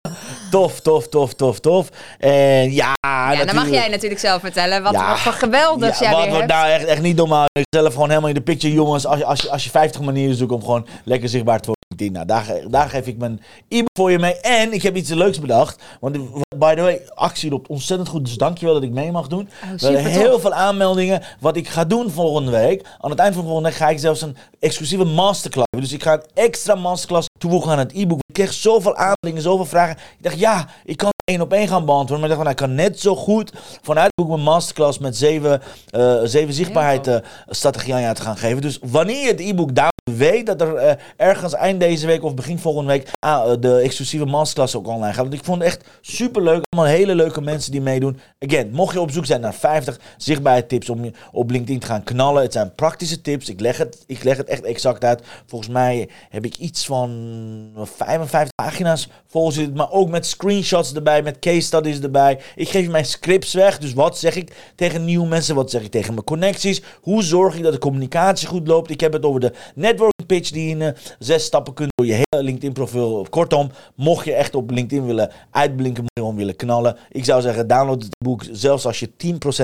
Tof, 0.51 0.81
tof, 0.81 1.09
tof, 1.09 1.35
tof, 1.35 1.61
tof. 1.61 1.89
En 2.19 2.73
ja, 2.73 2.95
ja, 3.33 3.45
dan 3.45 3.55
mag 3.55 3.71
jij 3.71 3.89
natuurlijk 3.89 4.21
zelf 4.21 4.41
vertellen 4.41 4.83
wat, 4.83 4.93
Ja. 4.93 5.09
wat 5.09 5.19
voor 5.19 5.33
geweldigs 5.33 5.99
Ja, 5.99 6.05
jij 6.05 6.15
wat, 6.15 6.21
weer 6.23 6.31
wat 6.31 6.41
hebt. 6.41 6.53
nou 6.53 6.69
echt, 6.69 6.85
echt 6.85 7.03
niet 7.03 7.17
normaal. 7.17 7.47
Zelf 7.77 7.93
gewoon 7.93 8.09
helemaal 8.09 8.29
in 8.29 8.35
de 8.35 8.41
picture, 8.41 8.73
jongens. 8.75 9.07
Als 9.07 9.19
je, 9.19 9.25
als 9.25 9.41
je, 9.41 9.51
als 9.51 9.65
je 9.65 9.71
50 9.71 10.01
manieren 10.01 10.37
zoekt 10.37 10.53
om 10.53 10.61
gewoon 10.61 10.87
lekker 11.05 11.29
zichtbaar 11.29 11.61
te 11.61 11.67
worden. 11.67 11.80
Nou, 12.09 12.27
daar, 12.27 12.43
ge- 12.43 12.67
daar 12.71 12.89
geef 12.89 13.07
ik 13.07 13.19
mijn 13.19 13.41
e-book 13.69 13.89
voor 13.99 14.11
je 14.11 14.19
mee. 14.19 14.41
En 14.41 14.73
ik 14.73 14.83
heb 14.83 14.97
iets 14.97 15.11
leuks 15.11 15.41
bedacht. 15.41 15.83
Want 16.01 16.17
by 16.57 16.75
the 16.75 16.81
way, 16.83 17.01
actie 17.15 17.51
loopt 17.51 17.69
ontzettend 17.69 18.09
goed. 18.09 18.25
Dus 18.25 18.35
dankjewel 18.37 18.75
dat 18.75 18.83
ik 18.83 18.91
mee 18.91 19.13
mag 19.13 19.27
doen. 19.29 19.49
Oh, 19.65 19.79
we 19.79 19.87
hebben 19.87 20.13
heel 20.13 20.41
veel 20.41 20.53
aanmeldingen. 20.53 21.23
Wat 21.41 21.57
ik 21.57 21.69
ga 21.69 21.85
doen 21.85 22.11
volgende 22.11 22.51
week. 22.51 22.87
Aan 22.99 23.11
het 23.11 23.19
eind 23.19 23.35
van 23.35 23.45
volgende 23.45 23.69
week 23.69 23.79
ga 23.79 23.89
ik 23.89 23.99
zelfs 23.99 24.23
een 24.23 24.37
exclusieve 24.59 25.05
masterclass. 25.05 25.67
hebben. 25.71 25.89
Dus 25.89 25.99
ik 25.99 26.05
ga 26.05 26.13
een 26.13 26.45
extra 26.45 26.75
masterclass 26.75 27.27
toevoegen 27.39 27.71
aan 27.73 27.79
het 27.79 27.93
e-book. 27.95 28.19
Ik 28.29 28.35
kreeg 28.35 28.53
zoveel 28.53 28.97
aanmeldingen, 28.97 29.43
zoveel 29.43 29.65
vragen. 29.67 29.97
Ik 29.97 30.23
dacht, 30.25 30.39
ja, 30.39 30.67
ik 30.85 30.97
kan 30.97 31.11
één 31.25 31.41
op 31.41 31.53
één 31.53 31.69
gaan 31.69 31.85
beantwoorden. 31.85 32.21
Maar 32.21 32.31
ik 32.31 32.45
dacht, 32.45 32.57
van, 32.57 32.67
nou, 32.67 32.77
ik 32.81 32.85
kan 32.87 32.93
net 32.93 33.01
zo 33.01 33.17
goed 33.17 33.53
vanuit 33.83 34.07
het 34.07 34.15
boek 34.25 34.29
mijn 34.35 34.43
masterclass 34.43 34.99
met 34.99 35.17
zeven, 35.17 35.63
eh 35.91 36.15
zeven 36.25 36.55
zichtbaarheid 36.55 37.21
strategieën 37.49 37.95
aan 37.97 38.03
je 38.03 38.13
te 38.15 38.23
gaan 38.23 38.37
geven. 38.37 38.61
Dus 38.63 38.79
wanneer 38.83 39.21
je 39.23 39.27
het 39.31 39.41
e-book 39.41 39.67
downloadt, 39.75 39.89
weet 40.17 40.47
dat 40.47 40.61
er 40.61 40.75
eh, 40.75 40.95
ergens 41.17 41.55
eind 41.55 41.81
deze 41.81 42.07
week 42.07 42.23
of 42.23 42.35
begin 42.35 42.59
volgende 42.59 42.91
week 42.91 43.11
ah, 43.19 43.53
eh, 43.53 43.61
de 43.61 43.77
exclusieve 43.77 44.25
masterclass 44.25 44.77
ook 44.77 44.87
online 44.87 45.13
gaat. 45.13 45.23
Want 45.23 45.35
ik 45.35 45.45
vond 45.45 45.63
het 45.63 45.67
echt 45.67 45.85
super 46.01 46.43
leuk. 46.43 46.63
Allemaal 46.69 46.93
hele 46.93 47.15
leuke 47.15 47.41
mensen 47.41 47.73
die 47.73 47.81
meedoen. 47.81 48.21
Again, 48.39 48.71
mocht 48.71 48.93
je 48.93 49.01
op 49.01 49.11
zoek 49.11 49.27
zijn 49.27 49.41
naar 49.41 49.55
50 49.55 50.01
zichtbare 50.17 50.67
tips 50.67 50.91
om 50.91 51.11
op 51.33 51.51
LinkedIn 51.51 51.79
te 51.79 51.87
gaan 51.87 52.03
knallen. 52.03 52.43
Het 52.43 52.53
zijn 52.53 52.75
praktische 52.75 53.21
tips. 53.21 53.49
Ik 53.49 53.61
leg 53.61 53.77
het, 53.77 54.05
ik 54.07 54.25
leg 54.25 54.37
het 54.37 54.49
echt 54.49 54.63
exact 54.63 55.05
uit. 55.05 55.23
Volgens 55.47 55.71
mij 55.71 56.09
heb 56.29 56.45
ik 56.45 56.57
iets 56.57 56.87
van 56.87 57.71
55 57.75 58.55
pagina's 58.55 59.09
vol 59.31 59.53
zitten. 59.53 59.77
Maar 59.77 59.91
ook 59.91 60.09
met 60.09 60.27
screenshots 60.27 60.95
erbij, 60.95 61.23
met 61.23 61.39
case 61.39 61.61
studies 61.61 62.01
erbij. 62.01 62.41
Ik 62.57 62.69
geef 62.69 62.89
mijn 62.89 63.05
scripts 63.05 63.55
weg. 63.55 63.79
Dus 63.79 63.93
wat 63.93 64.19
zeg 64.19 64.37
ik 64.37 64.73
tegen 64.75 65.05
nieuwe 65.05 65.27
mensen? 65.27 65.55
Wat 65.55 65.71
zeg 65.71 65.83
ik 65.83 65.91
tegen 65.91 66.15
mijn 66.15 66.25
connecties? 66.25 66.83
Hoe 67.01 67.23
zorg 67.23 67.57
ik 67.57 67.63
dat 67.63 67.73
de 67.73 67.79
communicatie 67.79 68.49
goed 68.49 68.69
loopt? 68.69 68.91
Ik 68.91 69.01
heb 69.01 69.13
het 69.13 69.25
over 69.25 69.41
de 69.41 69.53
networking 69.75 70.27
pitch 70.27 70.51
die 70.51 70.69
in 70.69 70.83
eh, 70.83 70.93
zes 71.19 71.45
stappen 71.45 71.75
kunt 71.75 71.91
door 71.95 72.07
je 72.07 72.13
hele 72.13 72.45
LinkedIn 72.45 72.73
profiel. 72.73 73.27
Kortom, 73.31 73.71
mocht 73.95 74.25
je 74.25 74.33
echt 74.33 74.55
op 74.55 74.71
LinkedIn 74.71 75.07
willen 75.07 75.31
uitblinken, 75.51 76.05
gewoon 76.15 76.37
willen 76.37 76.57
knallen. 76.57 76.97
Ik 77.11 77.25
zou 77.25 77.41
zeggen, 77.43 77.67
download 77.67 78.03
het 78.03 78.17
boek. 78.25 78.45
Zelfs 78.53 78.87
als 78.87 79.01
je 79.01 79.11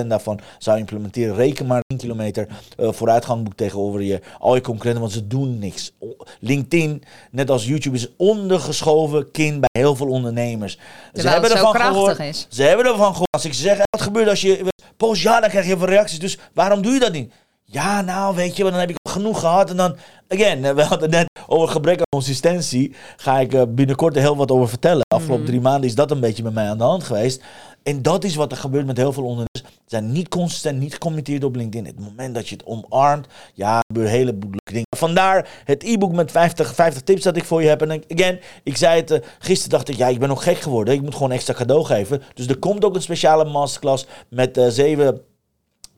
10% 0.03 0.07
daarvan 0.07 0.41
zou 0.59 0.79
implementeren, 0.79 1.35
reken 1.35 1.67
maar 1.67 1.81
10 1.87 1.99
kilometer 1.99 2.49
eh, 2.77 2.93
vooruitgang 2.93 3.45
boek 3.45 3.55
tegenover 3.55 4.03
je, 4.03 4.21
al 4.39 4.55
je 4.55 4.61
concurrenten, 4.61 5.01
want 5.01 5.13
ze 5.13 5.27
doen 5.27 5.59
niks. 5.59 5.93
LinkedIn, 6.41 7.03
net 7.31 7.51
als 7.51 7.67
YouTube, 7.67 7.97
is 7.97 8.09
ondergeschoven 8.17 9.31
kind 9.31 9.56
bij 9.61 9.83
heel 9.83 9.97
veel 9.97 10.09
ondernemers. 10.09 10.79
Ze 11.13 11.29
hebben 11.29 11.51
ervan 11.51 11.73
krachtig 11.73 11.95
gehoord. 11.97 12.19
is. 12.19 12.47
Ze 12.51 12.63
hebben 12.63 12.87
ervan 12.87 13.11
gehoord. 13.11 13.29
Als 13.31 13.45
ik 13.45 13.55
zeg, 13.55 13.77
wat 13.91 14.01
gebeurt 14.01 14.29
als 14.29 14.41
je 14.41 14.65
post 14.97 15.23
ja, 15.23 15.41
dan 15.41 15.51
krijg 15.51 15.67
je 15.67 15.77
veel 15.79 15.87
reacties. 15.89 16.19
Dus 16.19 16.39
waarom 16.55 16.83
doe 16.83 16.93
je 16.93 17.01
dat 17.01 17.13
niet? 17.13 17.33
Ja, 17.65 18.01
nou, 18.01 18.35
weet 18.37 18.57
je, 18.57 18.63
want 18.63 18.75
dan 18.75 18.81
heb 18.87 18.91
ik 18.91 18.97
genoeg 19.11 19.41
gehad. 19.41 19.71
En 19.71 19.77
dan, 19.77 19.97
again, 20.29 20.65
eh, 20.65 20.75
we 20.75 20.83
hadden 20.83 21.01
het 21.01 21.11
net 21.11 21.27
over 21.47 21.69
gebrek 21.69 21.99
aan 21.99 22.05
consistentie. 22.11 22.95
Ga 23.17 23.39
ik 23.39 23.55
eh, 23.55 23.63
binnenkort 23.69 24.15
er 24.17 24.21
heel 24.23 24.37
wat 24.37 24.51
over 24.51 24.69
vertellen. 24.69 25.05
Afgelopen 25.09 25.43
Mhm. 25.43 25.51
drie 25.51 25.61
maanden 25.61 25.89
is 25.89 25.95
dat 25.95 26.11
een 26.11 26.21
beetje 26.21 26.43
met 26.43 26.55
mij 26.55 26.69
aan 26.69 26.79
de 26.79 26.85
hand 26.85 27.05
geweest. 27.05 27.43
En 27.83 28.03
dat 28.03 28.25
is 28.25 28.35
wat 28.35 28.51
er 28.53 28.59
gebeurt 28.59 28.87
met 28.87 28.97
heel 28.97 29.13
veel 29.13 29.23
ondernemers. 29.23 29.46
Zijn 29.87 30.13
niet 30.13 30.29
consistent, 30.29 30.79
niet 30.79 30.93
gecommitteerd 30.93 31.45
op 31.45 31.57
LinkedIn. 31.57 31.87
Het 31.87 32.01
moment 32.01 32.35
dat 32.35 32.49
je 32.49 32.55
het 32.55 32.67
omarmt, 32.67 33.27
ja, 33.55 33.81
gebeuren 33.87 34.13
hele 34.13 34.33
leuke 34.33 34.73
dingen. 34.73 34.87
Vandaar 34.97 35.49
het 35.65 35.83
e-book 35.83 36.13
met 36.13 36.31
50, 36.31 36.75
50 36.75 37.03
tips 37.03 37.23
dat 37.23 37.37
ik 37.37 37.45
voor 37.45 37.63
je 37.63 37.69
heb. 37.69 37.83
En 37.83 38.03
again, 38.09 38.41
ik 38.63 38.77
zei 38.77 39.01
het, 39.01 39.11
eh, 39.11 39.19
gisteren 39.39 39.71
dacht 39.71 39.89
ik, 39.89 39.97
ja, 39.97 40.09
ik 40.09 40.19
ben 40.19 40.29
nog 40.29 40.43
gek 40.43 40.59
geworden. 40.59 40.95
Ik 40.95 41.03
moet 41.03 41.15
gewoon 41.15 41.33
extra 41.33 41.55
cadeau 41.55 41.85
geven. 41.85 42.23
Dus 42.35 42.47
er 42.47 42.59
komt 42.59 42.85
ook 42.85 42.95
een 42.95 43.03
speciale 43.03 43.45
masterclass 43.45 44.07
met 44.29 44.57
eh, 44.57 44.67
zeven 44.69 45.21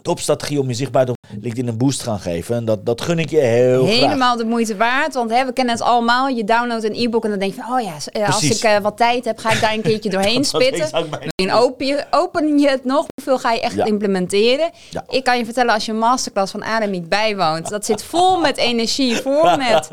topstrategie 0.08 0.60
om 0.60 0.68
je 0.68 0.74
zichtbaarheid 0.74 1.16
op 1.16 1.42
LinkedIn 1.42 1.68
een 1.68 1.78
boost 1.78 1.98
te 1.98 2.04
gaan 2.04 2.20
geven. 2.20 2.56
En 2.56 2.64
dat, 2.64 2.86
dat 2.86 3.00
gun 3.00 3.18
ik 3.18 3.30
je 3.30 3.36
heel 3.38 3.84
graag. 3.86 3.96
Helemaal 3.98 4.36
de 4.36 4.44
moeite 4.44 4.76
waard. 4.76 5.14
Want 5.14 5.30
hè, 5.30 5.44
we 5.44 5.52
kennen 5.52 5.74
het 5.74 5.82
allemaal. 5.82 6.28
Je 6.28 6.44
downloadt 6.44 6.84
een 6.84 6.94
e-book 6.94 7.24
en 7.24 7.30
dan 7.30 7.38
denk 7.38 7.54
je 7.54 7.60
van... 7.62 7.72
oh 7.74 7.80
ja, 7.80 7.94
eh, 8.12 8.26
als 8.26 8.38
Precies. 8.38 8.56
ik 8.56 8.62
eh, 8.64 8.78
wat 8.78 8.96
tijd 8.96 9.24
heb, 9.24 9.38
ga 9.38 9.52
ik 9.52 9.60
daar 9.60 9.72
een 9.72 9.82
keertje 9.82 10.10
doorheen 10.16 10.44
spitten. 10.44 10.90
En 11.34 11.52
open 11.52 11.86
je, 11.86 12.04
open 12.10 12.58
je 12.58 12.68
het 12.68 12.84
nog? 12.84 13.06
Hoeveel 13.14 13.38
ga 13.38 13.52
je 13.52 13.60
echt 13.60 13.74
Ja. 13.74 13.84
implementeren? 13.84 14.70
Ja. 14.90 15.04
Ik 15.08 15.24
kan 15.24 15.38
je 15.38 15.44
vertellen, 15.44 15.74
als 15.74 15.84
je 15.86 15.92
een 15.92 15.98
masterclass 15.98 16.52
van 16.52 16.64
Ademiek 16.64 17.08
bijwoont... 17.08 17.68
dat 17.68 17.84
zit 17.84 18.02
vol 18.02 18.40
met 18.40 18.56
energie, 18.56 19.16
vol 19.16 19.56
met 19.68 19.88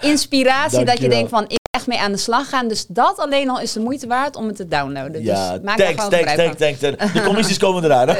inspiratie. 0.00 0.84
dat 0.84 0.98
je 0.98 1.08
Dankjewel. 1.08 1.16
denkt 1.16 1.30
van, 1.30 1.57
echt 1.70 1.86
mee 1.86 1.98
aan 2.00 2.12
de 2.12 2.18
slag 2.18 2.48
gaan. 2.48 2.68
Dus 2.68 2.86
dat 2.86 3.18
alleen 3.18 3.50
al 3.50 3.60
is 3.60 3.72
de 3.72 3.80
moeite 3.80 4.06
waard 4.06 4.36
om 4.36 4.46
het 4.46 4.56
te 4.56 4.68
downloaden. 4.68 5.22
Ja, 5.22 5.52
dus 5.52 5.60
maak 5.62 5.76
thanks, 5.78 6.02
gewoon 6.04 6.10
thanks, 6.24 6.56
thanks, 6.58 6.78
thanks. 6.80 7.12
De 7.12 7.22
commissies 7.22 7.58
komen 7.58 7.84
eraan. 7.84 8.08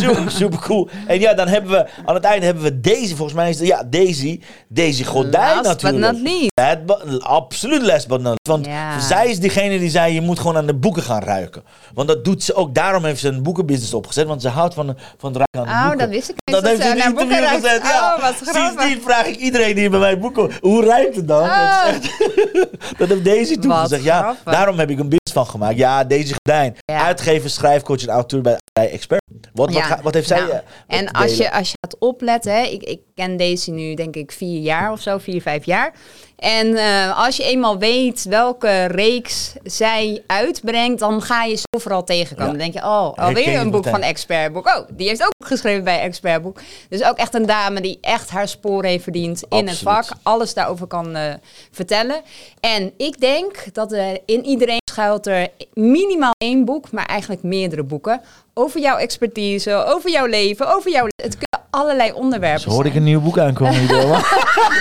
super, 0.00 0.30
super 0.30 0.58
cool. 0.58 0.88
En 1.06 1.20
ja, 1.20 1.34
dan 1.34 1.48
hebben 1.48 1.70
we 1.70 1.86
aan 2.06 2.14
het 2.14 2.24
einde 2.24 2.46
hebben 2.46 2.62
we 2.62 2.80
Daisy. 2.80 3.14
Volgens 3.14 3.36
mij 3.36 3.50
is 3.50 3.58
het, 3.58 3.68
ja, 3.68 3.82
Daisy. 3.90 4.40
Daisy 4.68 5.04
Gordijn 5.04 5.42
Last 5.62 5.62
but 5.62 5.66
natuurlijk. 5.82 6.12
not 6.12 6.20
least. 6.22 6.86
But- 6.86 7.22
absoluut 7.22 7.82
last 7.82 8.08
but 8.08 8.20
not 8.20 8.38
least. 8.44 8.62
Want 8.62 8.66
Ja. 8.66 9.00
zij 9.00 9.30
is 9.30 9.40
diegene 9.40 9.78
die 9.78 9.90
zei, 9.90 10.14
je 10.14 10.20
moet 10.20 10.38
gewoon 10.38 10.56
aan 10.56 10.66
de 10.66 10.74
boeken 10.74 11.02
gaan 11.02 11.22
ruiken. 11.22 11.62
Want 11.94 12.08
dat 12.08 12.24
doet 12.24 12.42
ze 12.42 12.54
ook. 12.54 12.74
Daarom 12.74 13.04
heeft 13.04 13.20
ze 13.20 13.28
een 13.28 13.42
boekenbusiness 13.42 13.94
opgezet. 13.94 14.26
Want 14.26 14.42
ze 14.42 14.48
houdt 14.48 14.74
van, 14.74 14.96
van 15.18 15.32
het 15.34 15.42
ruiken 15.52 15.60
aan 15.60 15.64
de 15.66 15.70
Oh, 15.72 15.80
boeken. 15.88 15.98
dat 15.98 16.08
wist 16.08 16.28
ik 16.28 16.34
niet. 16.44 16.54
Dat 16.56 16.64
heeft 16.70 16.82
ze 16.82 16.88
in 16.88 17.00
een 17.00 17.06
interview 17.06 17.32
ruikt. 17.44 17.64
gezet. 17.64 17.82
Ja. 17.82 18.14
Oh, 18.14 18.22
wat 18.22 18.34
grappig. 18.34 18.70
Sindsdien 18.80 19.02
vraag 19.02 19.26
ik 19.26 19.36
iedereen 19.36 19.74
die 19.74 19.88
bij 19.88 19.98
mij 20.00 20.18
boeken, 20.18 20.50
hoe 20.60 20.84
ruikt 20.84 21.16
het 21.16 21.28
dan? 21.28 21.42
Oh. 21.42 21.86
dat 22.98 23.08
heeft 23.08 23.24
Daisy 23.24 23.54
Wat 23.54 23.62
toegezegd. 23.62 24.02
Ja, 24.02 24.20
grappig. 24.22 24.52
daarom 24.52 24.78
heb 24.78 24.90
ik 24.90 24.98
een 24.98 25.08
business 25.08 25.32
van 25.32 25.46
gemaakt. 25.46 25.76
Ja, 25.78 26.04
Daisy 26.04 26.32
Gordijn. 26.32 26.76
Ja. 26.84 27.04
Uitgever, 27.06 27.50
schrijfcoach 27.50 28.02
en 28.02 28.08
auteur 28.08 28.40
bij 28.40 28.58
Expert. 28.72 29.22
Wat, 29.52 29.72
wat, 29.72 29.74
Ja. 29.74 30.00
wat 30.02 30.14
heeft 30.14 30.28
zij 30.28 30.38
Nou, 30.38 30.50
eh, 30.52 30.58
En 30.98 31.10
als 31.10 31.30
delen? 31.30 31.44
je, 31.44 31.52
als 31.52 31.70
je 31.70 31.76
gaat 31.80 31.98
opletten, 31.98 32.52
hè, 32.52 32.62
ik, 32.62 32.82
ik 32.82 33.00
ken 33.14 33.36
deze 33.36 33.70
nu 33.70 33.94
denk 33.94 34.16
ik 34.16 34.32
vier 34.32 34.60
jaar 34.60 34.92
of 34.92 35.00
zo, 35.00 35.18
vier, 35.18 35.42
vijf 35.42 35.64
jaar. 35.64 35.94
En 36.38 36.76
eh, 36.76 37.24
als 37.24 37.36
je 37.36 37.42
eenmaal 37.42 37.78
weet 37.78 38.24
welke 38.24 38.84
reeks 38.84 39.52
zij 39.62 40.22
uitbrengt, 40.26 40.98
dan 40.98 41.22
ga 41.22 41.44
je 41.44 41.56
ze 41.56 41.64
overal 41.76 42.04
tegenkomen. 42.04 42.52
Ja. 42.52 42.58
Dan 42.58 42.70
denk 42.70 42.74
je, 42.74 42.90
oh, 42.90 43.12
alweer 43.14 43.58
een 43.58 43.70
boek 43.70 43.84
meteen. 43.84 44.00
van 44.00 44.08
Expertboek. 44.08 44.66
Oh, 44.66 44.88
die 44.90 45.08
heeft 45.08 45.22
ook 45.22 45.46
geschreven 45.46 45.84
bij 45.84 46.00
Expertboek. 46.00 46.60
Dus 46.88 47.04
ook 47.04 47.16
echt 47.16 47.34
een 47.34 47.46
dame 47.46 47.80
die 47.80 47.98
echt 48.00 48.30
haar 48.30 48.48
spoor 48.48 48.84
heeft 48.84 49.02
verdiend 49.02 49.42
in 49.48 49.68
het 49.68 49.78
vak. 49.78 50.08
Alles 50.22 50.54
daarover 50.54 50.86
kan 50.86 51.16
eh, 51.16 51.34
vertellen. 51.70 52.22
En 52.60 52.92
ik 52.96 53.20
denk 53.20 53.74
dat 53.74 53.92
er 53.92 54.18
in 54.26 54.44
iedereen 54.44 54.80
schuilt 54.92 55.26
er 55.26 55.48
minimaal 55.72 56.34
één 56.38 56.64
boek, 56.64 56.90
maar 56.90 57.06
eigenlijk 57.06 57.42
meerdere 57.42 57.82
boeken. 57.82 58.20
Over 58.54 58.80
jouw 58.80 58.96
expertise, 58.96 59.84
over 59.84 60.10
jouw 60.10 60.26
leven, 60.26 60.74
over 60.74 60.90
jouw... 60.90 61.06
Het 61.22 61.36
allerlei 61.70 62.12
onderwerpen 62.12 62.60
Zo 62.60 62.70
hoorde 62.70 62.88
ik 62.88 62.94
een 62.94 63.04
nieuw 63.04 63.20
boek 63.20 63.38
aankomen. 63.38 63.86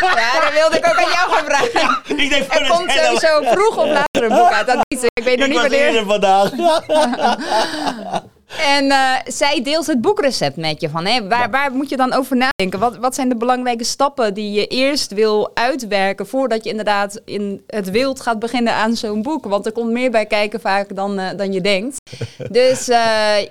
Ja, 0.01 0.39
dat 0.41 0.53
wilde 0.53 0.77
ik 0.77 0.87
ook 0.87 0.97
aan 0.97 1.11
jou 1.11 1.31
gaan 1.31 1.45
vragen. 1.45 2.01
ik 2.23 2.29
denk 2.29 2.51
van 2.53 2.61
Er 2.61 2.69
komt 2.69 2.91
sowieso 2.91 3.41
vroeg 3.51 3.77
of 3.77 3.87
later 3.89 4.23
een 4.23 4.37
boek 4.37 4.51
uit. 4.51 4.67
Dat 4.67 4.79
niet. 4.89 5.03
Ik 5.13 5.23
weet 5.23 5.37
nog 5.37 5.47
Ik 5.47 5.53
niet 5.53 5.61
was 5.61 5.69
wanneer. 5.69 5.87
eerder 5.87 6.05
vandaag. 6.05 6.51
En 8.47 8.89
eh, 8.91 9.13
zij 9.25 9.61
deelt 9.63 9.87
het 9.87 10.01
boekrecept 10.01 10.55
met 10.55 10.81
je. 10.81 10.89
Van, 10.89 11.05
hè, 11.05 11.27
waar, 11.27 11.49
waar 11.49 11.71
moet 11.71 11.89
je 11.89 11.97
dan 11.97 12.13
over 12.13 12.35
nadenken? 12.37 12.79
Wat, 12.79 12.97
wat 12.97 13.15
zijn 13.15 13.29
de 13.29 13.35
belangrijke 13.35 13.83
stappen 13.83 14.33
die 14.33 14.51
je 14.51 14.67
eerst 14.67 15.13
wil 15.13 15.51
uitwerken... 15.53 16.27
voordat 16.27 16.63
je 16.63 16.69
inderdaad 16.69 17.21
in 17.25 17.63
het 17.67 17.91
wild 17.91 18.21
gaat 18.21 18.39
beginnen 18.39 18.73
aan 18.73 18.95
zo'n 18.95 19.21
boek? 19.21 19.45
Want 19.45 19.65
er 19.65 19.71
komt 19.71 19.91
meer 19.91 20.11
bij 20.11 20.25
kijken 20.25 20.59
vaak 20.61 20.95
dan, 20.95 21.19
eh, 21.19 21.37
dan 21.37 21.53
je 21.53 21.61
denkt. 21.61 21.97
Dus 22.51 22.87
eh, 22.89 22.97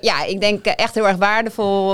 ja, 0.01 0.25
ik 0.25 0.41
denk 0.41 0.67
echt 0.67 0.95
heel 0.95 1.09
erg 1.09 1.17
waardevol 1.17 1.91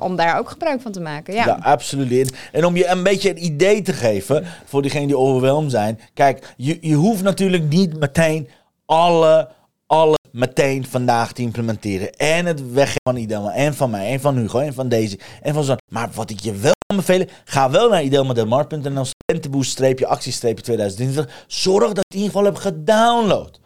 om 0.00 0.16
daar 0.16 0.38
ook 0.38 0.48
gebruik 0.50 0.80
van 0.80 0.92
te 0.92 1.00
maken. 1.00 1.34
Ja. 1.34 1.44
Ja, 1.46 1.58
absoluut. 1.62 2.30
En- 2.30 2.36
En 2.52 2.64
om 2.64 2.76
je 2.76 2.86
een 2.86 3.02
beetje 3.02 3.30
een 3.30 3.44
idee 3.44 3.82
te 3.82 3.92
geven 3.92 4.46
voor 4.64 4.82
diegenen 4.82 5.06
die 5.06 5.16
overweldigd 5.16 5.70
zijn. 5.70 6.00
Kijk, 6.14 6.54
je, 6.56 6.78
je 6.80 6.94
hoeft 6.94 7.22
natuurlijk 7.22 7.68
niet 7.68 7.98
meteen 7.98 8.48
alle, 8.86 9.48
alle 9.86 10.18
meteen 10.32 10.86
vandaag 10.86 11.32
te 11.32 11.42
implementeren. 11.42 12.12
En 12.12 12.46
het 12.46 12.72
weggeven 12.72 13.00
van 13.02 13.16
Idelma 13.16 13.52
en 13.52 13.74
van 13.74 13.90
mij 13.90 14.12
en 14.12 14.20
van 14.20 14.36
Hugo 14.36 14.58
en 14.58 14.74
van 14.74 14.88
deze 14.88 15.18
en 15.42 15.54
van 15.54 15.64
zo. 15.64 15.76
Maar 15.88 16.10
wat 16.14 16.30
ik 16.30 16.40
je 16.40 16.52
wel 16.52 16.74
aanbevelen, 16.86 17.28
ga 17.44 17.70
wel 17.70 17.90
naar 17.90 18.02
idelmadelmar.nl 18.02 19.04
studentenboost-actie-2020. 19.04 20.54
2020. 20.54 21.44
Zorg 21.46 21.92
dat 21.92 22.04
je 22.08 22.16
in 22.18 22.22
ieder 22.22 22.30
geval 22.30 22.44
hebt 22.44 22.58
gedownload. 22.58 23.59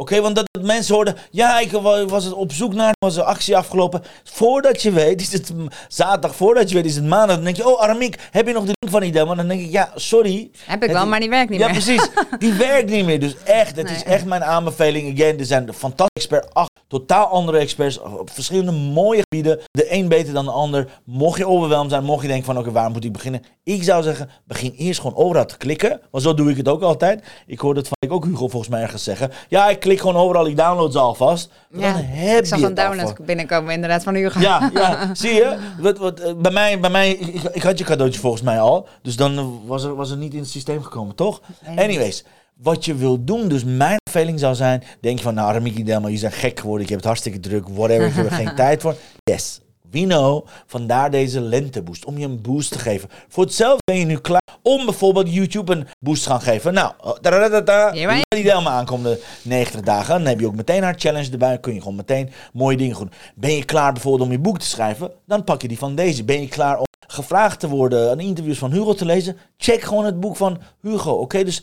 Oké, 0.00 0.20
want 0.20 0.34
dat, 0.36 0.44
dat 0.50 0.62
mensen 0.62 0.94
hoorden, 0.94 1.16
ja, 1.30 1.58
ik 1.60 1.70
wa- 1.70 2.04
was 2.04 2.24
het 2.24 2.32
op 2.34 2.52
zoek 2.52 2.74
naar, 2.74 2.94
was 2.98 3.16
een 3.16 3.22
actie 3.22 3.56
afgelopen. 3.56 4.02
Voordat 4.24 4.82
je 4.82 4.90
weet, 4.90 5.20
is 5.20 5.32
het 5.32 5.52
zaterdag, 5.88 6.34
voordat 6.36 6.68
je 6.68 6.74
weet, 6.74 6.84
is 6.86 6.94
het 6.94 7.04
maandag. 7.04 7.36
Dan 7.36 7.44
denk 7.44 7.56
je, 7.56 7.68
oh 7.68 7.80
Aramiek, 7.82 8.16
heb 8.30 8.46
je 8.46 8.52
nog 8.52 8.64
de 8.64 8.72
link 8.80 8.92
van 8.94 9.02
Idelma? 9.02 9.34
Dan 9.34 9.48
denk 9.48 9.60
ik, 9.60 9.70
ja, 9.70 9.92
sorry. 9.94 10.50
Heb 10.64 10.82
ik 10.82 10.90
wel, 10.90 11.06
maar 11.06 11.20
die 11.20 11.28
werkt 11.28 11.50
niet 11.50 11.60
ja, 11.60 11.64
meer. 11.68 11.74
precies. 11.82 12.08
Die 12.38 12.52
werkt 12.68 12.90
niet 12.90 13.04
meer. 13.04 13.20
Dus 13.20 13.34
echt, 13.44 13.76
het 13.76 13.86
Nee. 13.86 13.94
is 13.94 14.02
echt 14.04 14.24
mijn 14.24 14.44
aanbeveling. 14.44 15.14
Again, 15.20 15.38
er 15.38 15.46
zijn 15.46 15.62
fantastische 15.74 16.06
experts, 16.18 16.46
acht 16.54 16.70
totaal 16.88 17.26
andere 17.26 17.58
experts 17.58 17.98
op 18.00 18.30
verschillende 18.30 18.72
mooie 18.72 19.20
gebieden. 19.28 19.60
De 19.70 19.92
een 19.92 20.08
beter 20.08 20.32
dan 20.32 20.44
de 20.44 20.50
ander. 20.50 20.88
Mocht 21.04 21.38
je 21.38 21.46
overweldigd 21.46 21.90
zijn, 21.90 22.04
mocht 22.04 22.22
je 22.22 22.28
denken 22.28 22.46
van, 22.46 22.58
oké, 22.58 22.70
waar 22.72 22.90
moet 22.90 23.04
ik 23.04 23.12
beginnen? 23.12 23.42
Ik 23.68 23.82
zou 23.82 24.02
zeggen, 24.02 24.30
begin 24.44 24.72
eerst 24.76 25.00
gewoon 25.00 25.16
overal 25.16 25.46
te 25.46 25.56
klikken. 25.56 26.00
Want 26.10 26.24
zo 26.24 26.34
doe 26.34 26.50
ik 26.50 26.56
het 26.56 26.68
ook 26.68 26.82
altijd. 26.82 27.22
Ik 27.46 27.58
hoorde 27.58 27.80
het 27.80 27.88
van 27.88 27.96
ik 28.00 28.12
ook 28.12 28.24
Hugo 28.24 28.48
volgens 28.48 28.68
mij 28.70 28.82
ergens 28.82 29.04
zeggen. 29.04 29.30
Ja, 29.48 29.68
ik 29.68 29.80
klik 29.80 30.00
gewoon 30.00 30.16
overal, 30.16 30.46
ik 30.46 30.56
download 30.56 30.92
ze 30.92 30.98
alvast. 30.98 31.50
Dan 31.70 31.80
Ja, 31.80 31.94
heb 31.96 32.38
ik 32.38 32.46
zag 32.46 32.58
je 32.58 32.66
een 32.66 32.74
download 32.74 33.24
binnenkomen 33.24 33.74
inderdaad 33.74 34.02
van 34.02 34.14
Hugo. 34.14 34.40
ja, 34.40 34.70
ja, 34.74 35.10
zie 35.14 35.32
je? 35.32 35.56
Wat, 35.78 35.98
wat, 35.98 36.20
eh, 36.20 36.32
bij 36.34 36.52
mij, 36.52 36.80
bij 36.80 36.90
mij 36.90 37.10
ik, 37.10 37.42
ik 37.42 37.62
had 37.62 37.78
je 37.78 37.84
cadeautje 37.84 38.20
volgens 38.20 38.42
mij 38.42 38.60
al. 38.60 38.88
Dus 39.02 39.16
dan 39.16 39.60
was 39.66 39.84
er, 39.84 39.94
was 39.94 40.10
er 40.10 40.16
niet 40.16 40.32
in 40.32 40.40
het 40.40 40.48
systeem 40.48 40.82
gekomen, 40.82 41.14
toch? 41.14 41.40
Anyways, 41.76 42.24
wat 42.54 42.84
je 42.84 42.94
wil 42.94 43.24
doen, 43.24 43.48
dus 43.48 43.64
mijn 43.64 43.98
aanbeveling 44.04 44.40
zou 44.40 44.54
zijn... 44.54 44.82
Denk 45.00 45.18
je 45.18 45.24
van, 45.24 45.34
nou 45.34 45.52
Ramiki 45.52 45.84
Delma, 45.84 46.08
je 46.08 46.20
bent 46.20 46.34
gek 46.34 46.60
geworden. 46.60 46.82
Ik 46.82 46.88
heb 46.88 46.98
het 46.98 47.06
hartstikke 47.06 47.40
druk, 47.40 47.68
whatever, 47.68 48.06
ik 48.06 48.14
heb 48.14 48.24
er 48.24 48.32
geen 48.32 48.54
tijd 48.64 48.80
voor. 48.80 48.94
Yes, 49.22 49.60
we 49.90 50.00
know. 50.00 50.46
Vandaar 50.66 51.10
deze 51.10 51.40
lenteboost, 51.40 52.04
om 52.04 52.18
je 52.18 52.24
een 52.24 52.42
boost 52.42 52.72
te 52.72 52.78
geven. 52.78 53.08
Voor 53.28 53.44
hetzelfde 53.44 53.82
ben 53.84 53.98
je 53.98 54.04
nu 54.04 54.18
klaar 54.18 54.42
om 54.62 54.84
bijvoorbeeld 54.84 55.34
YouTube 55.34 55.72
een 55.72 55.86
boost 56.00 56.22
te 56.22 56.28
gaan 56.28 56.40
geven. 56.40 56.74
Nou, 56.74 56.92
da 57.20 57.92
Hier 57.92 58.06
wij. 58.06 58.22
die 58.28 58.44
Delma 58.44 58.70
aankomende 58.70 59.20
90 59.42 59.80
dagen. 59.80 60.14
Dan 60.18 60.26
heb 60.26 60.40
je 60.40 60.46
ook 60.46 60.54
meteen 60.54 60.82
haar 60.82 60.94
challenge 60.96 61.30
erbij. 61.30 61.58
Kun 61.58 61.74
je 61.74 61.80
gewoon 61.80 61.96
meteen 61.96 62.30
mooie 62.52 62.76
dingen 62.76 62.96
doen. 62.96 63.10
Ben 63.34 63.54
je 63.54 63.64
klaar 63.64 63.92
bijvoorbeeld 63.92 64.24
om 64.24 64.32
je 64.32 64.38
boek 64.38 64.58
te 64.58 64.66
schrijven? 64.66 65.10
Dan 65.26 65.44
pak 65.44 65.62
je 65.62 65.68
die 65.68 65.78
van 65.78 65.94
deze. 65.94 66.24
Ben 66.24 66.40
je 66.40 66.48
klaar 66.48 66.78
om 66.78 66.86
gevraagd 67.10 67.60
te 67.60 67.68
worden, 67.68 68.10
aan 68.10 68.20
interviews 68.20 68.58
van 68.58 68.72
Hugo 68.72 68.94
te 68.94 69.04
lezen? 69.04 69.36
Check 69.56 69.82
gewoon 69.82 70.04
het 70.04 70.20
boek 70.20 70.36
van 70.36 70.60
Hugo. 70.80 71.12
Oké, 71.12 71.44
dus, 71.44 71.62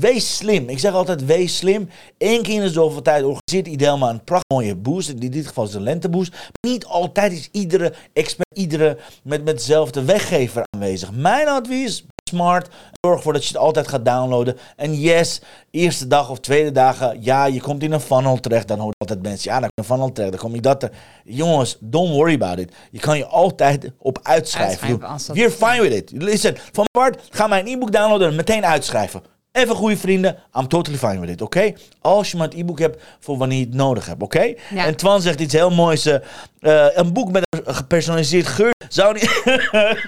wees 0.00 0.36
slim. 0.36 0.68
Ik 0.68 0.78
zeg 0.78 0.92
altijd 0.92 1.24
wees 1.24 1.56
slim. 1.56 1.88
Eén 2.18 2.42
keer 2.42 2.54
in 2.54 2.60
de 2.60 2.70
zoveel 2.70 3.02
tijd 3.02 3.24
organiseert 3.24 3.66
Idelma 3.66 4.10
een 4.10 4.24
prachtig 4.24 4.48
mooie 4.48 4.76
boost. 4.76 5.08
In 5.08 5.16
dit 5.16 5.46
geval 5.46 5.64
is 5.64 5.74
een 5.74 5.82
lenteboost. 5.82 6.30
Maar 6.30 6.72
niet 6.72 6.84
altijd 6.84 7.32
is 7.32 7.48
iedere 7.52 7.92
expert, 8.12 8.58
iedere 8.58 8.98
met, 9.22 9.44
met 9.44 9.56
dezelfde 9.56 10.04
weggever 10.04 10.62
aanwezig. 10.70 11.12
Mijn 11.12 11.48
advies, 11.48 12.04
smart. 12.32 12.68
Zorg 13.00 13.16
ervoor 13.16 13.32
dat 13.32 13.42
je 13.42 13.48
het 13.48 13.56
altijd 13.56 13.88
gaat 13.88 14.04
downloaden. 14.04 14.56
En 14.76 15.00
yes, 15.00 15.40
eerste 15.70 16.06
dag 16.06 16.30
of 16.30 16.40
tweede 16.40 16.72
dagen, 16.72 17.22
ja, 17.22 17.44
je 17.44 17.60
komt 17.60 17.82
in 17.82 17.92
een 17.92 18.00
funnel 18.00 18.40
terecht. 18.40 18.68
Dan 18.68 18.78
hoor 18.78 18.88
je 18.88 18.98
altijd 18.98 19.22
mensen, 19.22 19.52
ja, 19.52 19.60
dan 19.60 19.68
kom 19.68 19.70
je 19.74 19.82
in 19.82 19.90
een 19.90 19.96
funnel 19.96 20.12
terecht, 20.12 20.32
dan 20.32 20.40
kom 20.40 20.54
je 20.54 20.60
dat 20.60 20.82
er. 20.82 20.90
Jongens, 21.24 21.76
don't 21.80 22.14
worry 22.14 22.34
about 22.34 22.58
it. 22.58 22.74
Je 22.90 22.98
kan 22.98 23.16
je 23.16 23.26
altijd 23.26 23.90
op 23.98 24.18
uitschrijven 24.22 24.88
We're 25.34 25.50
fine 25.50 25.80
with 25.80 25.92
it. 25.92 26.22
Listen, 26.22 26.56
van 26.72 26.84
Bart, 26.92 27.22
ga 27.30 27.46
mijn 27.46 27.66
e-book 27.66 27.92
downloaden 27.92 28.28
en 28.28 28.36
meteen 28.36 28.64
uitschrijven. 28.64 29.22
Even 29.52 29.74
goede 29.76 29.96
vrienden, 29.96 30.36
I'm 30.58 30.68
totally 30.68 30.98
fine 30.98 31.20
with 31.20 31.30
it, 31.30 31.42
oké? 31.42 31.72
Als 32.00 32.30
je 32.30 32.36
maar 32.36 32.48
het 32.48 32.56
e-book 32.56 32.78
hebt 32.78 33.02
voor 33.20 33.38
wanneer 33.38 33.58
je 33.58 33.64
het 33.64 33.74
nodig 33.74 34.06
hebt, 34.06 34.22
oké? 34.22 34.54
Ja. 34.74 34.84
En 34.86 34.96
Twan 34.96 35.22
zegt 35.22 35.40
iets 35.40 35.52
heel 35.54 35.70
moois. 35.70 36.06
eh, 36.06 36.14
eh, 36.60 36.96
een 36.96 37.12
boek 37.12 37.32
met 37.32 37.42
een 37.50 37.74
gepersonaliseerd 37.74 38.46
geur 38.46 38.72
zou 38.88 39.12
niet... 39.14 39.42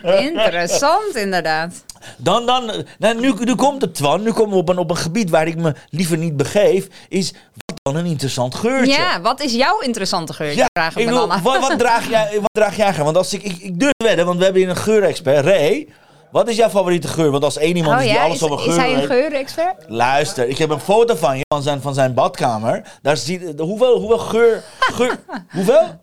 Interessant 0.30 1.14
inderdaad. 1.16 1.84
Dan, 2.16 2.46
dan, 2.46 2.84
nou, 2.98 3.20
nu, 3.20 3.34
nu 3.38 3.54
komt 3.54 3.82
het, 3.82 3.94
Twan. 3.94 4.22
Nu 4.22 4.32
komen 4.32 4.52
we 4.52 4.58
op 4.58 4.68
een, 4.68 4.78
op 4.78 4.90
een 4.90 4.96
gebied 4.96 5.30
waar 5.30 5.46
ik 5.46 5.56
me 5.56 5.74
liever 5.90 6.18
niet 6.18 6.36
begeef. 6.36 6.86
Is 7.08 7.32
wat 7.66 7.78
dan 7.82 7.96
een 7.96 8.06
interessant 8.06 8.54
geurtje. 8.54 8.92
Ja, 8.92 9.20
wat 9.20 9.40
is 9.40 9.52
jouw 9.52 9.78
interessante 9.80 10.32
geurtje? 10.32 10.58
Ja, 10.60 10.66
Vraag 10.72 10.96
ik 10.96 11.04
bedoel, 11.06 11.28
wat, 11.28 11.60
wat, 11.68 11.78
draag 11.78 12.08
jij, 12.08 12.32
wat 12.34 12.50
draag 12.52 12.76
jij 12.76 12.92
graag? 12.92 13.04
Want 13.04 13.16
als 13.16 13.32
ik, 13.32 13.42
ik, 13.42 13.56
ik 13.58 13.80
durf 13.80 13.92
te 13.96 14.06
wedden, 14.06 14.26
want 14.26 14.38
we 14.38 14.44
hebben 14.44 14.62
hier 14.62 14.70
een 14.70 14.76
geurexpert. 14.76 15.44
Ray, 15.44 15.88
wat 16.34 16.48
is 16.48 16.56
jouw 16.56 16.68
favoriete 16.68 17.08
geur? 17.08 17.30
Want 17.30 17.44
als 17.44 17.56
één 17.56 17.76
iemand 17.76 17.94
Oh 17.94 18.00
is 18.00 18.06
die 18.08 18.16
ja, 18.18 18.24
alles 18.24 18.36
is, 18.36 18.42
over 18.42 18.58
geur 18.58 18.68
is 18.68 18.76
hij 18.76 18.94
een 18.94 19.06
geurexpert? 19.06 19.84
Luister, 19.88 20.48
ik 20.48 20.58
heb 20.58 20.70
een 20.70 20.80
foto 20.80 21.14
van 21.14 21.36
je, 21.36 21.44
van 21.48 21.62
zijn, 21.62 21.80
van 21.80 21.94
zijn 21.94 22.14
badkamer. 22.14 22.98
Daar 23.02 23.16
ziet, 23.16 23.60
hoeveel, 23.60 23.98
hoeveel 23.98 24.18
geur, 24.18 24.62
geur 24.78 25.18
hoeveel? 25.56 26.00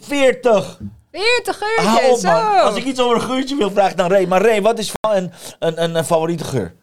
40. 0.00 0.80
40 1.10 1.58
Hou 1.76 1.98
geurtjes, 1.98 2.24
op. 2.24 2.60
Als 2.62 2.76
ik 2.76 2.84
iets 2.84 3.00
over 3.00 3.16
een 3.16 3.22
geurtje 3.22 3.56
wil, 3.56 3.70
vraag 3.70 3.90
ik 3.90 3.96
dan 3.96 4.10
Ray. 4.10 4.26
Maar 4.26 4.42
Ray, 4.42 4.62
wat 4.62 4.78
is 4.78 4.92
van 5.00 5.14
een, 5.16 5.32
een, 5.58 5.82
een, 5.82 5.94
een 5.94 6.04
favoriete 6.04 6.44
geur? 6.44 6.74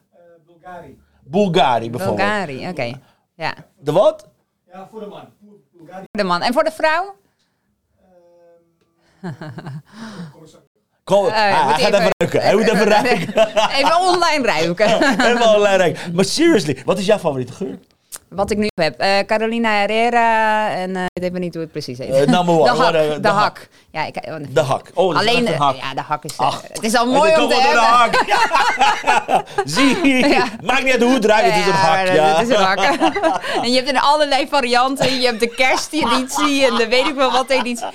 Bulgari. 0.45 0.97
Bulgari 1.23 1.89
bijvoorbeeld. 1.89 2.28
Bulgari, 2.28 2.69
oké. 2.69 3.00
Ja, 3.36 3.54
De 3.80 3.91
wat? 3.91 4.28
Ja, 4.71 4.88
voor 4.91 5.00
de 5.00 5.06
man. 5.06 5.28
Bulgari. 5.71 6.06
de 6.12 6.23
man. 6.23 6.41
En 6.41 6.54
voor 6.54 6.63
de 6.63 6.71
vrouw? 6.71 7.15
Op. 10.41 10.66
Kom, 11.08 11.26
Eh, 11.28 11.34
hij, 11.34 11.54
gaat 11.54 11.78
even- 11.78 11.93
even 12.00 12.12
ruiken. 12.17 12.41
Hij 12.41 12.54
moet 12.56 12.67
even 12.72 12.88
ruiken. 12.98 13.28
Even 13.78 13.98
online 14.00 14.46
ruiken. 14.46 14.88
Helemaal 15.28 15.56
alleen 15.56 15.78
ruiken. 15.78 16.15
Maar 16.15 16.26
seriously, 16.26 16.78
wat 16.86 17.00
is 17.00 17.06
jouw 17.06 17.17
favoriete 17.20 17.54
geur? 17.54 17.78
Wat 18.29 18.51
ik 18.51 18.57
nu 18.57 18.67
heb. 18.73 18.99
Eh, 18.99 19.19
Carolina 19.25 19.69
Herrera 19.79 20.69
en 20.75 20.95
eh, 20.95 21.03
ik 21.13 21.21
weet 21.21 21.31
maar 21.31 21.39
niet 21.39 21.53
hoe 21.53 21.63
het 21.63 21.71
precies 21.71 21.97
heet. 21.97 22.09
Eh, 22.09 22.27
number 22.27 22.59
one, 22.59 22.63
de 22.71 22.77
hak. 22.77 22.91
de 22.93 23.19
de 23.21 23.27
hak. 23.27 23.37
hak. 23.37 23.67
Ja, 23.91 24.05
ik, 24.05 24.15
oh. 24.27 24.35
De 24.49 24.61
hak. 24.61 24.91
Oh, 24.93 25.13
dat 25.13 25.23
is 25.23 25.29
Alleen, 25.29 25.47
eh, 25.47 25.59
hak. 25.59 25.75
ja, 25.75 25.93
de 25.93 26.01
hak 26.01 26.23
is. 26.23 26.37
Ach. 26.37 26.61
het 26.71 26.83
is 26.83 26.95
al 26.95 27.05
mooi 27.05 27.35
om 27.41 27.49
te 27.49 27.55
hebben. 27.55 27.81
hak. 27.81 28.23
Zie, 29.65 30.27
Ja. 30.27 30.45
maakt 30.63 30.83
niet 30.83 30.93
uit 30.93 31.01
hoe 31.01 31.13
het 31.13 31.23
het 31.31 31.55
is 31.55 31.65
een 31.65 31.71
hak. 31.71 32.07
Ja. 32.07 32.37
Het 32.37 32.49
is 32.49 32.55
een 32.55 32.63
hak. 32.63 32.79
en 33.63 33.69
je 33.69 33.75
hebt 33.75 33.89
in 33.89 33.99
allerlei 33.99 34.47
varianten. 34.47 35.19
Je 35.19 35.25
hebt 35.25 35.39
de 35.39 35.47
kersteditie 35.47 36.65
en 36.65 36.75
de 36.75 36.87
weet 36.89 37.07
ik 37.07 37.15
wel 37.15 37.31
wat 37.31 37.49
editie. 37.49 37.85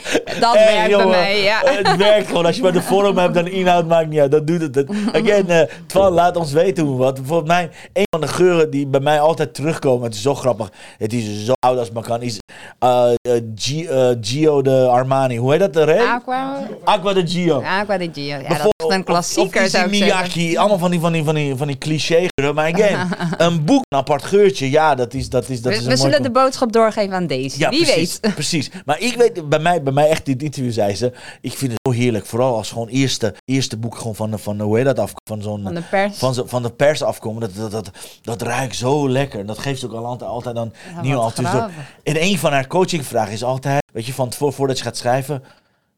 Dat 0.41 0.55
Hey, 0.55 0.75
werkt 0.75 0.91
jongen, 0.91 1.09
bij 1.09 1.19
mij, 1.21 1.43
ja. 1.43 1.61
Het 1.65 1.97
werkt 1.97 2.27
gewoon. 2.27 2.47
Als 2.47 2.57
je 2.57 2.63
maar 2.63 2.73
de 2.73 2.83
vorm 2.83 3.19
hebt, 3.19 3.35
dan 3.35 3.45
de 3.45 3.51
inhoud 3.51 3.87
maakt 3.87 4.09
niet 4.09 4.21
uit. 4.21 4.31
Dat 4.31 4.47
doet 4.47 4.61
het. 4.75 4.89
Again, 5.13 5.69
Twan, 5.87 6.13
laat 6.13 6.37
ons 6.37 6.53
weten 6.53 6.85
hoe 6.85 6.99
wat. 6.99 7.19
Volgens 7.25 7.49
mij, 7.49 7.71
een 7.93 8.07
van 8.11 8.21
de 8.21 8.29
geuren 8.29 8.71
die 8.71 8.87
bij 8.87 9.01
mij 9.01 9.21
altijd 9.21 9.55
terugkomen. 9.55 10.13
Is 10.23 10.29
zo 10.29 10.35
grappig. 10.35 10.73
Het 10.99 11.13
is 11.13 11.45
zo 11.45 11.53
oud 11.67 11.79
als 11.79 11.91
maar 11.91 12.03
kan. 12.03 12.23
Is 12.23 12.39
eh, 12.79 13.13
eh, 13.23 13.43
G- 13.57 13.83
eh, 13.83 14.09
Gio 14.21 14.63
de 14.63 14.87
Armani. 14.89 15.37
Hoe 15.39 15.51
heet 15.51 15.61
dat? 15.61 15.73
De? 15.73 16.03
Aqua, 16.03 16.69
Aqua 16.85 17.13
de 17.13 17.27
Gio. 17.27 17.63
Aqua 17.63 17.99
di 17.99 18.11
Gio. 18.13 18.37
Ja, 18.39 18.49
dat 18.49 18.67
is 18.89 18.95
een 18.95 19.05
klassieker 19.05 19.69
zou 19.69 19.89
ik 19.89 19.95
zeggen. 19.95 20.29
Miyake, 20.35 20.59
allemaal 20.59 20.79
van 20.79 20.91
die, 20.91 21.01
van 21.01 21.13
die, 21.13 21.25
van 21.25 21.35
die, 21.35 21.57
van 21.57 21.67
die 21.67 21.79
cliché. 21.79 22.27
Maar 22.55 22.73
again, 22.75 23.09
een 23.47 23.65
boek, 23.65 23.83
een 23.89 23.99
apart 23.99 24.23
geurtje. 24.23 24.71
Ja, 24.71 24.95
dat 24.95 25.15
is, 25.15 25.29
dat 25.29 25.49
is, 25.49 25.63
dat 25.63 25.73
is 25.73 25.79
We, 25.79 25.85
een 25.85 25.91
we 25.91 25.97
mooi 25.99 26.11
zullen 26.11 26.23
de 26.23 26.31
boodschap 26.31 26.73
doorgeven 26.73 27.15
aan 27.15 27.27
deze. 27.27 27.59
ja, 27.59 27.69
Wie 27.71 27.85
precies, 27.85 28.19
weet. 28.21 28.35
precies. 28.43 28.71
Maar 28.85 29.01
ik 29.01 29.15
weet, 29.17 29.49
bij 29.49 29.59
mij, 29.59 29.83
bij 29.83 29.93
mij 29.93 30.09
echt 30.09 30.27
in 30.27 30.33
het 30.33 30.43
interview 30.43 30.73
zei 30.73 30.95
ze, 30.95 31.13
ik 31.41 31.53
vind 31.53 31.73
het 31.73 31.81
zo 31.95 32.01
heerlijk. 32.01 32.27
Vooral 32.27 32.57
als 32.57 32.71
gewoon 32.71 32.89
eerste, 32.89 33.35
eerste 33.45 33.77
boek 33.77 33.97
gewoon 33.97 34.15
van, 34.15 34.31
de- 34.31 34.39
van 34.39 34.57
de- 34.57 34.63
hoe 34.65 34.77
heet 34.77 34.85
dat 34.85 34.99
af, 34.99 35.13
van 35.29 35.43
zo'n... 35.43 35.63
Van 35.63 35.75
de 35.75 35.83
pers. 35.91 36.19
Van, 36.19 36.35
zo- 36.35 36.45
van 36.47 36.63
de 36.63 36.71
pers 36.71 37.03
afkomen, 37.03 37.41
dat, 37.41 37.51
dat, 37.57 37.71
dat, 37.71 37.91
dat 38.23 38.43
ruikt 38.43 38.77
zo 38.77 39.09
lekker. 39.09 39.47
Dat 39.47 39.59
geeft 39.59 39.85
ook 39.85 39.93
al 39.93 40.07
altijd, 40.21 40.31
altijd 40.31 40.55
dan 40.55 40.73
Ja, 41.03 41.15
wat 41.15 41.23
altitude. 41.23 41.49
grappig. 41.49 41.75
En 42.03 42.23
een 42.23 42.39
van 42.39 42.53
haar 42.53 42.67
coachingvragen 42.67 43.33
is 43.33 43.45
altijd, 43.45 43.83
weet 43.93 44.07
je, 44.07 44.13
van 44.15 44.29
tevoren, 44.29 44.55
voordat 44.55 44.79
je 44.79 44.85
gaat 44.85 44.97
schrijven, 44.97 45.43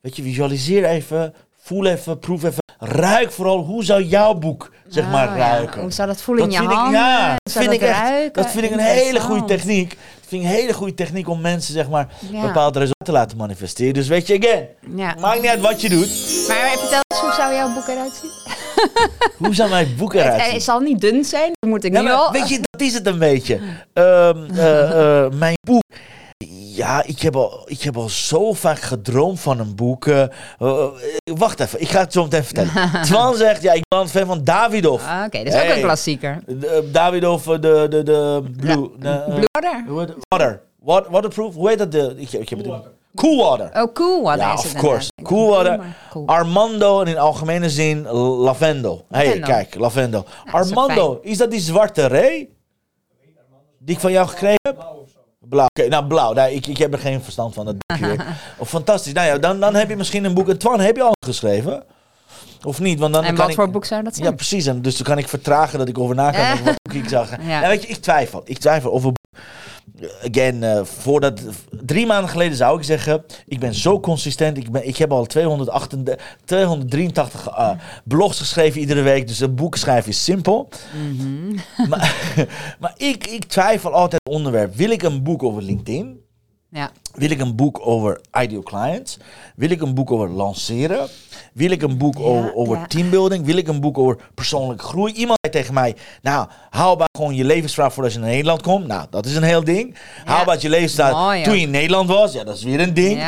weet 0.01 0.17
je, 0.17 0.23
visualiseer 0.23 0.85
even, 0.85 1.35
voel 1.63 1.87
even, 1.87 2.19
proef 2.19 2.43
even, 2.45 2.63
ruik 2.79 3.33
vooral, 3.33 3.59
hoe 3.65 3.85
zou 3.85 4.03
jouw 4.03 4.35
boek, 4.35 4.71
zeg 4.89 5.11
maar, 5.11 5.29
Oh, 5.31 5.37
ja. 5.37 5.49
ruiken? 5.49 5.81
Hoe 5.81 5.93
zou 5.93 6.09
dat 6.09 6.23
voelen 6.23 6.45
in 6.45 6.51
je 6.51 6.57
vind 6.59 6.71
ik- 6.71 6.77
handen? 6.77 7.01
ja, 7.01 7.29
Hoe 7.29 7.37
dat 7.43 7.53
vind 7.53 7.73
ik 7.73 7.81
echt, 7.81 7.99
ruiken? 7.99 8.43
dat 8.43 8.51
vind 8.51 8.65
ik 8.65 8.71
een 8.71 8.79
hele 8.79 9.21
goede 9.21 9.45
techniek. 9.45 9.89
Dat 9.89 10.29
vind 10.29 10.43
ik 10.45 10.49
een 10.49 10.55
hele 10.55 10.73
goede 10.73 10.95
techniek 10.95 11.29
om 11.29 11.41
mensen, 11.41 11.73
zeg 11.75 11.89
maar, 11.89 12.09
Ja. 12.31 12.41
bepaalde 12.41 12.79
resultaten 12.79 13.05
te 13.05 13.13
laten 13.13 13.37
manifesteren. 13.37 13.95
Dus 13.95 14.09
weet 14.09 14.27
je, 14.27 14.39
again, 14.39 14.69
maakt 15.21 15.41
niet 15.41 15.51
uit 15.51 15.61
wat 15.61 15.81
je 15.81 15.89
doet. 15.89 16.09
Maar 16.49 16.71
vertel 16.79 17.01
eens, 17.09 17.21
hoe 17.21 17.33
zou 17.37 17.55
jouw 17.55 17.75
boek 17.75 17.87
eruit 17.89 18.13
zien? 18.23 18.31
Hoe 19.39 19.55
zou 19.55 19.71
mijn 19.71 19.95
boek 19.99 20.15
eruit 20.15 20.33
Het, 20.35 20.43
zien? 20.45 20.53
het 20.55 20.63
zal 20.63 20.81
niet 20.81 21.01
dun 21.01 21.25
zijn, 21.25 21.51
dat 21.61 21.71
moet 21.71 21.85
ik 21.85 21.93
Ja, 21.93 22.01
nu 22.01 22.07
maar 22.07 22.17
al. 22.17 22.33
weet 22.33 22.49
je, 22.49 22.59
dat 22.71 22.81
is 22.81 22.95
het 22.95 23.07
een 23.07 23.19
beetje. 23.19 23.59
Ehm, 23.93 24.45
eh, 24.55 25.25
eh, 25.25 25.33
mijn 25.33 25.55
boek. 25.67 25.83
Ja, 26.77 27.03
ik 27.07 27.21
heb, 27.21 27.37
al, 27.37 27.63
ik 27.67 27.83
heb 27.83 27.97
al 27.97 28.09
zo 28.09 28.53
vaak 28.53 28.79
gedroomd 28.81 29.41
van 29.41 29.59
een 29.59 29.75
boek. 29.75 30.07
eh, 30.07 30.23
eh, 30.59 30.85
wacht 31.25 31.61
even, 31.61 31.81
ik 31.81 31.89
ga 31.89 32.01
het 32.01 32.13
zo 32.13 32.23
meteen 32.23 32.45
vertellen. 32.45 32.73
Twan 33.03 33.37
zegt, 33.37 33.63
ja, 33.63 33.73
ik 33.73 33.83
ben 33.89 33.99
een 33.99 34.09
fan 34.09 34.27
van 34.27 34.45
Davidoff. 34.45 35.07
Ah, 35.07 35.23
Oké, 35.27 35.45
dat 35.45 35.55
is 35.55 35.61
ook 35.63 35.69
een 35.77 35.83
klassieker. 35.83 36.39
De, 36.47 36.67
eh, 36.67 36.93
Davidoff, 36.93 37.47
eh, 37.49 37.53
de, 37.61 37.87
de, 37.91 38.03
de 38.03 38.43
Blue. 38.57 38.91
de, 38.99 39.09
eh, 39.09 39.25
Blue 39.35 39.45
Water? 39.61 39.85
Water. 40.29 40.61
Wat- 40.79 41.07
Waterproof? 41.09 41.55
Hoe 41.55 41.69
heet 41.69 41.79
dat? 41.79 41.93
De, 41.93 42.15
ik, 42.17 42.33
ik 42.33 42.49
heb 42.49 42.59
het 42.59 42.69
Cool 43.15 43.37
Water. 43.37 43.83
Oh, 43.83 43.93
Cool 43.93 44.23
Water 44.23 44.41
Ja, 44.45 44.53
is 44.53 44.59
of 44.59 44.73
het 44.73 44.83
course. 44.83 45.11
Cool 45.23 45.49
Water. 45.51 45.81
Armando 46.27 47.01
en 47.01 47.07
in 47.07 47.19
algemene 47.19 47.71
zin 47.71 48.09
Lavendel. 48.13 49.05
Hé, 49.11 49.27
hey, 49.27 49.39
kijk, 49.39 49.77
ook 49.79 50.25
Armando, 50.51 51.19
is 51.23 51.39
dat 51.39 51.51
die 51.51 51.61
zwarte 51.61 52.07
Ray? 52.07 52.49
Die 53.79 53.95
ik 53.95 54.01
van 54.01 54.13
jou 54.13 54.29
gekregen 54.29 54.59
heb? 54.63 54.87
Blauw. 55.49 55.67
Oké, 55.79 55.89
nou 55.89 56.07
blauw. 56.07 56.33
Nou, 56.33 56.51
ik, 56.51 56.67
ik 56.67 56.79
heb 56.79 56.93
er 56.93 56.99
geen 56.99 57.23
verstand 57.23 57.55
van. 57.55 57.65
Dat. 57.65 57.75
Oh, 58.59 58.67
fantastisch. 58.67 59.13
Nou 59.13 59.27
ja, 59.27 59.39
dan, 59.39 59.61
dan 59.61 59.75
heb 59.75 59.89
je 59.89 59.97
misschien 59.97 60.25
een 60.25 60.35
boek. 60.35 60.49
En 60.49 60.59
Twan, 60.59 60.81
heb 60.81 60.97
je 60.97 61.03
al 61.03 61.13
geschreven? 61.27 61.85
Of 62.65 62.81
niet? 62.81 62.99
Want 62.99 63.15
dan 63.15 63.23
En 63.25 63.29
kan 63.29 63.39
wat 63.39 63.49
ik... 63.49 63.55
voor 63.55 63.71
boek 63.71 63.85
zou 63.85 64.03
dat 64.03 64.15
zijn? 64.15 64.29
Ja, 64.29 64.35
precies. 64.35 64.67
En 64.67 64.83
dus 64.83 64.97
dan 64.97 65.07
kan 65.07 65.19
ik 65.19 65.29
vertragen 65.29 65.79
dat 65.79 65.89
ik 65.89 65.99
over 65.99 66.15
na 66.15 66.31
kan 66.31 66.41
Ja. 66.41 66.47
denken 66.47 66.65
wat 66.65 66.75
boek 66.83 67.03
ik 67.03 67.09
zou 67.09 67.27
gaan. 67.27 67.47
Ja. 67.47 67.61
Ja. 67.61 67.69
weet 67.69 67.83
je, 67.83 67.89
ik 67.89 67.97
twijfel. 67.97 68.43
Ik 68.45 68.59
twijfel 68.59 68.91
of 68.91 69.05
een 69.05 69.13
boek. 69.13 69.43
Again, 70.31 70.63
eh, 70.63 70.85
voordat, 70.85 71.41
drie 71.71 72.07
maanden 72.07 72.31
geleden 72.31 72.57
zou 72.57 72.79
ik 72.79 72.85
zeggen, 72.85 73.25
ik 73.47 73.61
ben 73.61 73.75
zo 73.75 74.01
consistent. 74.01 74.57
Ik, 74.57 74.71
ben, 74.71 74.87
ik 74.87 74.97
heb 74.97 75.13
al 75.13 75.27
238, 75.27 76.37
283 76.45 77.49
eh, 77.49 77.71
blogs 78.05 78.39
geschreven 78.39 78.81
iedere 78.81 79.03
week. 79.03 79.27
Dus 79.27 79.41
een 79.41 79.55
boek 79.55 79.77
schrijven 79.77 80.11
is 80.11 80.25
simpel. 80.25 80.69
Mhm. 80.93 81.89
Maar, 81.89 82.37
maar 82.81 82.95
ik, 82.97 83.27
ik 83.27 83.45
twijfel 83.45 83.93
altijd 83.93 84.21
het 84.25 84.35
onderwerp. 84.35 84.75
Wil 84.75 84.91
ik 84.91 85.03
een 85.03 85.23
boek 85.23 85.43
over 85.43 85.63
LinkedIn? 85.63 86.24
Ja. 86.75 86.91
Wil 87.15 87.31
ik 87.31 87.41
een 87.41 87.55
boek 87.57 87.81
over 87.83 88.21
ideal 88.41 88.63
clients? 88.63 89.19
Wil 89.57 89.71
ik 89.71 89.81
een 89.83 89.95
boek 89.95 90.11
over 90.11 90.29
lanceren? 90.31 91.09
Wil 91.53 91.71
ik 91.71 91.83
een 91.83 91.99
boek 91.99 92.19
Ja, 92.19 92.25
over, 92.25 92.55
over 92.55 92.77
ja. 92.77 92.87
teambuilding? 92.87 93.45
Wil 93.47 93.57
ik 93.57 93.69
een 93.69 93.81
boek 93.81 93.99
over 93.99 94.17
persoonlijke 94.35 94.85
groei? 94.85 95.13
Iemand 95.13 95.39
zei 95.41 95.53
tegen 95.55 95.75
mij, 95.75 95.97
nou, 96.23 96.49
hou 96.71 96.97
maar 96.99 97.09
gewoon 97.19 97.35
je 97.35 97.45
levensvraag 97.45 97.93
voor 97.93 98.05
als 98.05 98.13
je 98.13 98.19
naar 98.19 98.29
Nederland 98.29 98.63
komt. 98.63 98.87
Nou, 98.87 99.07
dat 99.11 99.27
is 99.27 99.37
een 99.37 99.43
heel 99.43 99.65
ding. 99.65 99.97
Hou 100.25 100.47
maar 100.47 100.57
je 100.61 100.69
levensvraag 100.69 101.43
toen 101.43 101.55
je 101.55 101.61
in 101.61 101.71
Nederland 101.71 102.09
was. 102.09 102.33
Ja, 102.33 102.45
dat 102.45 102.57
is 102.57 102.63
weer 102.63 102.81
een 102.81 102.95
ding. 102.95 103.23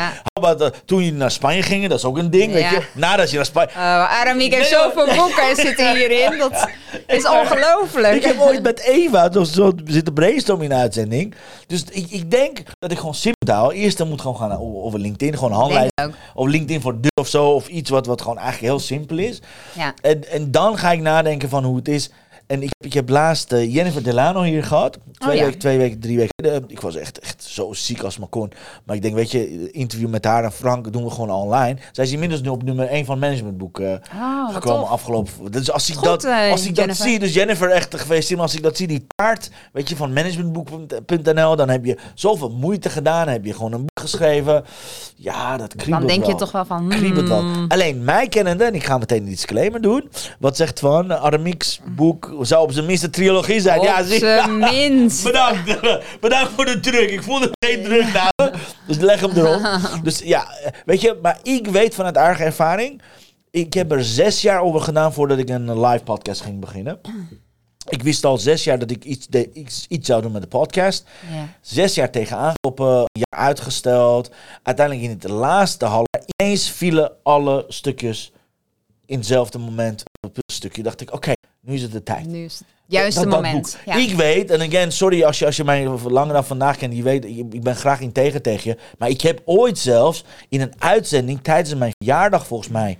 Toen 0.85 1.03
je 1.03 1.13
naar 1.13 1.31
Spanje 1.31 1.61
ging, 1.61 1.87
dat 1.87 1.97
is 1.97 2.05
ook 2.05 2.17
een 2.17 2.29
ding, 2.29 2.53
weet 2.53 2.69
je. 2.69 2.81
Nadat 2.93 3.29
je 3.29 3.35
naar 3.35 3.45
Spanje... 3.45 3.69
Oh, 3.69 4.19
Aramiek 4.21 4.53
heeft 4.53 4.71
Nee, 4.71 4.79
hoor. 4.79 4.91
zoveel 4.95 5.15
boeken 5.15 5.55
zitten 5.55 5.95
hierin. 5.95 6.37
Dat 6.37 6.51
is 7.17 7.27
ongelooflijk. 7.27 8.15
Ik 8.15 8.23
heb 8.23 8.39
ooit 8.39 8.63
met 8.63 8.79
Eva 8.79 9.31
zo, 9.31 9.43
zo 9.43 9.71
zitten 9.85 10.13
brainstormen 10.13 10.63
in 10.63 10.69
de 10.69 10.75
uitzending. 10.75 11.35
Dus 11.67 11.83
ik, 11.83 12.09
ik 12.09 12.31
denk 12.31 12.63
dat 12.79 12.91
ik 12.91 12.97
gewoon 12.97 13.15
simpel 13.15 13.53
hou. 13.53 13.73
Eerst 13.73 13.97
dan 13.97 14.07
moet 14.07 14.21
gewoon 14.21 14.37
gaan 14.37 14.59
over 14.59 14.99
LinkedIn, 14.99 15.33
gewoon 15.33 15.51
een 15.51 15.57
handleiding. 15.57 16.15
Of 16.33 16.47
LinkedIn 16.47 16.81
voor 16.81 17.01
deur 17.01 17.11
of 17.21 17.27
zo. 17.27 17.49
Of 17.49 17.67
iets 17.67 17.89
wat, 17.89 18.05
wat 18.05 18.21
gewoon 18.21 18.37
eigenlijk 18.37 18.67
heel 18.67 18.79
simpel 18.79 19.17
is. 19.17 19.39
Ja. 19.73 19.93
En, 20.01 20.29
en 20.29 20.51
dan 20.51 20.77
ga 20.77 20.91
ik 20.91 20.99
nadenken 21.01 21.49
van 21.49 21.63
hoe 21.63 21.75
het 21.75 21.87
is. 21.87 22.09
En 22.47 22.63
ik, 22.63 22.71
ik 22.79 22.93
heb 22.93 23.09
laatst 23.09 23.51
eh, 23.51 23.73
Jennifer 23.73 24.03
Delano 24.03 24.41
hier 24.41 24.63
gehad. 24.63 24.97
Twee, 25.11 25.29
Oh 25.31 25.35
ja. 25.37 25.43
weken, 25.43 25.59
twee 25.59 25.77
weken, 25.77 25.99
drie 25.99 26.17
weken. 26.17 26.63
Ik 26.67 26.79
was 26.79 26.95
echt, 26.95 27.19
echt 27.19 27.43
zo 27.43 27.73
ziek 27.73 28.01
als 28.03 28.17
maar 28.17 28.27
kon. 28.27 28.51
Maar 28.85 28.95
ik 28.95 29.01
denk, 29.01 29.15
weet 29.15 29.31
je, 29.31 29.71
interview 29.71 30.09
met 30.09 30.25
haar 30.25 30.43
en 30.43 30.51
Frank 30.51 30.93
doen 30.93 31.03
we 31.03 31.09
gewoon 31.09 31.31
online. 31.31 31.77
Zij 31.91 32.03
is 32.03 32.11
inmiddels 32.11 32.41
nu 32.41 32.49
op 32.49 32.63
nummer 32.63 32.87
1 32.87 33.05
van 33.05 33.15
het 33.15 33.23
managementboek 33.23 33.79
Oh, 33.79 33.89
wat 34.45 34.53
gekomen 34.53 34.79
tof. 34.81 34.89
afgelopen. 34.89 35.51
Dus 35.51 35.71
als 35.71 35.89
ik 35.89 35.95
Goed, 35.95 36.05
dat, 36.05 36.25
als 36.51 36.65
ik 36.65 36.75
dat 36.75 36.95
zie, 36.95 37.19
dus 37.19 37.33
Jennifer 37.33 37.69
echt 37.69 37.95
geweest, 37.99 38.31
maar 38.31 38.39
als 38.41 38.55
ik 38.55 38.63
dat 38.63 38.77
zie, 38.77 38.87
die 38.87 39.05
taart, 39.15 39.49
weet 39.73 39.89
je, 39.89 39.95
van 39.95 40.13
managementboek.nl, 40.13 41.55
dan 41.55 41.69
heb 41.69 41.85
je 41.85 41.97
zoveel 42.13 42.49
moeite 42.49 42.89
gedaan, 42.89 43.27
heb 43.27 43.45
je 43.45 43.53
gewoon 43.53 43.71
een 43.73 43.79
boek 43.79 43.99
geschreven. 44.01 44.63
Ja, 45.15 45.57
dat 45.57 45.75
kriebelt 45.75 45.99
Dan 45.99 46.07
denk 46.07 46.25
je 46.25 46.35
toch 46.35 46.51
wel 46.51 46.65
van... 46.65 46.89
Kriebelt 46.89 47.27
wel. 47.27 47.39
hmm, 47.39 47.65
Alleen 47.67 48.03
mij 48.03 48.27
kennende, 48.27 48.63
en 48.63 48.75
ik 48.75 48.83
ga 48.83 48.97
meteen 48.97 49.23
een 49.23 49.29
disclaimer 49.29 49.81
doen. 49.81 50.09
Wat 50.39 50.55
zegt 50.57 50.79
Van? 50.79 51.13
Aramiek's 51.13 51.79
boek 51.95 52.35
zou 52.45 52.63
op 52.63 52.71
zijn 52.71 52.85
minst 52.85 53.03
een 53.03 53.11
trilogie 53.11 53.59
zijn. 53.59 53.81
ja, 53.81 53.99
op 53.99 54.05
zie 54.05 54.19
zijn 54.19 54.57
minst. 54.71 55.23
Bedankt. 55.23 55.81
Bedankt 56.19 56.51
voor 56.55 56.65
de 56.65 56.79
druk. 56.79 57.09
Ik 57.09 57.23
voelde 57.23 57.49
geen 57.65 57.83
druk 57.83 58.13
nou. 58.13 58.51
Dus 58.87 58.97
leg 58.97 59.19
hem 59.19 59.31
erop. 59.31 59.79
Dus 60.03 60.19
ja, 60.19 60.47
weet 60.85 61.01
je, 61.01 61.19
maar 61.21 61.39
ik 61.43 61.67
weet 61.67 61.95
vanuit 61.95 62.15
eigen 62.15 62.45
ervaring. 62.45 63.01
Ik 63.51 63.73
heb 63.73 63.91
er 63.91 64.03
zes 64.03 64.41
jaar 64.41 64.61
over 64.61 64.81
gedaan 64.81 65.13
voordat 65.13 65.37
ik 65.37 65.49
een 65.49 65.85
live 65.85 66.03
podcast 66.03 66.41
ging 66.41 66.59
beginnen. 66.59 66.99
Ik 67.89 68.03
wist 68.03 68.25
al 68.25 68.37
zes 68.37 68.63
jaar 68.63 68.79
dat 68.79 68.91
ik 68.91 69.03
iets, 69.05 69.27
de, 69.27 69.53
iets, 69.53 69.85
iets 69.89 70.07
zou 70.07 70.21
doen 70.21 70.31
met 70.31 70.41
de 70.41 70.47
podcast. 70.47 71.05
Ja. 71.31 71.47
Zes 71.61 71.95
jaar 71.95 72.11
tegenaan 72.11 72.53
gelopen, 72.61 72.97
een 72.97 73.23
jaar 73.29 73.45
uitgesteld. 73.47 74.31
Uiteindelijk 74.63 75.05
in 75.07 75.17
het 75.19 75.29
laatste 75.29 75.85
half 75.85 76.05
ineens 76.37 76.71
vielen 76.71 77.11
alle 77.23 77.65
stukjes 77.67 78.31
in 79.05 79.17
hetzelfde 79.17 79.57
moment 79.57 80.03
op 80.21 80.37
een 80.37 80.43
stukje. 80.53 80.83
Dacht 80.83 81.01
ik, 81.01 81.13
oké, 81.13 81.31
nu 81.67 81.73
is 81.73 81.81
het 81.81 81.91
de 81.91 82.03
tijd. 82.03 82.25
Nu 82.25 82.43
is 82.43 82.53
het 82.57 82.67
juiste 82.85 83.21
Dat- 83.21 83.31
dat 83.31 83.41
moment. 83.41 83.77
Ja. 83.85 83.95
Ik 83.95 84.13
weet, 84.15 84.51
en 84.51 84.61
again, 84.61 84.91
sorry 84.91 85.23
als 85.23 85.39
je, 85.39 85.45
als 85.45 85.55
je 85.55 85.63
mij 85.63 85.87
langer 85.87 86.33
dan 86.33 86.45
vandaag 86.45 86.77
kent, 86.77 86.95
je 86.95 87.03
weet, 87.03 87.25
ik 87.25 87.63
ben 87.63 87.75
graag 87.75 87.99
in 87.99 88.11
tegen 88.11 88.41
tegen 88.41 88.69
je. 88.71 88.77
Maar 88.97 89.09
ik 89.09 89.21
heb 89.21 89.41
ooit 89.45 89.77
zelfs 89.77 90.23
in 90.49 90.61
een 90.61 90.73
uitzending 90.77 91.39
tijdens 91.41 91.75
mijn 91.75 91.93
verjaardag 91.97 92.47
volgens 92.47 92.69
mij, 92.69 92.97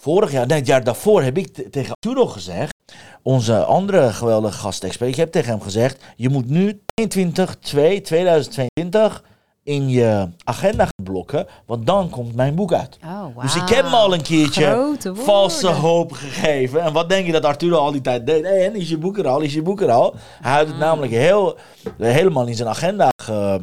vorig 0.00 0.32
jaar, 0.32 0.46
nee, 0.46 0.58
het 0.58 0.66
jaar 0.66 0.84
daarvoor, 0.84 1.22
heb 1.22 1.38
ik 1.38 1.70
tegen 1.70 1.94
Arturo 2.00 2.26
gezegd, 2.26 2.74
onze 3.22 3.64
andere 3.64 4.12
geweldige 4.12 4.58
gastexpert, 4.58 5.10
ik 5.10 5.16
heb 5.16 5.32
tegen 5.32 5.50
hem 5.50 5.60
gezegd, 5.60 6.04
je 6.16 6.28
moet 6.28 6.48
nu 6.48 6.80
22, 6.94 7.56
2, 7.60 8.00
2022 8.00 9.22
in 9.64 9.88
je 9.88 10.28
agenda 10.44 10.88
blokken, 11.02 11.46
want 11.66 11.86
dan 11.86 12.10
komt 12.10 12.34
mijn 12.34 12.54
boek 12.54 12.72
uit. 12.72 12.98
Oh, 13.04 13.20
wow. 13.20 13.42
Dus 13.42 13.56
ik 13.56 13.68
heb 13.68 13.84
hem 13.84 13.94
al 13.94 14.14
een 14.14 14.22
keertje 14.22 14.96
valse 15.12 15.68
hoop 15.68 16.12
gegeven. 16.12 16.82
En 16.82 16.92
wat 16.92 17.08
denk 17.08 17.26
je 17.26 17.32
dat 17.32 17.44
Arturo 17.44 17.76
al 17.76 17.92
die 17.92 18.00
tijd 18.00 18.26
deed? 18.26 18.44
Hé, 18.44 18.64
en 18.64 18.74
is 18.74 18.88
je 18.88 18.98
boek 18.98 19.18
er 19.18 19.28
al? 19.28 19.40
Is 19.40 19.54
je 19.54 19.62
boek 19.62 19.80
er 19.80 19.90
al? 19.90 20.14
Hij 20.40 20.52
had 20.58 20.66
het 20.66 20.78
namelijk 20.78 21.12
heel, 21.12 21.56
helemaal 21.98 22.46
in 22.46 22.54
zijn 22.54 22.68
agenda 22.68 23.08
ge, 23.22 23.60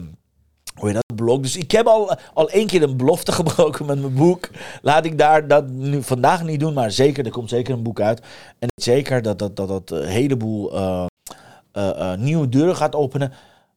hoe 0.76 0.88
je 0.88 0.94
dat, 0.94 1.16
blok. 1.16 1.44
Dus 1.44 1.58
ik 1.58 1.72
heb 1.72 1.88
al, 1.88 2.16
al 2.34 2.50
één 2.50 2.68
keer 2.68 2.84
een 2.84 2.98
belofte 2.98 3.32
gebroken 3.42 3.86
met 3.86 4.02
mijn 4.02 4.14
boek. 4.14 4.50
Laat 4.82 5.06
ik 5.06 5.18
daar 5.18 5.48
dat 5.48 5.70
nu 5.70 6.04
vandaag 6.04 6.44
niet 6.44 6.60
doen, 6.60 6.74
maar 6.74 6.92
zeker, 6.92 7.26
er 7.26 7.32
komt 7.32 7.50
zeker 7.50 7.74
een 7.74 7.84
boek 7.84 8.00
uit. 8.00 8.22
En 8.60 8.70
zeker 8.76 9.22
dat 9.22 9.40
dat, 9.40 9.56
dat, 9.56 9.68
dat 9.68 9.92
een 9.92 10.08
heleboel... 10.08 10.74
eh, 10.74 11.06
eh, 11.72 12.12
eh, 12.12 12.20
nieuwe 12.20 12.50
deuren 12.50 12.76
gaat 12.76 12.96
openen. 12.96 13.34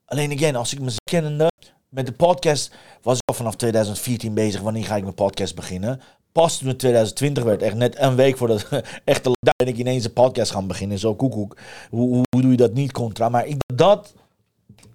Alleen 0.07 0.33
again, 0.33 0.57
als 0.57 0.73
ik 0.73 0.79
mezelf 0.79 0.99
kennende 1.11 1.52
met 1.92 2.07
de 2.07 2.12
podcast 2.12 2.72
was 3.02 3.16
ik 3.16 3.22
al 3.28 3.35
vanaf 3.35 3.57
2014 3.57 4.35
bezig. 4.35 4.61
Wanneer 4.61 4.85
ga 4.85 4.96
ik 4.96 5.02
mijn 5.02 5.14
podcast 5.14 5.55
beginnen? 5.55 6.00
Pas 6.33 6.59
toen 6.59 6.68
het 6.68 6.78
2020 6.78 7.44
werd, 7.44 7.62
echt 7.62 7.74
net 7.74 7.98
een 7.98 8.14
week 8.14 8.37
voordat 8.37 8.66
echt 9.05 9.24
de 9.24 9.31
ben 9.57 9.68
ik 9.68 9.76
ineens 9.76 10.05
een 10.05 10.12
podcast 10.12 10.50
gaan 10.50 10.66
beginnen. 10.66 10.98
Zo 10.98 11.14
koekoek. 11.14 11.57
Hoe, 11.90 12.09
hoe, 12.09 12.22
hoe 12.31 12.42
doe 12.42 12.50
je 12.50 12.57
dat 12.57 12.72
niet 12.74 12.92
contra? 12.92 13.28
Maar 13.28 13.46
ik, 13.46 13.57
dat 13.74 14.14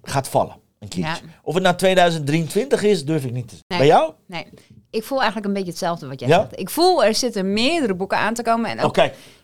gaat 0.02 0.28
vallen. 0.28 0.56
Een 0.78 0.88
keertje. 0.88 1.24
Ja. 1.26 1.32
Of 1.42 1.54
het 1.54 1.62
nou 1.62 1.76
2023 1.76 2.82
is, 2.82 3.04
durf 3.04 3.24
ik 3.24 3.32
niet 3.32 3.48
te 3.48 3.54
zeggen. 3.54 3.66
Nee. 3.68 3.78
Bij 3.78 3.88
jou? 3.88 4.12
Nee, 4.26 4.46
ik 4.90 5.04
voel 5.04 5.18
eigenlijk 5.18 5.46
een 5.46 5.52
beetje 5.54 5.70
hetzelfde 5.70 6.06
wat 6.06 6.20
jij 6.20 6.28
Ja? 6.28 6.38
zegt. 6.40 6.60
Ik 6.60 6.70
voel 6.70 7.04
er 7.04 7.14
zitten 7.14 7.52
meerdere 7.52 7.94
boeken 7.94 8.18
aan 8.18 8.34
te 8.34 8.42
komen. 8.42 8.70
En 8.70 8.80
ook 8.80 8.96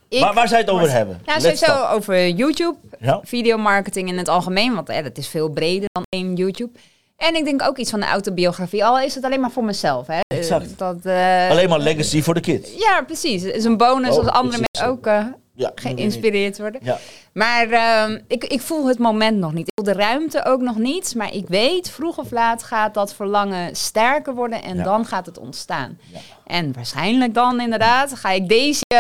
ik 0.09 0.21
Waar, 0.21 0.35
waar 0.35 0.49
zou 0.49 0.61
je 0.61 0.67
het 0.67 0.75
over 0.75 0.91
hebben? 0.91 1.21
Nou, 1.25 1.41
sowieso 1.41 1.87
over 1.87 2.29
YouTube, 2.29 2.77
Ja? 3.01 3.21
videomarketing 3.25 4.09
in 4.09 4.19
het 4.19 4.29
algemeen, 4.29 4.75
want 4.75 4.89
eh, 4.89 5.03
dat 5.03 5.19
is 5.19 5.29
veel 5.29 5.49
breder 5.49 5.89
dan 5.93 6.03
één 6.09 6.35
YouTube. 6.35 6.79
En 7.17 7.35
ik 7.35 7.45
denk 7.45 7.63
ook 7.63 7.77
iets 7.79 7.91
van 7.91 8.01
de 8.01 8.07
autobiografie, 8.07 8.85
al 8.85 9.01
is 9.01 9.15
het 9.15 9.25
alleen 9.25 9.41
maar 9.41 9.51
voor 9.51 9.65
mezelf. 9.65 10.07
Hè. 10.07 10.21
Exact. 10.27 10.79
Dat, 10.79 10.97
eh, 11.03 11.51
Alleen 11.51 11.69
maar 11.69 11.79
legacy 11.79 12.23
voor 12.23 12.35
de 12.35 12.41
kids. 12.41 12.71
Ja, 12.77 13.03
precies. 13.07 13.43
Het 13.43 13.55
is 13.55 13.65
een 13.65 13.77
bonus 13.77 14.11
Oh, 14.11 14.19
als 14.19 14.27
andere 14.29 14.63
mensen 14.71 14.93
ook 14.93 15.07
eh, 15.07 15.25
Ja, 15.55 15.73
geïnspireerd 15.75 16.59
worden. 16.59 16.81
Ja. 16.85 16.99
Maar 17.33 17.71
ehm, 17.71 18.19
ik, 18.29 18.45
ik 18.45 18.61
voel 18.61 18.87
het 18.89 18.99
moment 18.99 19.39
nog 19.39 19.53
niet. 19.53 19.67
Ik 19.67 19.73
voel 19.85 19.95
de 19.95 20.01
ruimte 20.01 20.45
ook 20.45 20.61
nog 20.61 20.77
niet. 20.79 21.15
Maar 21.17 21.33
ik 21.35 21.49
weet, 21.49 21.91
vroeg 21.91 22.19
of 22.19 22.31
laat 22.31 22.63
gaat 22.63 22.95
dat 22.95 23.15
verlangen 23.15 23.77
sterker 23.77 24.35
worden. 24.35 24.63
En 24.63 24.77
Ja. 24.77 24.83
dan 24.83 25.05
gaat 25.07 25.27
het 25.27 25.39
ontstaan. 25.39 25.99
En 26.47 26.73
waarschijnlijk 26.73 27.35
dan 27.35 27.61
inderdaad 27.61 28.15
ga 28.15 28.31
ik 28.31 28.49
Daisy... 28.49 28.81
eh 28.87 28.99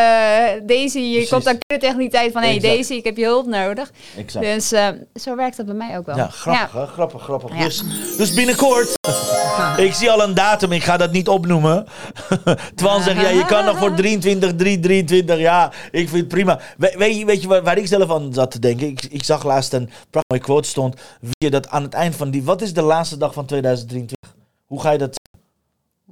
Daisy, 0.66 0.98
je 0.98 1.12
Precies. 1.12 1.30
contacteert 1.30 1.80
tegen 1.80 1.98
die 1.98 2.10
tijd 2.10 2.32
van... 2.32 2.42
Hé 2.42 2.48
hey. 2.48 2.58
Daisy, 2.58 2.92
ik 2.92 3.04
heb 3.04 3.16
je 3.16 3.24
hulp 3.24 3.46
nodig. 3.46 3.90
Exact. 4.16 4.44
Dus 4.44 4.72
eh, 4.72 4.88
zo 5.14 5.36
werkt 5.36 5.56
dat 5.56 5.66
bij 5.66 5.74
mij 5.74 5.98
ook 5.98 6.06
wel. 6.06 6.16
Ja, 6.16 6.28
grappig, 6.28 6.72
hè? 6.72 6.86
Grappig, 6.86 7.22
grappig. 7.22 7.56
Ja. 7.56 7.64
Dus, 7.64 7.82
dus 8.16 8.34
binnenkort, 8.34 8.92
ik 9.86 9.94
zie 9.94 10.10
al 10.10 10.22
een 10.22 10.34
datum, 10.34 10.72
ik 10.72 10.82
ga 10.82 10.96
dat 10.96 11.12
niet 11.12 11.28
opnoemen. 11.28 11.86
Twan 12.74 13.02
zegt, 13.02 13.20
ja, 13.20 13.28
je 13.28 13.44
kan 13.44 13.64
nog 13.64 13.78
voor 13.78 13.94
23, 13.94 14.54
3, 14.56 14.80
23. 14.80 15.38
Ja, 15.38 15.72
ik 15.90 16.08
vind 16.08 16.20
het 16.20 16.28
prima. 16.28 16.60
We- 16.76 16.94
weet, 16.98 17.18
je, 17.18 17.24
weet 17.24 17.42
je 17.42 17.48
waar, 17.48 17.62
waar 17.62 17.78
ik 17.78 17.86
zelf 17.86 18.10
aan 18.10 18.32
zat 18.32 18.50
te 18.50 18.58
denken? 18.58 18.86
Ik, 18.86 19.04
ik 19.04 19.24
zag 19.24 19.44
laatst 19.44 19.72
een 19.72 19.90
prachtige 20.10 20.40
quote 20.42 20.68
stond. 20.68 20.94
Weet 21.20 21.32
je 21.38 21.50
dat 21.50 21.68
aan 21.68 21.82
het 21.82 21.94
eind 21.94 22.16
van 22.16 22.30
die... 22.30 22.42
Wat 22.44 22.62
is 22.62 22.72
de 22.74 22.82
laatste 22.82 23.16
dag 23.16 23.32
van 23.32 23.46
2023? 23.46 24.32
Hoe 24.66 24.80
ga 24.80 24.90
je 24.90 24.98
dat... 24.98 25.22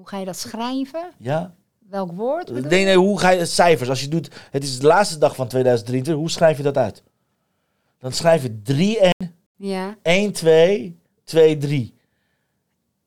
Hoe 0.02 0.10
ga 0.10 0.18
je 0.18 0.24
dat 0.24 0.36
schrijven? 0.36 1.10
Ja? 1.18 1.54
Welk 1.88 2.12
woord 2.12 2.52
bedoel 2.52 2.70
Nee, 2.70 2.84
nee, 2.84 2.96
hoe 2.96 3.18
ga 3.18 3.30
je 3.30 3.46
cijfers? 3.46 3.88
Als 3.88 4.00
je 4.00 4.08
doet, 4.08 4.30
het 4.50 4.62
is 4.62 4.78
de 4.78 4.86
laatste 4.86 5.18
dag 5.18 5.34
van 5.34 5.48
2023. 5.48 6.14
Hoe 6.22 6.30
schrijf 6.30 6.56
je 6.56 6.62
dat 6.62 6.76
uit? 6.76 7.02
Dan 7.98 8.12
schrijf 8.12 8.42
je 8.42 8.62
3, 8.62 8.98
1, 8.98 9.12
Ja. 9.56 9.96
1, 10.02 10.32
2, 10.32 11.00
2, 11.24 11.56
3. 11.58 11.94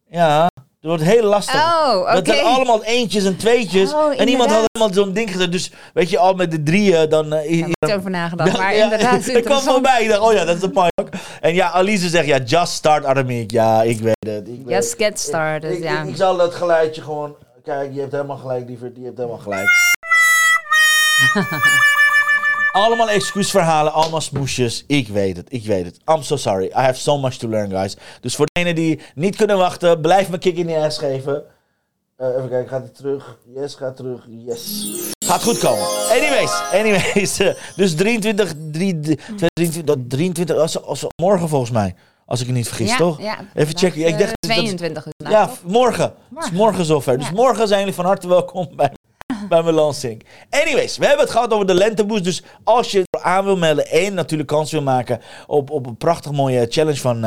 Ja, 0.09 0.49
dat 0.85 0.99
wordt 0.99 1.13
heel 1.13 1.23
lastig. 1.29 1.55
Oh. 1.55 2.13
Dat 2.13 2.27
zijn 2.27 2.43
allemaal 2.45 2.83
eentjes 2.83 3.23
en 3.23 3.37
tweetjes. 3.37 3.93
Oh, 3.93 4.19
en 4.19 4.27
iemand 4.27 4.51
had 4.51 4.63
helemaal 4.71 4.93
zo'n 5.03 5.13
ding 5.13 5.31
gezet. 5.31 5.51
Dus 5.51 5.71
weet 5.93 6.09
je, 6.09 6.17
al 6.17 6.33
met 6.33 6.51
de 6.51 6.63
drieën, 6.63 7.09
dan... 7.09 7.33
eh, 7.33 7.51
Ik 7.51 7.59
heb 7.59 7.69
er 7.79 7.87
niet 7.87 7.97
over 7.97 8.09
nagedacht, 8.11 8.57
maar 8.57 8.75
inderdaad 8.83 9.27
ik 9.37 9.43
kwam 9.43 9.61
voorbij. 9.61 10.03
Ik 10.03 10.09
dacht, 10.09 10.21
oh 10.21 10.33
ja, 10.33 10.45
dat 10.45 10.55
is 10.55 10.61
een 10.61 10.71
pijp. 10.71 11.15
En 11.41 11.53
ja, 11.53 11.71
Alice 11.71 12.09
zegt, 12.09 12.25
ja, 12.27 12.37
just 12.37 12.73
start 12.73 13.05
Aramik. 13.05 13.51
Ja, 13.51 13.81
ik 13.83 13.99
weet 13.99 14.15
het. 14.27 14.47
Ik 14.47 14.61
weet 14.65 14.75
Just 14.75 14.93
get 14.97 15.19
started, 15.19 15.71
ik, 15.71 15.83
ja. 15.83 16.01
ik, 16.01 16.09
ik 16.09 16.15
zal 16.15 16.37
dat 16.37 16.55
geluidje 16.55 17.01
gewoon... 17.01 17.35
Kijk, 17.63 17.93
je 17.93 17.99
hebt 17.99 18.11
helemaal 18.11 18.37
gelijk, 18.37 18.67
lieverd. 18.67 18.95
Je 18.95 19.03
hebt 19.05 19.17
helemaal 19.17 19.37
gelijk. 19.37 19.67
allemaal 22.75 23.09
excuusverhalen, 23.09 23.93
allemaal 23.93 24.21
smoesjes. 24.21 24.83
Ik 24.87 25.07
weet 25.07 25.37
het, 25.37 25.47
ik 25.53 25.65
weet 25.65 25.85
het. 25.85 25.99
I'm 26.05 26.21
so 26.23 26.35
sorry. 26.35 26.65
I 26.65 26.71
have 26.73 26.99
so 26.99 27.17
much 27.17 27.33
to 27.35 27.49
learn, 27.49 27.69
guys. 27.69 27.95
Dus 28.21 28.35
voor 28.35 28.45
degenen 28.51 28.75
die 28.75 28.99
niet 29.15 29.35
kunnen 29.35 29.57
wachten, 29.57 30.01
blijf 30.01 30.29
me 30.29 30.37
kick 30.37 30.57
in 30.57 30.67
de 30.67 30.77
ass 30.77 30.97
geven. 30.97 31.43
Eh, 32.17 32.27
even 32.27 32.49
kijken, 32.49 32.69
gaat 32.69 32.83
het 32.83 32.95
terug? 32.95 33.37
Yes, 33.55 33.75
gaat 33.75 33.95
terug. 33.95 34.25
Yes. 34.29 34.87
Gaat 35.25 35.43
goed 35.43 35.57
komen. 35.57 35.87
Anyways, 36.09 36.51
anyways. 36.73 37.39
eh, 37.39 37.53
dus 37.75 37.95
23, 37.95 38.53
3, 38.71 38.99
23, 38.99 39.83
dat 39.83 39.97
23, 40.07 40.55
als, 40.57 40.81
als, 40.83 41.05
morgen 41.21 41.49
volgens 41.49 41.71
mij. 41.71 41.95
Als 42.25 42.39
ik 42.39 42.45
het 42.47 42.55
niet 42.55 42.67
vergis, 42.67 42.89
ja, 42.89 42.97
toch? 42.97 43.21
Ja, 43.21 43.37
Even 43.53 43.77
checken. 43.77 43.99
Ja, 43.99 44.07
ik 44.07 44.13
eh, 44.13 44.19
dacht 44.19 44.31
dat- 44.39 44.51
22 44.51 45.05
is 45.05 45.11
het 45.17 45.27
Ja, 45.31 45.45
nou, 45.45 45.49
v- 45.57 45.71
morgen. 45.71 46.03
Het 46.03 46.13
is 46.13 46.29
Morgen. 46.33 46.55
morgen 46.55 46.85
zover. 46.85 47.17
Dus 47.17 47.27
Ja. 47.27 47.33
morgen 47.33 47.67
zijn 47.67 47.79
jullie 47.79 47.95
van 47.95 48.05
harte 48.05 48.27
welkom 48.27 48.67
bij, 48.75 48.91
bij 49.49 49.63
mijn 49.63 49.75
lancering. 49.75 50.25
Anyways, 50.49 50.97
we 50.97 51.05
hebben 51.05 51.23
het 51.25 51.33
gehad 51.33 51.51
over 51.53 51.65
de 51.67 51.73
lenteboost. 51.73 52.23
Dus 52.23 52.43
als 52.63 52.91
je 52.91 53.03
aan 53.21 53.43
wil 53.43 53.57
melden 53.57 53.87
en 53.89 54.13
natuurlijk 54.13 54.49
kans 54.49 54.71
wil 54.71 54.81
maken 54.81 55.21
op, 55.47 55.69
op 55.71 55.85
een 55.85 55.97
prachtig 55.97 56.31
mooie 56.31 56.65
challenge 56.69 56.99
van... 56.99 57.15
eh, 57.15 57.21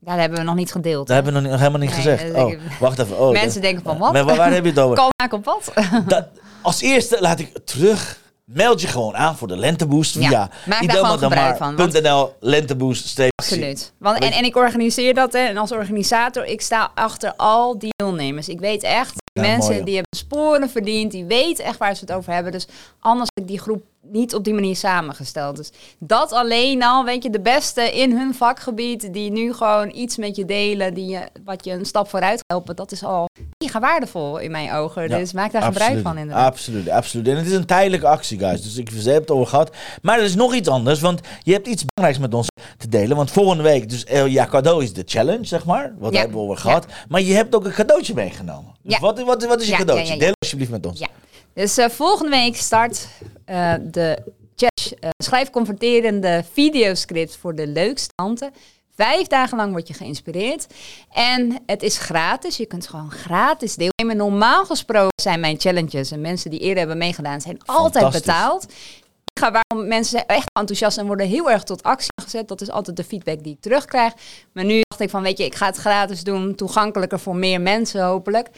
Ja, 0.00 0.10
dat 0.10 0.18
hebben 0.18 0.38
we 0.38 0.44
nog 0.44 0.54
niet 0.54 0.72
gedeeld. 0.72 1.06
dat 1.06 1.16
hebben 1.16 1.32
we 1.34 1.38
nog, 1.40 1.42
niet- 1.42 1.50
nog 1.60 1.60
helemaal 1.68 1.86
niet 1.88 2.04
Nee, 2.04 2.16
gezegd. 2.16 2.34
Oh, 2.34 2.50
ik- 2.50 2.58
wacht 2.80 2.98
even. 2.98 3.18
Oh, 3.18 3.30
Mensen 3.32 3.60
denken 3.60 3.82
van 3.82 3.98
wat? 3.98 4.12
Maar 4.12 4.24
waar, 4.24 4.36
waar 4.36 4.52
heb 4.52 4.64
je 4.64 4.70
het 4.70 4.78
over? 4.78 4.96
Kan 5.02 5.10
maken 5.16 5.38
op 5.38 5.44
wat? 5.44 5.72
Dat, 6.06 6.26
als 6.62 6.80
eerste 6.80 7.16
laat 7.20 7.38
ik 7.38 7.58
terug. 7.64 8.22
Meld 8.44 8.80
je 8.80 8.86
gewoon 8.86 9.16
aan 9.16 9.36
voor 9.36 9.48
de 9.48 9.56
lenteboost 9.56 10.14
Ja, 10.14 10.20
via 10.28 10.48
maak 10.66 10.86
daar 10.86 10.96
gewoon 10.96 11.18
gebruik 11.18 11.56
van, 11.56 11.76
want- 11.76 12.02
.nl 12.02 12.34
lenteboost 12.40 13.20
Absoluut. 13.34 13.92
Want, 13.98 14.18
en, 14.18 14.32
en 14.32 14.44
ik 14.44 14.56
organiseer 14.56 15.14
dat. 15.14 15.32
Hè, 15.32 15.38
en 15.38 15.56
als 15.56 15.72
organisator, 15.72 16.44
ik 16.44 16.60
sta 16.60 16.90
achter 16.94 17.34
al 17.36 17.78
die 17.78 17.92
deelnemers. 17.96 18.48
Ik 18.48 18.60
weet 18.60 18.82
echt, 18.82 19.12
Ja, 19.32 19.42
mensen 19.42 19.64
mooi, 19.68 19.78
ja. 19.78 19.84
die 19.84 19.94
hebben 19.94 20.18
sporen 20.18 20.70
verdiend. 20.70 21.12
Die 21.12 21.24
weten 21.24 21.64
echt 21.64 21.78
waar 21.78 21.94
ze 21.94 22.04
het 22.04 22.12
over 22.12 22.32
hebben. 22.32 22.52
Dus 22.52 22.66
anders 23.00 23.28
ik 23.34 23.46
die 23.46 23.58
groep 23.60 23.82
niet 24.14 24.34
op 24.34 24.44
die 24.44 24.54
manier 24.54 24.76
samengesteld. 24.76 25.56
Dus 25.56 25.70
dat 25.98 26.32
alleen 26.32 26.82
al, 26.82 27.04
weet 27.04 27.22
je, 27.22 27.30
de 27.30 27.40
beste 27.40 27.82
in 27.82 28.16
hun 28.16 28.34
vakgebied. 28.34 29.12
Die 29.12 29.30
nu 29.30 29.52
gewoon 29.52 29.90
iets 29.94 30.16
met 30.16 30.36
je 30.36 30.44
delen. 30.44 30.94
Die 30.94 31.06
je, 31.06 31.28
wat 31.44 31.64
je 31.64 31.72
een 31.72 31.84
stap 31.84 32.08
vooruit 32.08 32.40
helpen. 32.46 32.76
Dat 32.76 32.92
is 32.92 33.04
al 33.04 33.28
mega 33.64 33.80
waardevol 33.80 34.38
in 34.38 34.50
mijn 34.50 34.72
ogen. 34.72 35.08
Ja, 35.08 35.18
dus 35.18 35.32
maak 35.32 35.52
daar 35.52 35.62
gebruik 35.62 36.00
van 36.02 36.18
inderdaad. 36.18 36.46
Absoluut, 36.52 36.88
absoluut. 36.88 37.28
En 37.28 37.36
het 37.36 37.46
is 37.46 37.52
een 37.52 37.66
tijdelijke 37.66 38.06
actie, 38.06 38.38
guys. 38.38 38.62
Dus 38.62 38.76
ik 38.76 38.88
hebben 38.88 39.14
het 39.14 39.30
over 39.30 39.46
gehad. 39.46 39.70
Maar 40.02 40.18
er 40.18 40.24
is 40.24 40.34
nog 40.34 40.54
iets 40.54 40.68
anders, 40.68 41.00
want 41.00 41.20
je 41.42 41.52
hebt 41.52 41.66
iets 41.66 41.84
belangrijks 41.86 42.26
met 42.28 42.34
ons 42.34 42.48
te 42.78 42.88
delen. 42.88 43.16
Want 43.16 43.30
volgende 43.30 43.62
week, 43.62 43.88
dus 43.88 44.04
eh, 44.04 44.26
ja, 44.26 44.46
cadeau 44.46 44.82
is 44.82 44.92
de 44.92 45.02
challenge, 45.06 45.44
zeg 45.44 45.64
maar. 45.64 45.94
Wat 45.98 46.12
Ja, 46.12 46.18
hebben 46.18 46.36
we 46.36 46.42
over 46.44 46.56
gehad. 46.56 46.86
Maar 47.08 47.20
je 47.20 47.34
hebt 47.34 47.54
ook 47.54 47.64
een 47.64 47.72
cadeautje 47.72 48.14
meegenomen. 48.14 48.74
Dus 48.82 48.92
Ja. 48.92 49.00
wat, 49.00 49.22
wat, 49.22 49.44
wat 49.46 49.60
is 49.60 49.68
je 49.68 49.76
cadeautje? 49.76 50.18
Deel 50.18 50.32
alsjeblieft 50.38 50.70
met 50.70 50.86
ons. 50.86 51.02
Dus 51.54 51.76
eh, 51.76 51.88
volgende 51.88 52.30
week 52.30 52.56
start 52.56 53.08
eh, 53.44 53.74
de 53.80 54.18
Chat 54.56 54.94
eh, 55.00 55.10
schrijfconverterende 55.24 56.44
videoscript 56.52 57.36
voor 57.36 57.54
de 57.54 57.66
leukste 57.66 58.14
klanten. 58.14 58.52
Vijf 58.96 59.26
dagen 59.26 59.56
lang 59.56 59.72
word 59.72 59.88
je 59.88 59.94
geïnspireerd. 59.94 60.66
En 61.12 61.62
het 61.66 61.82
is 61.82 61.98
gratis. 61.98 62.56
Je 62.56 62.66
kunt 62.66 62.88
gewoon 62.88 63.10
gratis 63.10 63.74
deelnemen. 63.74 64.16
Normaal 64.16 64.64
gesproken 64.64 65.22
zijn 65.22 65.40
mijn 65.40 65.60
challenges 65.60 66.10
en 66.10 66.20
mensen 66.20 66.50
die 66.50 66.60
eerder 66.60 66.78
hebben 66.78 66.98
meegedaan, 66.98 67.40
zijn 67.40 67.64
altijd 67.64 68.12
betaald. 68.12 68.72
Ik 69.34 69.42
ga 69.42 69.50
waarom 69.50 69.88
mensen 69.88 70.10
zijn 70.10 70.26
echt 70.26 70.50
enthousiast 70.58 70.98
en 70.98 71.06
worden 71.06 71.26
heel 71.26 71.50
erg 71.50 71.62
tot 71.62 71.82
actie 71.82 72.12
gezet. 72.22 72.48
Dat 72.48 72.60
is 72.60 72.70
altijd 72.70 72.96
de 72.96 73.04
feedback 73.04 73.42
die 73.42 73.52
ik 73.52 73.60
terugkrijg. 73.60 74.12
Maar 74.52 74.64
nu 74.64 74.80
dacht 74.88 75.00
ik 75.00 75.10
van, 75.10 75.22
weet 75.22 75.38
je, 75.38 75.44
ik 75.44 75.54
ga 75.54 75.66
het 75.66 75.76
gratis 75.76 76.24
doen. 76.24 76.54
Toegankelijker 76.54 77.20
voor 77.20 77.36
meer 77.36 77.60
mensen 77.60 78.04
hopelijk. 78.04 78.48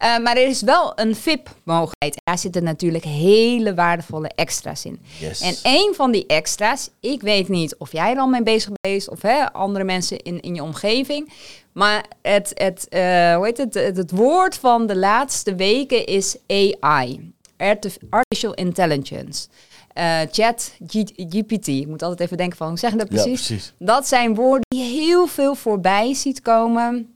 Eh, 0.00 0.18
maar 0.18 0.36
er 0.36 0.46
is 0.46 0.62
wel 0.62 0.92
een 0.94 1.14
VIP-mogelijkheid. 1.16 2.20
Daar 2.24 2.38
zitten 2.38 2.62
natuurlijk 2.64 3.04
hele 3.04 3.74
waardevolle 3.74 4.30
extra's 4.34 4.84
in. 4.84 5.00
Yes. 5.18 5.40
En 5.40 5.54
een 5.62 5.92
van 5.96 6.10
die 6.10 6.26
extra's, 6.26 6.90
ik 7.00 7.20
weet 7.22 7.48
niet 7.48 7.76
of 7.76 7.92
jij 7.92 8.10
er 8.10 8.18
al 8.18 8.26
mee 8.26 8.42
bezig 8.42 8.70
bent 8.80 9.08
of 9.08 9.22
hè, 9.22 9.52
andere 9.52 9.84
mensen 9.84 10.18
in, 10.18 10.40
in 10.40 10.54
je 10.54 10.62
omgeving. 10.62 11.32
Maar 11.72 12.04
het, 12.22 12.50
het, 12.54 12.88
eh, 12.88 13.34
hoe 13.36 13.44
heet 13.46 13.56
het, 13.58 13.74
het, 13.74 13.96
het 13.96 14.10
woord 14.10 14.56
van 14.56 14.86
de 14.86 14.96
laatste 14.96 15.54
weken 15.54 16.06
is 16.06 16.36
AI. 16.46 17.32
Artif- 17.56 17.98
Artificial 18.10 18.54
Intelligence. 18.54 19.48
Eh, 19.92 20.18
chat 20.30 20.72
G- 20.86 21.12
GPT. 21.16 21.66
Ik 21.68 21.86
moet 21.86 22.02
altijd 22.02 22.20
even 22.20 22.36
denken 22.36 22.56
van, 22.56 22.68
hoe 22.68 22.78
zeg 22.78 22.90
je 22.90 22.96
dat 22.96 23.08
ja, 23.12 23.14
precies? 23.22 23.46
precies. 23.46 23.72
Dat 23.78 24.08
zijn 24.08 24.34
woorden 24.34 24.64
die 24.68 24.84
je 24.84 24.90
heel 25.00 25.26
veel 25.26 25.54
voorbij 25.54 26.14
ziet 26.14 26.40
komen. 26.42 27.14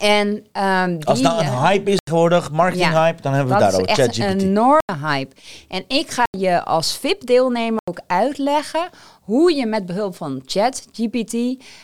En 0.00 0.46
ehm, 0.52 0.96
die, 0.96 1.06
Als 1.06 1.20
nou 1.20 1.38
een 1.38 1.46
eh, 1.46 1.62
hype 1.64 1.90
is 1.90 1.98
geworden, 2.10 2.42
marketing 2.52 2.92
ja, 2.92 3.04
hype, 3.04 3.22
dan 3.22 3.32
hebben 3.32 3.54
we 3.54 3.60
dat 3.60 3.72
het 3.72 3.80
is 3.80 3.96
daarover. 3.96 4.04
echt 4.04 4.18
een 4.18 4.24
ChatGPT. 4.24 4.42
enorme 4.42 5.06
hype. 5.06 5.34
En 5.68 5.84
ik 5.88 6.10
ga 6.10 6.22
je 6.38 6.64
als 6.64 6.96
VIP-deelnemer 6.96 7.80
ook 7.84 8.00
uitleggen 8.06 8.88
hoe 9.22 9.54
je 9.54 9.66
met 9.66 9.86
behulp 9.86 10.16
van 10.16 10.42
ChatGPT 10.46 11.34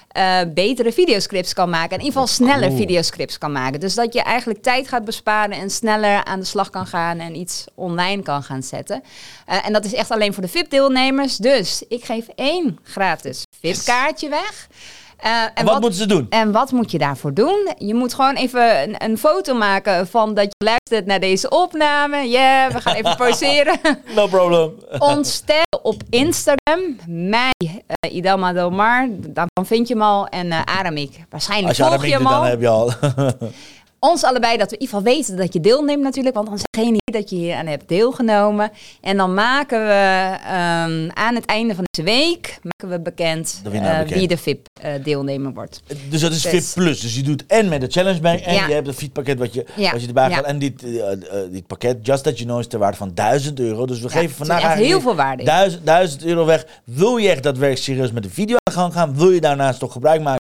eh 0.08 0.40
betere 0.54 0.92
videoscripts 0.92 1.52
kan 1.52 1.70
maken. 1.70 1.98
In 1.98 2.04
ieder 2.04 2.12
geval 2.12 2.26
sneller 2.26 2.66
cool. 2.68 2.76
videoscripts 2.80 3.38
kan 3.38 3.52
maken. 3.52 3.80
Dus 3.80 3.94
dat 3.94 4.12
je 4.14 4.22
eigenlijk 4.22 4.62
tijd 4.62 4.88
gaat 4.88 5.04
besparen 5.04 5.56
en 5.56 5.70
sneller 5.70 6.24
aan 6.24 6.38
de 6.38 6.46
slag 6.46 6.70
kan 6.70 6.86
gaan 6.86 7.18
en 7.18 7.34
iets 7.34 7.64
online 7.74 8.22
kan 8.22 8.42
gaan 8.42 8.62
zetten. 8.62 9.02
Eh, 9.46 9.66
en 9.66 9.72
dat 9.72 9.84
is 9.84 9.94
echt 9.94 10.10
alleen 10.10 10.32
voor 10.34 10.42
de 10.42 10.48
VIP-deelnemers. 10.48 11.36
Dus 11.36 11.82
ik 11.88 12.04
geef 12.04 12.28
één 12.34 12.78
gratis 12.82 13.42
VIP-kaartje 13.60 14.28
weg. 14.28 14.68
Eh, 15.18 15.30
en 15.54 15.64
wat, 15.64 15.80
moeten 15.80 15.98
ze 15.98 16.06
doen? 16.06 16.26
En 16.30 16.52
wat 16.52 16.72
moet 16.72 16.90
je 16.90 16.98
daarvoor 16.98 17.34
doen? 17.34 17.74
Je 17.78 17.94
moet 17.94 18.14
gewoon 18.14 18.34
even 18.34 18.82
een, 18.82 18.94
een 18.98 19.18
foto 19.18 19.54
maken 19.54 20.06
van 20.06 20.34
dat 20.34 20.44
je 20.44 20.64
luistert 20.64 21.06
naar 21.06 21.20
deze 21.20 21.48
opname. 21.48 22.28
Ja, 22.28 22.68
we 22.72 22.80
gaan 22.80 22.94
even 22.94 23.16
pauzeren. 23.26 23.78
No 24.14 24.26
problem. 24.26 24.72
Ons 24.98 25.40
taggen 25.40 25.84
op 25.84 26.02
Instagram. 26.10 26.96
Mij, 27.06 27.84
eh 27.86 28.14
Idelma 28.14 28.52
Domar. 28.52 29.08
Dan, 29.10 29.46
dan 29.52 29.66
vind 29.66 29.88
je 29.88 29.94
hem 29.94 30.02
al. 30.02 30.26
En 30.26 30.52
eh 30.52 30.60
Aramik. 30.64 31.24
Waarschijnlijk 31.30 31.68
Als 31.68 31.76
je 31.76 31.82
volg 31.82 31.94
Aramik 31.94 32.10
je 32.10 32.18
doet, 32.18 32.28
hem 32.28 32.38
dan 32.38 32.48
heb 32.48 32.60
je 32.60 32.68
al. 32.68 32.92
Ons 34.00 34.24
allebei 34.24 34.56
dat 34.56 34.70
we 34.70 34.76
in 34.76 34.80
ieder 34.82 34.96
geval 34.96 35.14
weten 35.14 35.36
dat 35.36 35.52
je 35.52 35.60
deelneemt 35.60 36.02
natuurlijk. 36.02 36.34
Want 36.34 36.48
dan 36.48 36.58
zeg 36.58 36.84
je 36.84 36.90
niet 36.90 37.02
dat 37.12 37.30
je 37.30 37.36
hier 37.36 37.54
aan 37.54 37.66
hebt 37.66 37.88
deelgenomen. 37.88 38.70
En 39.00 39.16
dan 39.16 39.34
maken 39.34 39.80
we 39.86 40.36
ehm, 40.46 41.08
aan 41.14 41.34
het 41.34 41.44
einde 41.44 41.74
van 41.74 41.84
deze 41.90 42.08
week 42.08 42.58
maken 42.62 42.96
we 42.96 43.02
bekend, 43.02 43.60
De 43.64 43.70
eh, 43.70 43.98
bekend. 43.98 44.10
wie 44.18 44.28
de 44.28 44.36
VIP-deelnemer 44.36 45.52
wordt. 45.52 45.82
Dus 46.10 46.20
dat 46.20 46.32
is 46.32 46.42
Dus- 46.42 46.50
VIP 46.72 46.74
Plus. 46.74 47.00
Dus 47.00 47.14
je 47.14 47.22
doet 47.22 47.44
en 47.46 47.68
met 47.68 47.80
de 47.80 47.86
challenge 47.90 48.20
mee 48.20 48.42
en 48.42 48.54
Ja. 48.54 48.66
je 48.66 48.74
hebt 48.74 48.86
het 48.86 48.96
fietspakket 48.96 49.38
wat 49.38 49.54
je, 49.54 49.64
Ja. 49.76 49.92
wat 49.92 50.00
je 50.00 50.06
erbij 50.06 50.28
Ja. 50.28 50.34
gaat. 50.36 50.44
En 50.44 50.58
dit, 50.58 50.82
eh, 50.84 51.12
eh, 51.12 51.18
dit 51.50 51.66
pakket, 51.66 51.96
Just 52.02 52.22
That 52.24 52.34
You 52.38 52.44
Know, 52.48 52.60
is 52.60 52.66
ter 52.66 52.78
waarde 52.78 52.96
van 52.96 53.14
1000 53.14 53.60
euro. 53.60 53.86
Dus 53.86 54.00
we 54.00 54.08
geven 54.08 54.36
vandaag 54.36 54.56
echt 54.56 54.66
eigenlijk 54.66 54.94
heel 54.94 55.02
veel 55.08 55.16
waarde 55.16 55.42
in. 55.42 55.48
1000, 55.48 55.86
1000 55.86 56.24
euro 56.24 56.44
weg. 56.44 56.66
Wil 56.84 57.16
je 57.16 57.28
echt 57.30 57.42
daadwerkelijk 57.42 57.84
serieus 57.86 58.12
met 58.12 58.22
de 58.22 58.30
video 58.30 58.54
aan 58.54 58.72
de 58.72 58.78
gang 58.80 58.92
gaan? 58.92 59.16
Wil 59.16 59.30
je 59.30 59.40
daarnaast 59.40 59.78
toch 59.78 59.92
gebruik 59.92 60.20
maken? 60.22 60.37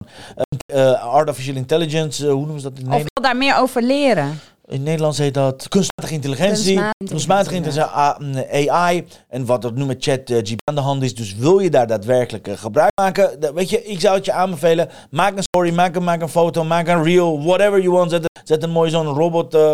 Eh, 0.66 0.92
eh, 0.92 1.04
Artificial 1.04 1.56
Intelligence, 1.56 2.26
eh, 2.28 2.32
hoe 2.32 2.42
noemen 2.46 2.60
ze 2.62 2.70
dat 2.70 2.78
in 2.80 2.84
Of 2.84 2.90
Nederland? 2.90 3.10
wil 3.14 3.24
daar 3.24 3.38
meer 3.38 3.58
over 3.58 3.82
leren? 3.82 4.40
In 4.74 4.84
Nederlands 4.84 5.18
heet 5.18 5.34
dat 5.34 5.68
kunstmatige 5.70 6.14
intelligentie. 6.14 6.82
Kunstmatige 7.06 7.56
intelligentie, 7.56 7.96
A- 7.98 8.18
mm, 8.20 8.70
AI. 8.70 9.06
En 9.30 9.46
wat 9.46 9.64
er 9.64 9.74
nu 9.74 9.86
met 9.86 10.04
chat 10.04 10.30
eh, 10.30 10.38
GPT 10.38 10.62
aan 10.64 10.76
de 10.76 10.82
hand 10.82 11.04
is. 11.04 11.16
Dus 11.16 11.36
wil 11.36 11.60
je 11.60 11.70
daar 11.70 11.88
daadwerkelijk 11.88 12.48
eh, 12.48 12.58
gebruik 12.58 12.92
maken? 13.02 13.54
weet 13.54 13.70
je, 13.70 13.84
ik 13.84 14.00
zou 14.00 14.16
het 14.16 14.26
je 14.26 14.32
aanbevelen. 14.32 14.90
Maak 15.10 15.38
een 15.38 15.44
story, 15.44 15.74
maak 15.74 15.96
een, 15.96 16.04
maak 16.04 16.22
een 16.22 16.30
foto, 16.30 16.64
maak 16.64 16.88
een 16.88 17.04
reel. 17.04 17.44
Whatever 17.44 17.82
you 17.82 17.92
want. 17.94 18.12
Zet, 18.12 18.30
zet 18.44 18.64
een 18.64 18.70
mooi 18.70 18.90
zo'n 18.90 19.06
robot 19.08 19.54
eh, 19.54 19.72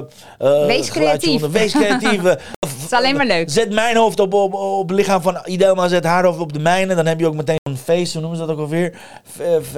Wees 0.65 0.89
creatief. 0.89 1.33
onder. 1.33 1.51
Wees 1.51 1.71
creatief. 1.71 2.21
Het 2.89 2.97
is 2.97 3.03
alleen 3.03 3.15
maar 3.15 3.25
leuk. 3.25 3.49
Zet 3.49 3.73
mijn 3.73 3.97
hoofd 3.97 4.19
op, 4.19 4.33
op, 4.33 4.53
op 4.53 4.89
het 4.89 4.97
lichaam 4.97 5.21
van 5.21 5.37
Idelma. 5.45 5.87
Zet 5.87 6.03
haar 6.03 6.25
hoofd 6.25 6.39
op 6.39 6.53
de 6.53 6.59
mijne. 6.59 6.95
Dan 6.95 7.05
heb 7.05 7.19
je 7.19 7.27
ook 7.27 7.35
meteen 7.35 7.57
een 7.63 7.77
face. 7.77 8.11
Hoe 8.11 8.21
noemen 8.21 8.39
ze 8.39 8.45
dat 8.45 8.55
ook 8.55 8.61
alweer? 8.61 8.97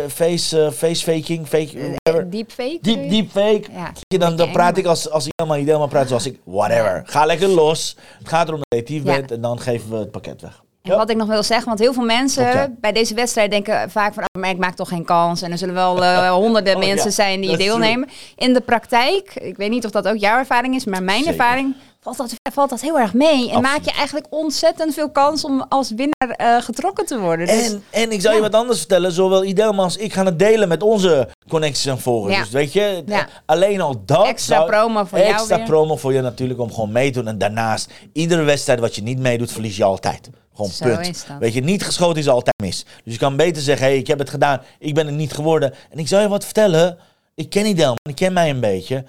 Face, 0.08 0.62
eh, 0.66 0.72
face 0.72 1.04
faking. 1.04 1.48
Fake, 1.48 1.70
whatever. 1.74 2.30
Deepfake? 2.30 2.78
Deep, 2.82 3.10
deep 3.10 3.32
fake. 3.32 3.64
Ja. 3.72 4.18
Dan, 4.18 4.36
dan 4.36 4.52
praat 4.52 4.78
ik 4.78 4.86
als, 4.86 5.11
als 5.12 5.28
Idelma, 5.28 5.58
Idelma 5.58 5.86
praat 5.86 6.08
zoals 6.08 6.26
ik. 6.26 6.40
Whatever. 6.44 7.02
Ga 7.06 7.26
lekker 7.26 7.48
los. 7.48 7.96
Het 8.20 8.28
gaat 8.28 8.48
erom 8.48 8.60
dat 8.60 8.80
je 8.80 8.84
creatief 8.86 9.06
Ja. 9.08 9.16
bent 9.20 9.32
en 9.32 9.42
dan 9.42 9.60
geven 9.60 9.90
we 9.90 9.98
het 9.98 10.12
pakket 10.12 10.42
weg. 10.42 10.62
En 10.82 10.98
wat 10.98 11.10
ik 11.10 11.18
nog 11.18 11.28
wil 11.28 11.44
zeggen, 11.44 11.68
want 11.68 11.80
heel 11.80 11.94
veel 11.94 12.04
mensen 12.06 12.78
bij 12.80 12.92
deze 12.92 13.14
wedstrijd 13.14 13.52
denken 13.52 13.90
vaak 13.92 14.14
van, 14.14 14.24
oh, 14.24 14.42
maar 14.42 14.50
ik 14.50 14.58
maak 14.58 14.76
toch 14.76 14.88
geen 14.88 15.06
kans. 15.06 15.42
En 15.42 15.52
er 15.52 15.58
zullen 15.58 15.74
wel 15.76 16.04
eh, 16.04 16.30
honderden 16.44 16.74
Oh, 16.76 16.80
mensen 16.80 17.06
ja, 17.10 17.14
zijn 17.16 17.42
die 17.42 17.58
deelnemen. 17.58 18.10
In 18.36 18.54
de 18.54 18.62
praktijk, 18.62 19.36
ik 19.36 19.58
weet 19.58 19.70
niet 19.70 19.86
of 19.86 19.92
dat 19.92 20.08
ook 20.08 20.18
jouw 20.18 20.38
ervaring 20.38 20.76
is, 20.76 20.86
maar 20.86 21.04
mijn 21.04 21.24
Zeker. 21.24 21.40
ervaring 21.40 21.76
valt 22.02 22.18
dat, 22.18 22.34
valt 22.54 22.70
dat 22.70 22.82
heel 22.82 23.00
erg 23.00 23.14
mee. 23.14 23.34
En 23.34 23.40
Absoluut. 23.44 23.62
maak 23.62 23.84
je 23.84 23.92
eigenlijk 23.92 24.28
ontzettend 24.30 24.94
veel 24.94 25.12
kans 25.12 25.46
om 25.46 25.66
als 25.70 25.90
winnaar 25.90 26.30
eh, 26.56 26.62
getrokken 26.64 27.06
te 27.06 27.20
worden. 27.20 27.48
Dus 27.48 27.72
En, 27.72 27.84
en 27.90 28.12
ik 28.12 28.22
zal 28.22 28.34
je 28.34 28.42
wat 28.42 28.56
anders 28.56 28.78
vertellen. 28.80 29.12
Zowel 29.12 29.44
Idelma 29.44 29.84
als 29.84 29.98
ik 29.98 30.14
gaan 30.14 30.26
het 30.26 30.40
delen 30.40 30.68
met 30.68 30.84
onze 30.84 31.28
connecties 31.50 31.86
en 31.86 32.00
volgers. 32.00 32.36
Ja. 32.36 32.42
Dus 32.42 32.52
weet 32.52 32.74
je, 32.74 33.04
Ja. 33.06 33.28
alleen 33.46 33.82
al 33.82 34.02
dat. 34.06 34.26
Extra 34.26 34.56
zou- 34.56 34.70
promo 34.70 35.04
voor 35.04 35.20
jou 35.20 35.32
Extra 35.32 35.58
promo 35.58 35.96
voor 35.96 36.14
je 36.14 36.22
natuurlijk 36.22 36.60
om 36.60 36.74
gewoon 36.74 36.92
mee 36.92 37.12
te 37.12 37.20
doen. 37.20 37.28
En 37.28 37.38
daarnaast, 37.38 37.92
iedere 38.14 38.44
wedstrijd 38.44 38.80
wat 38.80 38.96
je 38.96 39.02
niet 39.04 39.20
meedoet, 39.20 39.52
verlies 39.52 39.78
je 39.78 39.84
altijd. 39.84 40.30
Gewoon 40.56 40.72
Zo 40.72 40.86
punt. 40.86 41.26
Weet 41.40 41.54
je, 41.54 41.62
niet 41.62 41.84
geschoten 41.84 42.18
is 42.22 42.28
altijd 42.28 42.56
mis. 42.64 42.86
Dus 43.04 43.14
je 43.14 43.20
kan 43.20 43.36
beter 43.36 43.62
zeggen, 43.62 43.86
hé, 43.86 43.92
hey, 43.92 44.02
ik 44.02 44.08
heb 44.08 44.20
het 44.20 44.30
gedaan. 44.30 44.62
Ik 44.80 44.94
ben 44.94 45.06
het 45.06 45.16
niet 45.16 45.34
geworden. 45.34 45.74
En 45.90 46.00
ik 46.00 46.08
zal 46.08 46.22
je 46.22 46.28
wat 46.28 46.44
vertellen. 46.44 46.98
Ik 47.36 47.50
ken 47.50 47.66
Idelma, 47.66 47.96
ik 48.10 48.16
ken 48.16 48.34
mij 48.34 48.50
een 48.50 48.60
beetje. 48.60 49.06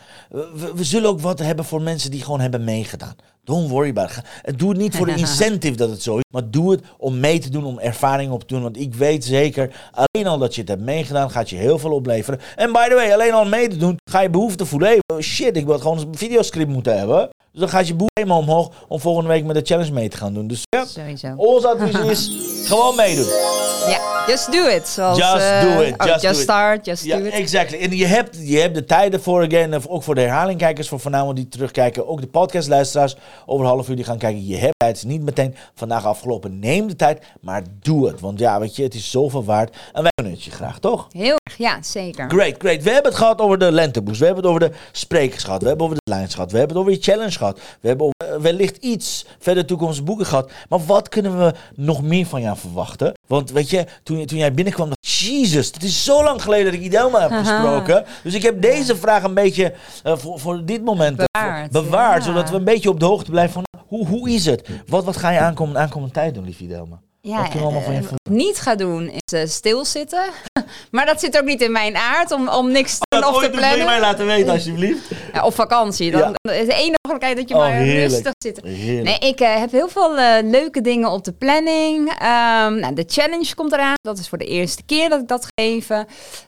We, 0.74 0.84
zullen 0.84 1.08
ook 1.08 1.20
wat 1.20 1.38
hebben 1.38 1.64
voor 1.64 1.82
mensen 1.82 2.10
die 2.10 2.22
gewoon 2.22 2.40
hebben 2.40 2.64
meegedaan. 2.64 3.16
Don't 3.44 3.70
worry 3.70 3.90
about 3.90 4.10
it. 4.44 4.58
Doe 4.58 4.68
het 4.68 4.78
niet 4.78 4.96
voor 4.96 5.06
de 5.06 5.16
incentive 5.26 5.76
dat 5.76 5.90
het 5.90 6.02
zo 6.02 6.16
is. 6.16 6.22
Maar 6.30 6.50
doe 6.50 6.70
het 6.70 6.80
om 6.98 7.20
mee 7.20 7.38
te 7.38 7.50
doen, 7.50 7.64
om 7.64 7.78
ervaring 7.78 8.32
op 8.32 8.40
te 8.40 8.46
doen. 8.46 8.62
Want 8.62 8.80
ik 8.80 8.94
weet 8.94 9.24
zeker, 9.24 9.90
alleen 9.92 10.26
al 10.26 10.38
dat 10.38 10.54
je 10.54 10.60
het 10.60 10.70
hebt 10.70 10.82
meegedaan, 10.82 11.30
gaat 11.30 11.50
je 11.50 11.56
heel 11.56 11.78
veel 11.78 11.92
opleveren. 11.92 12.40
En 12.56 12.72
by 12.72 12.88
the 12.88 12.94
way, 12.94 13.12
alleen 13.12 13.32
al 13.32 13.44
mee 13.44 13.68
te 13.68 13.76
doen, 13.76 13.96
ga 14.10 14.20
je 14.20 14.30
behoefte 14.30 14.66
voelen. 14.66 14.88
Hey, 14.88 14.98
oh 15.14 15.20
shit, 15.20 15.56
ik 15.56 15.66
wil 15.66 15.78
gewoon 15.78 15.98
een 15.98 16.16
videoscript 16.16 16.70
moeten 16.70 16.98
hebben. 16.98 17.28
Dus 17.52 17.60
dan 17.60 17.68
gaat 17.68 17.86
je 17.86 17.94
boel 17.94 18.08
helemaal 18.14 18.38
omhoog 18.38 18.70
om 18.88 19.00
volgende 19.00 19.28
week 19.28 19.44
met 19.44 19.54
de 19.54 19.62
challenge 19.64 19.92
mee 19.92 20.08
te 20.08 20.16
gaan 20.16 20.34
doen. 20.34 20.46
Dus 20.46 20.62
ja, 20.68 20.84
sowieso. 20.84 21.34
ons 21.36 21.64
advies 21.64 21.98
is 22.00 22.30
gewoon 22.68 22.96
meedoen. 22.96 23.61
Ja, 23.88 24.24
just 24.26 24.52
do 24.52 24.66
it. 24.66 24.88
Zoals, 24.88 25.18
Just 25.18 25.36
eh, 25.36 25.60
do 25.62 25.80
it, 25.82 25.94
oh, 25.98 26.06
just 26.06 26.22
just, 26.22 26.22
do 26.22 26.28
it. 26.28 26.36
start, 26.36 26.84
just 26.86 27.04
Ja, 27.04 27.18
do 27.18 27.24
it. 27.24 27.32
exactly. 27.32 27.78
En 27.80 27.96
je 27.96 28.06
hebt, 28.06 28.38
je 28.48 28.58
hebt 28.58 28.74
de 28.74 28.84
tijden 28.84 29.22
voor, 29.22 29.42
again, 29.44 29.74
of 29.74 29.86
ook 29.86 30.02
voor 30.02 30.14
de 30.14 30.20
herhalingkijkers, 30.20 30.88
voor 30.88 31.00
voornamelijk 31.00 31.36
die 31.38 31.48
terugkijken. 31.48 32.08
Ook 32.08 32.20
de 32.20 32.26
podcastluisteraars 32.26 33.16
over 33.46 33.66
half 33.66 33.88
uur 33.88 33.96
die 33.96 34.04
gaan 34.04 34.18
kijken. 34.18 34.46
Je 34.46 34.56
hebt 34.56 34.74
tijd. 34.76 35.04
Niet 35.04 35.22
meteen 35.22 35.54
vandaag 35.74 36.06
afgelopen. 36.06 36.58
Neem 36.58 36.86
de 36.86 36.96
tijd, 36.96 37.22
maar 37.40 37.62
doe 37.82 38.06
het. 38.06 38.20
Want 38.20 38.38
ja, 38.38 38.60
weet 38.60 38.76
je, 38.76 38.82
het 38.82 38.94
is 38.94 39.10
zoveel 39.10 39.44
waard. 39.44 39.76
En 39.92 40.02
wij 40.02 40.10
doen 40.22 40.30
het 40.32 40.42
je 40.44 40.50
graag, 40.50 40.78
toch? 40.78 41.06
Heel 41.12 41.36
erg, 41.44 41.58
ja, 41.58 41.82
zeker. 41.82 42.30
Great, 42.30 42.54
great. 42.58 42.82
We 42.82 42.90
hebben 42.90 43.10
het 43.10 43.20
gehad 43.20 43.40
over 43.40 43.58
de 43.58 43.72
lenteboost. 43.72 44.18
We 44.18 44.24
hebben 44.24 44.44
het 44.44 44.52
over 44.54 44.68
de 44.70 44.76
sprekers 44.92 45.44
gehad. 45.44 45.62
We 45.62 45.68
hebben 45.68 45.86
het 45.86 45.92
over 45.94 46.01
de 46.01 46.01
lines 46.14 46.34
gehad. 46.34 46.52
We 46.52 46.58
hebben 46.58 46.76
het 46.76 46.86
over 46.86 46.98
je 46.98 47.04
challenge 47.04 47.30
gehad. 47.38 47.58
We 47.80 47.88
hebben 47.88 48.10
eh, 48.16 48.36
wellicht 48.36 48.76
iets 48.76 49.26
verder 49.38 49.66
toekomstige 49.66 50.02
boeken 50.06 50.26
gehad. 50.26 50.50
Maar 50.68 50.84
wat 50.86 51.08
kunnen 51.08 51.38
we 51.38 51.54
nog 51.74 52.02
meer 52.02 52.26
van 52.26 52.40
jou 52.42 52.56
verwachten? 52.56 53.12
Want 53.26 53.50
weet 53.50 53.70
je, 53.70 53.86
toen, 54.02 54.26
toen 54.26 54.38
jij 54.38 54.52
binnenkwam, 54.54 54.88
dacht 54.88 55.18
Jezus, 55.18 55.66
het 55.66 55.82
is 55.82 56.04
zo 56.04 56.24
lang 56.24 56.42
geleden 56.42 56.64
dat 56.64 56.74
ik 56.74 56.80
Idelma 56.80 57.20
heb 57.20 57.30
gesproken. 57.30 58.04
Dus 58.22 58.34
ik 58.34 58.42
heb 58.42 58.62
deze 58.62 58.96
vraag 58.96 59.22
een 59.22 59.34
beetje 59.34 59.72
eh, 60.02 60.16
voor, 60.16 60.40
voor 60.40 60.64
dit 60.64 60.84
moment 60.84 61.18
eh, 61.18 61.24
Bewaard, 61.32 61.72
voor- 61.72 61.82
bewaard. 61.82 62.24
ja. 62.24 62.30
Zodat 62.30 62.50
we 62.50 62.56
een 62.56 62.64
beetje 62.64 62.88
op 62.90 63.00
de 63.00 63.06
hoogte 63.06 63.30
blijven 63.30 63.52
van 63.52 63.64
hoe, 63.86 64.06
hoe 64.06 64.30
is 64.30 64.44
het? 64.46 64.68
Wat, 64.86 65.04
wat 65.04 65.16
ga 65.16 65.30
je 65.30 65.38
aankomende, 65.38 65.78
aankomende 65.78 66.14
tijd 66.14 66.34
doen, 66.34 66.44
lief 66.44 66.60
Idelma? 66.60 67.00
Ja, 67.24 67.42
Wat 67.42 67.62
allemaal 67.62 67.80
van 67.82 67.92
je 67.92 67.98
eh, 67.98 68.04
ik 68.04 68.30
niet 68.30 68.58
ga 68.60 68.74
doen 68.74 69.08
is 69.10 69.32
eh, 69.32 69.46
stilzitten. 69.46 70.22
maar 70.90 71.06
dat 71.06 71.20
zit 71.20 71.38
ook 71.38 71.44
niet 71.44 71.60
in 71.60 71.72
mijn 71.72 71.96
aard 71.96 72.30
om, 72.32 72.48
om 72.48 72.70
niks 72.72 72.98
te 72.98 73.06
doen 73.08 73.24
of 73.24 73.34
te 73.42 73.46
moet 73.48 73.54
je 73.54 73.60
mij 73.60 73.74
plannen. 73.74 74.00
laten 74.00 74.26
weten, 74.26 74.52
alsjeblieft. 74.52 75.08
Ja, 75.32 75.44
op 75.44 75.54
vakantie. 75.54 76.10
Dan, 76.10 76.20
Ja. 76.20 76.32
dan 76.42 76.54
is 76.54 76.66
de 76.66 76.72
enige 76.74 76.98
mogelijkheid 77.02 77.36
dat 77.36 77.48
je 77.48 77.54
Oh, 77.54 77.60
maar 77.60 77.72
heerlijk. 77.72 78.10
rustig 78.12 78.32
zit. 78.38 78.60
Heerlijk. 78.64 79.20
Nee, 79.20 79.30
ik 79.30 79.40
eh, 79.40 79.56
heb 79.58 79.70
heel 79.70 79.88
veel 79.88 80.18
eh, 80.18 80.42
leuke 80.50 80.80
dingen 80.80 81.10
op 81.10 81.24
de 81.24 81.32
planning. 81.32 82.08
Ehm, 82.10 82.74
nou, 82.78 82.94
de 82.94 83.04
challenge 83.06 83.54
komt 83.54 83.72
eraan. 83.72 83.94
Dat 84.00 84.18
is 84.18 84.28
voor 84.28 84.38
de 84.38 84.46
eerste 84.46 84.82
keer 84.86 85.08
dat 85.08 85.20
ik 85.20 85.28
dat 85.28 85.46
geef. 85.54 85.88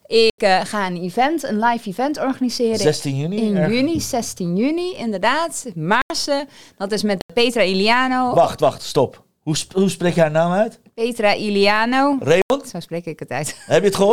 Ik 0.06 0.42
eh, 0.42 0.60
ga 0.64 0.86
een 0.86 1.02
event, 1.02 1.42
een 1.42 1.58
live 1.58 1.88
event 1.88 2.18
organiseren. 2.20 2.78
16 2.78 3.16
juni? 3.16 3.36
in 3.36 3.56
erg- 3.56 3.72
juni, 3.72 4.00
16 4.00 4.56
juni, 4.56 4.94
inderdaad. 4.96 5.64
Maarsen. 5.74 6.48
Dat 6.76 6.92
is 6.92 7.02
met 7.02 7.24
Petra 7.34 7.62
Iliano. 7.62 8.34
Wacht, 8.34 8.60
wacht, 8.60 8.82
stop. 8.82 9.23
Hoe, 9.44 9.56
sp- 9.56 9.72
hoe 9.72 9.88
spreek 9.90 10.14
je 10.14 10.20
haar 10.20 10.30
naam 10.30 10.52
uit? 10.52 10.80
Petra 10.94 11.34
Iliano. 11.34 12.18
Raymond? 12.20 12.68
Zo 12.72 12.80
spreek 12.80 13.04
ik 13.06 13.18
het 13.18 13.30
uit. 13.30 13.56
Heb 13.66 13.80
je 13.80 13.86
het 13.86 13.96
gehoord? 13.96 14.12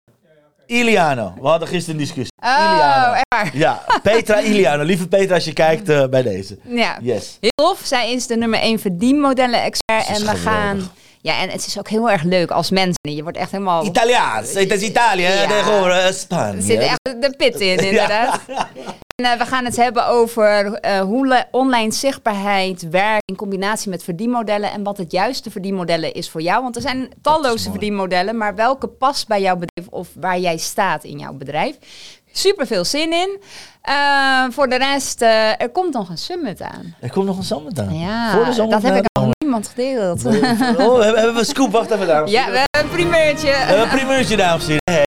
Iliano. 0.66 1.34
We 1.42 1.48
hadden 1.48 1.68
gisteren 1.68 2.00
een 2.00 2.06
discussie. 2.06 2.34
Oh, 2.44 2.72
Iliano. 2.74 3.14
echt 3.14 3.26
waar. 3.30 3.50
Ja, 3.54 3.82
Petra 4.04 4.42
Iliano. 4.42 4.84
Lieve 4.84 5.08
Petra, 5.08 5.36
als 5.36 5.46
je 5.46 5.54
kijkt 5.54 5.90
eh, 5.90 6.08
bij 6.08 6.22
deze. 6.24 6.58
Ja. 6.68 6.98
Yes. 7.02 7.38
Heel 7.40 7.50
tof. 7.56 7.80
Zij 7.84 8.12
is 8.12 8.28
de 8.28 8.36
nummer 8.38 8.60
1 8.60 8.80
verdienmodellen-expert. 8.80 10.08
En 10.08 10.22
we 10.26 10.36
gaan... 10.38 10.92
Ja, 11.24 11.42
en 11.42 11.50
het 11.50 11.66
is 11.66 11.80
ook 11.80 11.90
heel 11.90 12.10
erg 12.10 12.24
leuk 12.24 12.52
als 12.52 12.70
mensen. 12.70 13.16
Je 13.16 13.24
wordt 13.24 13.38
echt 13.38 13.52
helemaal... 13.52 13.86
Italiaans. 13.86 14.54
Het 14.54 14.72
is 14.72 14.82
Italië. 14.82 15.22
Ja. 15.22 15.30
Eh, 15.44 16.06
Er 16.06 16.14
Spanje. 16.14 16.62
zit 16.62 16.80
echt 16.80 17.00
de 17.04 17.34
pit 17.38 17.60
in, 17.60 17.78
inderdaad. 17.90 18.40
Eh, 18.48 18.60
we 19.22 19.45
gaan 19.45 19.65
het 19.65 19.76
hebben 19.76 20.07
over 20.07 20.74
eh, 20.74 20.99
hoe 20.99 21.45
online 21.51 21.91
zichtbaarheid 21.91 22.89
werkt 22.89 23.30
in 23.30 23.36
combinatie 23.36 23.89
met 23.89 24.03
verdienmodellen 24.03 24.72
en 24.72 24.84
wat 24.84 24.97
het 24.97 25.11
juiste 25.11 25.51
verdienmodellen 25.51 26.13
is 26.13 26.30
voor 26.30 26.41
jou. 26.41 26.61
Want 26.63 26.76
er 26.76 26.82
zijn 26.82 27.09
talloze 27.22 27.69
verdienmodellen, 27.69 28.38
maar 28.38 28.55
welke 28.55 28.88
past 28.88 29.28
bij 29.28 29.41
jouw 29.41 29.55
bedrijf 29.55 29.89
of 29.89 30.07
waar 30.19 30.39
jij 30.39 30.57
staat 30.57 31.03
in 31.03 31.19
jouw 31.19 31.34
bedrijf? 31.34 31.78
Super 32.32 32.67
veel 32.67 32.86
zin 32.86 33.13
in. 33.13 33.41
Eh, 33.82 34.43
voor 34.49 34.69
de 34.69 34.78
rest, 34.78 35.22
eh, 35.22 35.61
er 35.61 35.69
komt 35.69 35.93
nog 35.93 36.09
een 36.09 36.17
summit 36.17 36.61
aan. 36.61 36.95
Er 37.01 37.11
komt 37.11 37.26
nog 37.26 37.38
een 37.38 37.43
zomer 37.43 37.72
aan. 37.76 37.97
Ja, 37.97 38.32
Voor 38.32 38.45
de 38.45 38.53
zomer 38.53 38.72
dat 38.72 38.82
heb 38.82 38.95
ik 38.95 39.05
zomer. 39.13 39.34
niemand 39.38 39.67
gedeeld. 39.67 40.26
Oh, 40.26 40.32
hebben, 40.32 41.05
hebben 41.05 41.34
we 41.34 41.39
een 41.39 41.45
scoop? 41.45 41.72
Wacht 41.72 41.91
even, 41.91 42.07
dames. 42.07 42.32
Ja, 42.32 42.51
we 42.51 42.57
hebben 42.57 42.82
een 42.82 42.89
primeurtje. 42.89 43.47
We 43.47 43.53
hebben 43.55 43.84
een 43.84 43.97
primeurtje, 43.97 44.38
dames 44.38 44.67
en 44.67 44.78
heren. 44.84 45.03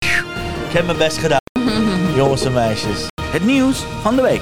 Ik 0.68 0.76
heb 0.76 0.86
mijn 0.86 0.98
best 0.98 1.16
gedaan. 1.18 1.38
Jongens 2.14 2.44
en 2.44 2.52
meisjes. 2.52 3.06
Het 3.22 3.44
nieuws 3.44 3.78
van 3.78 4.16
de 4.16 4.22
week. 4.22 4.40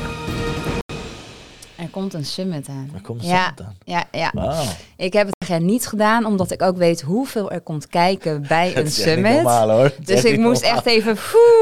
Er 1.77 1.89
komt 1.91 2.15
een 2.15 2.25
summit 2.25 2.69
aan. 2.69 2.91
Er 2.95 3.01
komt 3.01 3.23
een 3.23 3.29
ja, 3.29 3.45
summit 3.45 3.61
aan. 3.61 3.77
ja, 3.85 4.05
ja. 4.11 4.63
Ik 4.97 5.13
heb 5.13 5.29
het 5.47 5.63
niet 5.63 5.87
gedaan, 5.87 6.25
omdat 6.25 6.51
ik 6.51 6.63
ook 6.63 6.77
weet 6.77 7.01
hoeveel 7.01 7.51
er 7.51 7.61
komt 7.61 7.87
kijken 7.87 8.45
bij 8.49 8.67
een 8.77 8.85
is 8.85 8.97
echt 8.99 9.07
niet 9.07 9.07
summit. 9.07 9.35
normaal 9.35 9.71
hoor. 9.71 9.93
Dus 10.05 10.25
ik 10.25 10.31
niet 10.31 10.41
moest 10.41 10.63
normaal. 10.63 10.77
echt 10.77 10.87
even 10.87 11.17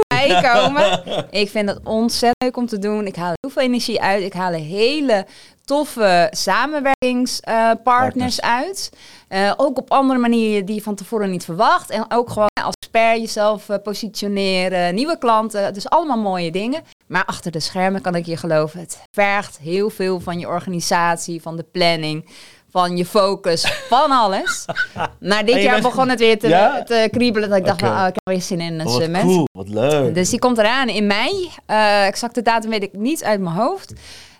bijkomen. 0.07 1.02
ik 1.42 1.50
vind 1.50 1.68
het 1.68 1.80
ontzettend 1.84 2.42
leuk 2.42 2.57
om 2.57 2.66
te 2.66 2.78
doen. 2.78 3.07
Ik 3.07 3.16
haal 3.16 3.32
heel 3.40 3.50
veel 3.50 3.62
energie 3.62 4.00
uit. 4.00 4.22
Ik 4.22 4.32
haal 4.32 4.52
hele 4.52 5.26
toffe 5.67 6.29
samenwerkingspartners 6.31 7.83
Partners. 7.83 8.41
uit. 8.41 8.91
Eh, 9.29 9.53
ook 9.57 9.79
op 9.79 9.91
andere 9.91 10.19
manieren 10.19 10.64
die 10.67 10.75
je 10.75 10.83
van 10.83 10.95
tevoren 10.95 11.31
niet 11.31 11.45
verwacht. 11.45 11.91
En 11.91 12.05
ook 12.09 12.29
gewoon 12.31 12.49
als 12.64 12.75
expert 12.81 13.19
jezelf 13.21 13.69
eh, 13.69 13.77
positioneren, 13.83 14.95
nieuwe 14.95 15.19
klanten. 15.19 15.75
Dus 15.75 15.89
allemaal 15.89 16.19
mooie 16.19 16.51
dingen. 16.51 16.83
Maar 17.07 17.25
achter 17.25 17.51
de 17.53 17.61
schermen 17.61 18.01
kan 18.01 18.14
ik 18.14 18.27
je 18.27 18.37
geloven, 18.37 18.81
het 18.81 18.99
vergt 19.11 19.59
heel 19.59 19.91
veel 19.91 20.21
van 20.21 20.39
je 20.39 20.47
organisatie, 20.49 21.43
van 21.43 21.57
de 21.57 21.62
planning, 21.73 22.29
van 22.71 22.97
je 22.97 23.07
focus, 23.07 23.64
van 23.89 24.11
alles. 24.11 24.64
Maar 25.21 25.45
dit 25.45 25.62
jaar 25.62 25.71
bent- 25.71 25.83
begon 25.83 26.09
het 26.09 26.19
weer 26.19 26.39
te, 26.39 26.49
Ja? 26.49 26.83
te 26.83 27.09
kriebelen. 27.11 27.49
Dat 27.49 27.59
ik 27.59 27.64
dacht, 27.64 27.81
van, 27.81 27.89
oh, 27.89 28.07
ik 28.07 28.14
heb 28.14 28.23
weer 28.35 28.43
zin 28.43 28.61
in 28.61 28.81
een 28.81 28.87
Oh, 28.87 28.95
summit. 28.95 29.23
cool, 29.23 29.47
wat 29.53 29.69
leuk. 29.69 30.14
Dus 30.14 30.31
die 30.31 30.39
komt 30.39 30.59
eraan 30.59 30.89
in 30.89 31.07
mei. 31.07 31.51
Eh 31.67 32.07
exacte 32.07 32.43
datum 32.43 32.71
weet 32.71 32.83
ik 32.83 32.93
niet 32.93 33.25
uit 33.25 33.41
mijn 33.41 33.55
hoofd. 33.57 33.93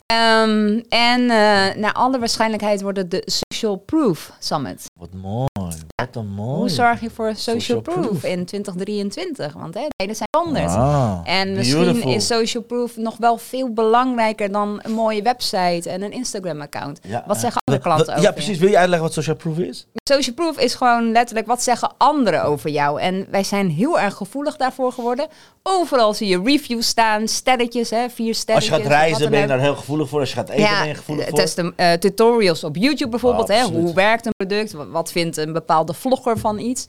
Ehm, 0.07 0.81
en 0.89 1.21
eh, 1.21 1.75
naar 1.77 1.93
alle 1.93 2.19
waarschijnlijkheid 2.19 2.83
wordt 2.83 2.99
het 2.99 3.11
de 3.11 3.23
Social 3.25 3.77
Proof 3.77 4.33
Summit. 4.39 4.85
Wat 4.99 5.13
mooi, 5.13 5.49
wat 5.61 6.17
een 6.17 6.27
mooi. 6.29 6.59
Hoe 6.59 6.69
zorg 6.69 7.01
je 7.01 7.11
voor 7.11 7.29
social, 7.35 7.61
Social 7.61 7.81
proof, 7.81 8.07
proof. 8.07 8.25
in 8.25 8.45
2023? 8.45 9.53
Want 9.53 9.75
hè, 9.75 9.81
de 9.81 9.89
tijden 9.97 10.17
zijn 10.17 10.29
anders. 10.31 10.73
Ah, 10.73 11.19
En 11.25 11.53
misschien 11.53 11.83
beautiful. 11.85 12.13
is 12.13 12.27
social 12.27 12.63
proof 12.63 12.97
nog 12.97 13.17
wel 13.17 13.39
veel 13.39 13.73
belangrijker 13.73 14.53
dan 14.53 14.81
een 14.83 14.93
mooie 14.93 15.23
website 15.23 15.91
en 15.91 16.03
een 16.03 16.13
Instagram-account. 16.13 17.01
Ja, 17.03 17.25
Wat 17.27 17.37
eh, 17.37 17.43
zeggen 17.43 17.61
andere 17.65 17.85
klanten 17.87 18.07
Ja, 18.07 18.13
over 18.19 18.29
je? 18.29 18.33
precies. 18.35 18.59
Wil 18.59 18.69
je 18.69 18.77
uitleggen 18.79 19.07
wat 19.07 19.15
social 19.17 19.37
proof 19.37 19.59
is? 19.59 19.87
Social 20.11 20.35
proof 20.35 20.59
is 20.59 20.75
gewoon 20.75 21.13
letterlijk 21.13 21.47
wat 21.47 21.63
zeggen 21.63 21.91
anderen 21.99 22.45
over 22.45 22.71
jou. 22.71 23.01
En 23.01 23.27
wij 23.31 23.45
zijn 23.45 23.71
heel 23.71 24.01
erg 24.01 24.15
gevoelig 24.15 24.57
daarvoor 24.57 24.93
geworden. 24.93 25.27
Overal 25.63 26.15
zie 26.15 26.29
je 26.29 26.41
reviews 26.45 26.87
staan, 26.87 27.29
sterretjes, 27.29 27.91
hè, 27.91 27.97
vier 28.09 28.09
Als 28.09 28.19
je 28.27 28.33
sterretjes. 28.35 28.73
gaat 28.73 28.83
wat 28.83 28.91
reizen 28.93 29.31
ben 29.31 29.41
je 29.41 29.47
daar 29.47 29.61
heel 29.61 29.75
gevoelig 29.77 30.09
voor. 30.09 30.21
Als 30.21 30.29
je 30.29 30.35
gaat 30.37 30.49
eten 30.49 30.79
ben 30.79 30.89
je 30.89 30.95
gevoelig 30.95 31.29
voor. 31.29 31.39
testem- 31.39 31.73
eh, 31.77 31.93
tutorials 31.93 32.65
op 32.65 32.77
YouTube 32.77 33.11
bijvoorbeeld. 33.11 33.51
Oh, 33.51 33.57
hè, 33.57 33.63
hoe 33.65 33.95
werkt 33.95 34.27
een 34.27 34.33
product? 34.37 34.73
Wat, 34.73 34.87
wat 34.89 35.13
vindt 35.13 35.37
een 35.47 35.53
bepaalde 35.53 35.95
vlogger 35.95 36.39
van 36.39 36.59
iets? 36.59 36.85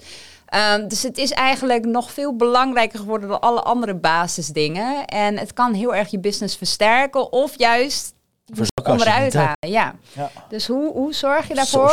Ehm, 0.47 0.87
dus 0.87 1.03
het 1.03 1.17
is 1.17 1.31
eigenlijk 1.31 1.85
nog 1.85 2.11
veel 2.11 2.35
belangrijker 2.35 2.99
geworden 2.99 3.29
dan 3.29 3.39
alle 3.41 3.61
andere 3.61 3.95
basisdingen. 3.95 5.05
En 5.05 5.37
het 5.37 5.53
kan 5.53 5.73
heel 5.73 5.95
erg 5.95 6.11
je 6.11 6.19
business 6.19 6.55
versterken 6.57 7.31
of 7.31 7.57
juist 7.57 8.13
onderuit 8.93 9.33
halen. 9.33 9.69
Ja. 9.69 9.95
Ja. 10.13 10.29
Dus 10.49 10.67
hoe, 10.67 10.91
hoe 10.91 11.13
zorg 11.13 11.47
je 11.47 11.53
daarvoor? 11.55 11.89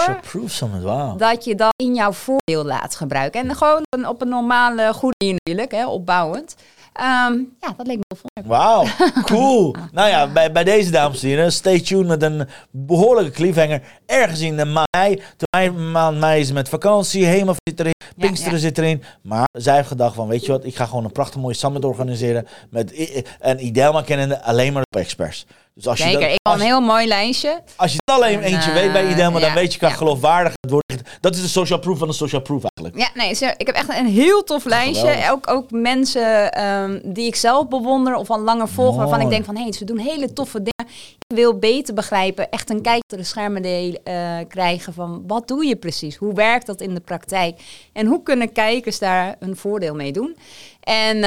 Dat 1.16 1.44
je 1.44 1.54
dat 1.54 1.72
in 1.76 1.94
jouw 1.94 2.12
voordeel 2.12 2.64
laat 2.64 2.94
gebruiken. 2.94 3.40
En 3.48 3.56
gewoon 3.56 3.82
een- 3.88 4.08
op 4.08 4.20
een 4.20 4.28
normale, 4.28 4.92
goede 4.92 5.14
manier 5.18 5.38
natuurlijk, 5.44 5.72
hè, 5.72 5.86
opbouwend. 5.86 6.54
Ehm, 6.94 7.38
ja, 7.60 7.74
dat 7.76 7.86
leek 7.86 7.96
me 7.96 8.16
wel. 8.32 8.44
Wauw, 8.46 8.86
cool. 9.30 9.74
nou 9.92 10.08
ja, 10.08 10.26
bij, 10.26 10.52
bij 10.52 10.64
deze 10.64 10.90
dames 10.90 11.22
en 11.22 11.28
heren, 11.28 11.52
stay 11.52 11.80
tuned 11.80 12.06
met 12.06 12.22
een 12.22 12.48
behoorlijke 12.70 13.30
cliffhanger. 13.30 13.82
Ergens 14.06 14.40
in 14.40 14.56
de 14.56 14.64
mei, 14.64 15.22
de 15.36 15.46
mei, 15.50 15.70
maand 15.70 16.18
mei 16.18 16.40
is 16.40 16.52
met 16.52 16.68
vakantie, 16.68 17.24
Hema 17.24 17.52
zit 17.62 17.80
erin, 17.80 17.94
Pinksteren 18.16 18.54
ja. 18.54 18.58
zit 18.58 18.78
erin. 18.78 19.02
Maar 19.22 19.48
zij 19.52 19.74
heeft 19.74 19.88
gedacht 19.88 20.14
van, 20.14 20.28
weet 20.28 20.46
je 20.46 20.52
wat, 20.52 20.64
ik 20.64 20.76
ga 20.76 20.86
gewoon 20.86 21.04
een 21.04 21.12
prachtig 21.12 21.40
mooie 21.40 21.54
summit 21.54 21.84
organiseren. 21.84 22.46
Met 22.70 22.92
een 23.40 23.64
Idelma 23.64 24.02
kennende 24.02 24.42
alleen 24.42 24.72
maar 24.72 24.82
op 24.90 25.00
experts. 25.00 25.46
Dus 25.74 25.86
als 25.86 25.98
je, 25.98 26.12
dat, 26.12 26.22
ik 26.22 26.38
een 26.42 26.60
heel 26.60 26.80
mooi 26.80 27.06
lijstje. 27.06 27.62
als 27.76 27.92
je 27.92 27.98
het 28.04 28.14
alleen 28.14 28.42
En, 28.42 28.52
eentje 28.52 28.70
eh, 28.70 28.76
weet 28.76 28.92
bij 28.92 29.10
Idelma, 29.10 29.40
dan 29.40 29.48
ja, 29.48 29.54
weet 29.54 29.72
je, 29.72 29.78
kan 29.78 29.88
ja. 29.88 29.94
geloofwaardig 29.94 30.52
het 30.60 30.70
wordt. 30.70 31.02
Dat 31.20 31.34
is 31.34 31.42
de 31.42 31.48
social 31.48 31.78
proof 31.78 31.98
van 31.98 32.08
de 32.08 32.14
social 32.14 32.40
proof 32.42 32.62
eigenlijk. 32.84 33.16
Ja, 33.16 33.22
nee, 33.46 33.54
ik 33.56 33.66
heb 33.66 33.76
echt 33.76 33.88
een 33.98 34.06
heel 34.06 34.44
tof 34.44 34.64
lijstje. 34.64 35.06
Geweldig. 35.08 35.30
Ook, 35.30 35.50
ook 35.50 35.70
mensen 35.70 36.52
ehm, 36.52 37.00
die 37.04 37.26
ik 37.26 37.34
zelf 37.36 37.68
bewonder 37.68 38.14
of 38.14 38.30
al 38.30 38.40
langer 38.40 38.68
volg, 38.68 38.96
waarvan 38.96 39.20
ik 39.20 39.28
denk 39.28 39.44
van, 39.44 39.56
hé, 39.56 39.62
hey, 39.62 39.72
ze 39.72 39.84
doen 39.84 39.98
hele 39.98 40.32
toffe 40.32 40.58
dingen. 40.58 40.92
Ik 41.28 41.36
wil 41.36 41.58
beter 41.58 41.94
begrijpen, 41.94 42.50
echt 42.50 42.70
een 42.70 42.82
kijk 42.82 43.02
door 43.06 43.18
de 43.18 43.24
schermen 43.24 43.62
deel- 43.62 43.98
eh, 44.04 44.14
krijgen 44.48 44.92
van, 44.94 45.22
wat 45.26 45.48
doe 45.48 45.66
je 45.66 45.76
precies? 45.76 46.16
Hoe 46.16 46.34
werkt 46.34 46.66
dat 46.66 46.80
in 46.80 46.94
de 46.94 47.00
praktijk? 47.00 47.60
En 47.92 48.06
hoe 48.06 48.22
kunnen 48.22 48.52
kijkers 48.52 48.98
daar 48.98 49.36
een 49.38 49.56
voordeel 49.56 49.94
mee 49.94 50.12
doen? 50.12 50.36
En 50.80 51.16
eh, 51.16 51.22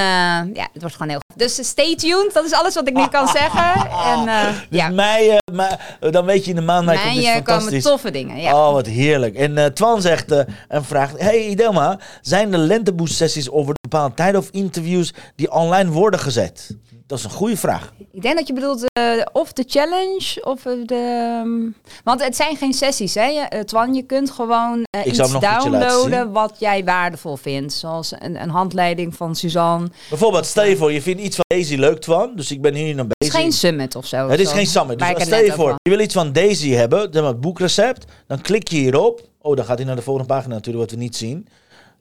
ja, 0.53 0.67
het 0.73 0.81
wordt 0.81 0.95
gewoon 0.95 1.09
heel 1.09 1.19
Dus 1.35 1.67
stay 1.69 1.95
tuned, 1.95 2.33
dat 2.33 2.45
is 2.45 2.53
alles 2.53 2.73
wat 2.73 2.87
ik 2.87 2.93
nu 2.93 3.07
kan 3.07 3.27
zeggen. 3.27 3.85
En 4.13 4.27
eh, 4.27 4.45
Dus 4.47 4.65
ja, 4.69 4.89
mei, 4.89 5.29
eh, 5.29 5.37
mei- 5.53 5.75
dan 6.11 6.25
weet 6.25 6.43
je 6.43 6.49
in 6.49 6.55
de 6.55 6.61
maand 6.61 6.85
mei 6.85 6.97
komt 6.97 7.15
dit 7.15 7.23
eh, 7.25 7.31
komen 7.33 7.43
fantastisch. 7.45 7.83
toffe 7.83 8.11
dingen. 8.11 8.41
Ja. 8.41 8.67
Oh, 8.67 8.73
wat 8.73 8.85
heerlijk. 8.85 9.35
En 9.35 9.73
Twan 9.73 10.01
zegt 10.01 10.31
en 10.67 10.83
vraagt: 10.85 11.19
Hey 11.19 11.46
Idelma, 11.49 11.99
zijn 12.21 12.51
de 12.51 12.57
lenteboost 12.57 13.15
sessies 13.15 13.49
over 13.49 13.69
een 13.69 13.89
bepaalde 13.89 14.15
tijd 14.15 14.35
of 14.35 14.49
interviews 14.51 15.13
die 15.35 15.51
online 15.51 15.89
worden 15.91 16.19
gezet? 16.19 16.75
Dat 17.07 17.17
is 17.17 17.23
een 17.23 17.29
goede 17.29 17.57
vraag. 17.57 17.93
Ik 18.11 18.21
denk 18.21 18.37
dat 18.37 18.47
je 18.47 18.53
bedoelt 18.53 18.83
eh, 18.93 19.03
of 19.33 19.53
de 19.53 19.63
challenge 19.67 20.37
of 20.43 20.65
eh, 20.65 20.73
de... 20.85 20.95
ehm, 21.43 21.85
want 22.03 22.23
het 22.23 22.35
zijn 22.35 22.55
geen 22.57 22.73
sessies, 22.73 23.13
hè, 23.13 23.25
je- 23.25 23.39
eh, 23.39 23.59
Twan. 23.61 23.93
Je 23.93 24.01
kunt 24.03 24.31
gewoon 24.31 24.83
zal 24.91 25.25
iets 25.25 25.39
downloaden 25.39 26.31
wat 26.31 26.55
jij 26.59 26.83
waardevol 26.83 27.35
vindt. 27.35 27.73
Zoals 27.73 28.11
een, 28.19 28.41
een 28.41 28.49
handleiding 28.49 29.15
van 29.15 29.35
Suzanne. 29.35 29.87
Bijvoorbeeld, 30.09 30.45
stel 30.45 30.63
je 30.65 30.77
voor, 30.77 30.91
je 30.91 31.01
vindt 31.01 31.21
iets 31.21 31.35
van 31.35 31.45
Daisy 31.47 31.75
leuk, 31.75 31.99
Twan. 31.99 32.31
Dus 32.35 32.51
ik 32.51 32.61
ben 32.61 32.73
hier 32.75 32.95
nog 32.95 33.05
Het 33.07 33.15
is 33.17 33.27
bezig. 33.27 33.41
geen 33.41 33.51
summit 33.51 33.95
of 33.95 34.05
zo. 34.05 34.29
het 34.29 34.39
is 34.39 34.49
zo, 34.49 34.55
geen 34.55 34.67
summit. 34.67 34.99
Dus 34.99 35.23
stel 35.25 35.43
je 35.43 35.51
voor, 35.51 35.75
je 35.81 35.89
wil 35.89 35.99
iets 35.99 36.13
van 36.13 36.31
Daisy 36.31 36.69
hebben, 36.69 37.09
maar 37.13 37.23
het 37.23 37.41
boekrecept. 37.41 38.05
Dan 38.27 38.41
klik 38.41 38.67
je 38.67 38.77
hierop. 38.77 39.21
Oh, 39.47 39.55
dan 39.55 39.65
gaat 39.65 39.77
hij 39.77 39.87
naar 39.87 39.95
de 39.95 40.01
volgende 40.01 40.33
pagina 40.33 40.53
natuurlijk, 40.53 40.89
wat 40.89 40.97
we 40.97 41.03
niet 41.03 41.15
zien. 41.15 41.47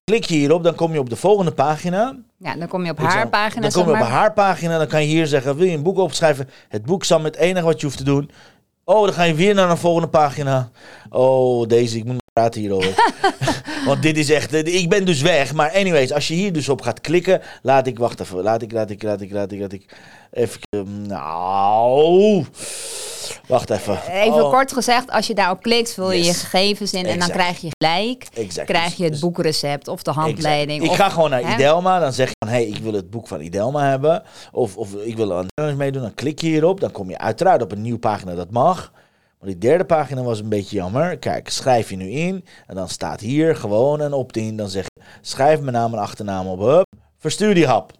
Klik 0.04 0.24
je 0.24 0.34
hierop, 0.34 0.62
dan 0.62 0.74
kom 0.74 0.92
je 0.92 0.98
op 0.98 1.10
de 1.10 1.16
volgende 1.16 1.52
pagina. 1.52 2.16
Ja, 2.36 2.56
dan 2.56 2.68
kom 2.68 2.84
je 2.84 2.90
op 2.90 2.98
haar 2.98 3.10
zal- 3.10 3.28
pagina, 3.28 3.60
Dan 3.60 3.70
kom 3.70 3.84
je 3.84 3.90
op 3.92 3.98
maar. 3.98 4.08
haar 4.08 4.32
pagina, 4.32 4.78
dan 4.78 4.86
kan 4.86 5.00
je 5.02 5.06
hier 5.08 5.26
zeggen, 5.26 5.56
wil 5.56 5.66
je 5.66 5.76
een 5.76 5.82
boek 5.82 5.98
opschrijven? 5.98 6.48
Het 6.68 6.84
boek 6.84 7.04
Summit, 7.04 7.34
het 7.34 7.44
enige 7.44 7.64
wat 7.64 7.80
je 7.80 7.86
hoeft 7.86 7.98
te 7.98 8.04
doen. 8.04 8.30
Oh, 8.84 9.04
dan 9.04 9.12
ga 9.14 9.22
je 9.22 9.34
weer 9.34 9.54
naar 9.54 9.70
een 9.70 9.76
volgende 9.76 10.08
pagina. 10.08 10.70
Oh, 11.10 11.66
deze, 11.68 11.96
ik 11.96 12.04
moet 12.04 12.22
praten 12.32 12.60
hierover. 12.60 12.94
Want 13.86 14.02
dit 14.02 14.16
is 14.18 14.30
echt, 14.30 14.52
eh, 14.52 14.74
ik 14.74 14.88
ben 14.88 15.04
dus 15.04 15.20
weg. 15.22 15.54
Maar 15.54 15.72
anyways, 15.72 16.12
als 16.12 16.28
je 16.28 16.34
hier 16.34 16.52
dus 16.52 16.68
op 16.68 16.82
gaat 16.82 17.00
klikken, 17.00 17.40
laat 17.62 17.86
ik, 17.86 17.98
wacht 17.98 18.20
even, 18.20 18.42
laat 18.42 18.62
ik, 18.62 18.72
laat 18.72 18.90
ik, 18.90 19.02
laat 19.02 19.20
ik, 19.20 19.30
laat 19.32 19.52
ik, 19.52 19.60
laat 19.60 19.72
ik, 19.72 19.84
even, 20.32 20.60
nou, 21.06 22.44
wacht 23.46 23.70
even. 23.70 23.98
Even 24.10 24.44
Oh, 24.44 24.50
kort 24.50 24.72
gezegd, 24.72 25.10
als 25.10 25.26
je 25.26 25.34
daarop 25.34 25.62
klikt, 25.62 25.92
vul 25.94 26.10
je 26.12 26.24
je 26.24 26.34
gegevens 26.34 26.92
in 26.92 27.06
en 27.06 27.18
dan 27.18 27.28
krijg 27.28 27.60
je 27.60 27.68
gelijk. 27.78 28.26
exact. 28.34 28.66
Krijg 28.68 28.94
je 28.96 29.02
het 29.02 29.12
Dus- 29.12 29.20
boekrecept 29.20 29.88
of 29.88 30.02
de 30.02 30.10
Exact. 30.10 30.26
handleiding. 30.26 30.82
Ik 30.84 30.90
of- 30.90 30.96
ga 30.96 31.08
gewoon 31.08 31.30
naar 31.30 31.42
hè? 31.48 31.54
Idelma, 31.54 31.98
dan 31.98 32.12
zeg 32.12 32.28
je 32.28 32.34
van, 32.38 32.48
hé, 32.48 32.54
hey, 32.62 32.66
ik 32.66 32.76
wil 32.82 32.92
het 32.92 33.10
boek 33.10 33.26
van 33.28 33.40
Idelma 33.40 33.88
hebben. 33.88 34.22
Of, 34.52 34.76
of 34.76 34.94
ik 34.94 35.16
wil 35.16 35.30
een 35.30 35.46
challenge 35.54 35.76
meedoen, 35.76 36.02
dan 36.02 36.14
klik 36.14 36.40
je 36.40 36.46
hierop. 36.46 36.80
Dan 36.80 36.90
kom 36.90 37.10
je 37.10 37.18
uiteraard 37.18 37.62
op 37.62 37.72
een 37.72 37.82
nieuwe 37.82 37.98
pagina, 37.98 38.34
dat 38.34 38.50
mag. 38.50 38.92
Maar 39.40 39.48
die 39.48 39.58
derde 39.58 39.84
pagina 39.84 40.22
was 40.22 40.40
een 40.40 40.48
beetje 40.48 40.76
jammer. 40.76 41.18
Kijk, 41.18 41.48
schrijf 41.48 41.90
je 41.90 41.96
nu 41.96 42.10
in. 42.10 42.44
En 42.66 42.74
dan 42.74 42.88
staat 42.88 43.20
hier 43.20 43.56
gewoon 43.56 44.00
een 44.00 44.12
opt-in. 44.12 44.56
Dan 44.56 44.68
zeg 44.68 44.84
je, 44.94 45.02
schrijf 45.20 45.60
mijn 45.60 45.72
naam 45.72 45.92
en 45.92 45.98
achternaam 45.98 46.46
op. 46.46 46.58
Hup, 46.60 46.84
verstuur 47.18 47.54
die 47.54 47.66
hap. 47.66 47.92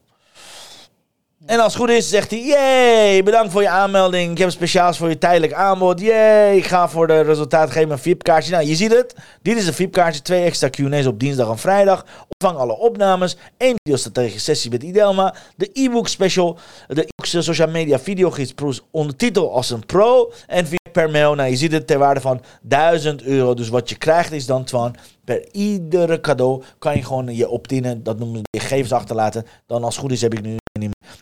En 1.47 1.61
als 1.61 1.73
het 1.73 1.83
goed 1.83 1.91
is, 1.91 2.09
zegt 2.09 2.31
hij: 2.31 2.41
Yay, 2.41 3.23
bedankt 3.23 3.53
voor 3.53 3.63
je 3.63 3.69
aanmelding. 3.69 4.31
Ik 4.31 4.39
heb 4.39 4.51
speciaals 4.51 4.99
voor 4.99 5.09
je 5.09 5.19
tijdelijk 5.19 5.53
aanbod. 5.53 6.01
Yay, 6.01 6.57
ik 6.57 6.67
ga 6.67 6.89
voor 6.89 7.07
de 7.07 7.21
resultaten 7.21 7.73
geven 7.73 7.91
een 7.91 7.99
VIP-kaartje. 7.99 8.53
Nou, 8.53 8.67
je 8.67 8.75
ziet 8.75 8.93
het. 8.93 9.15
Dit 9.43 9.57
is 9.57 9.67
een 9.67 9.73
VIP-kaartje. 9.73 10.23
Twee 10.23 10.45
extra 10.45 10.69
QA's 10.69 11.07
op 11.07 11.21
dinsdag 11.21 11.51
en 11.51 11.59
vrijdag. 11.59 12.05
Ontvang 12.29 12.63
alle 12.63 12.79
opnames. 12.79 13.37
Eén 13.59 13.75
videostrategische 13.83 14.41
sessie 14.41 14.71
met 14.71 14.83
Idelma. 14.83 15.35
De 15.57 15.71
e-book 15.73 16.09
special. 16.09 16.59
De 16.89 17.01
e-book 17.01 17.27
social 17.27 17.69
media 17.69 17.99
videogids 17.99 18.55
ondertitel 18.91 19.53
als 19.55 19.71
een 19.71 19.87
pro. 19.87 20.33
En 20.47 20.67
via 20.67 20.91
per 20.93 21.11
mail. 21.11 21.35
Nou, 21.35 21.51
je 21.51 21.57
ziet 21.57 21.73
het 21.73 21.87
ter 21.87 21.99
waarde 21.99 22.21
van 22.21 22.41
1000 22.63 23.23
euro. 23.23 23.55
Dus 23.55 23.69
wat 23.69 23.89
je 23.89 23.97
krijgt 23.97 24.33
is 24.33 24.47
dan, 24.47 24.97
per 25.25 25.49
iedere 25.53 26.21
cadeau 26.21 26.63
kan 26.79 26.97
je 26.97 27.05
gewoon 27.05 27.35
je 27.37 27.49
opt-innen. 27.49 28.03
Dat 28.03 28.19
noemen 28.19 28.41
we 28.43 28.49
je 28.51 28.61
gegevens 28.61 28.93
achterlaten. 28.93 29.47
Dan 29.67 29.85
als 29.85 29.95
het 29.95 30.03
goed 30.05 30.13
is 30.13 30.21
heb 30.21 30.35
ik 30.35 30.43
nu 30.43 30.57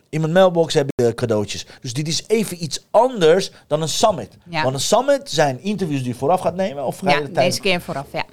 in 0.09 0.21
mijn 0.21 0.33
mailbox 0.33 0.75
heb 0.75 0.85
ik 0.87 1.05
de 1.05 1.15
cadeautjes. 1.15 1.67
Dus 1.81 1.93
dit 1.93 2.09
is 2.09 2.25
even 2.27 2.63
iets 2.65 2.85
anders 2.91 3.51
dan 3.67 3.83
een 3.83 3.89
summit. 3.89 4.37
Ja. 4.51 4.63
Want 4.63 4.75
een 4.75 4.81
summit 4.81 5.31
zijn 5.31 5.61
interviews 5.63 6.01
die 6.03 6.09
je 6.13 6.19
vooraf 6.19 6.41
gaat 6.41 6.55
nemen. 6.55 6.85
Of 6.85 7.01
je 7.01 7.09
Ja, 7.09 7.21
de 7.21 7.23
tijd- 7.33 7.35
deze 7.35 7.61
keer 7.61 7.81
vooraf, 7.81 8.07
ja. 8.13 8.25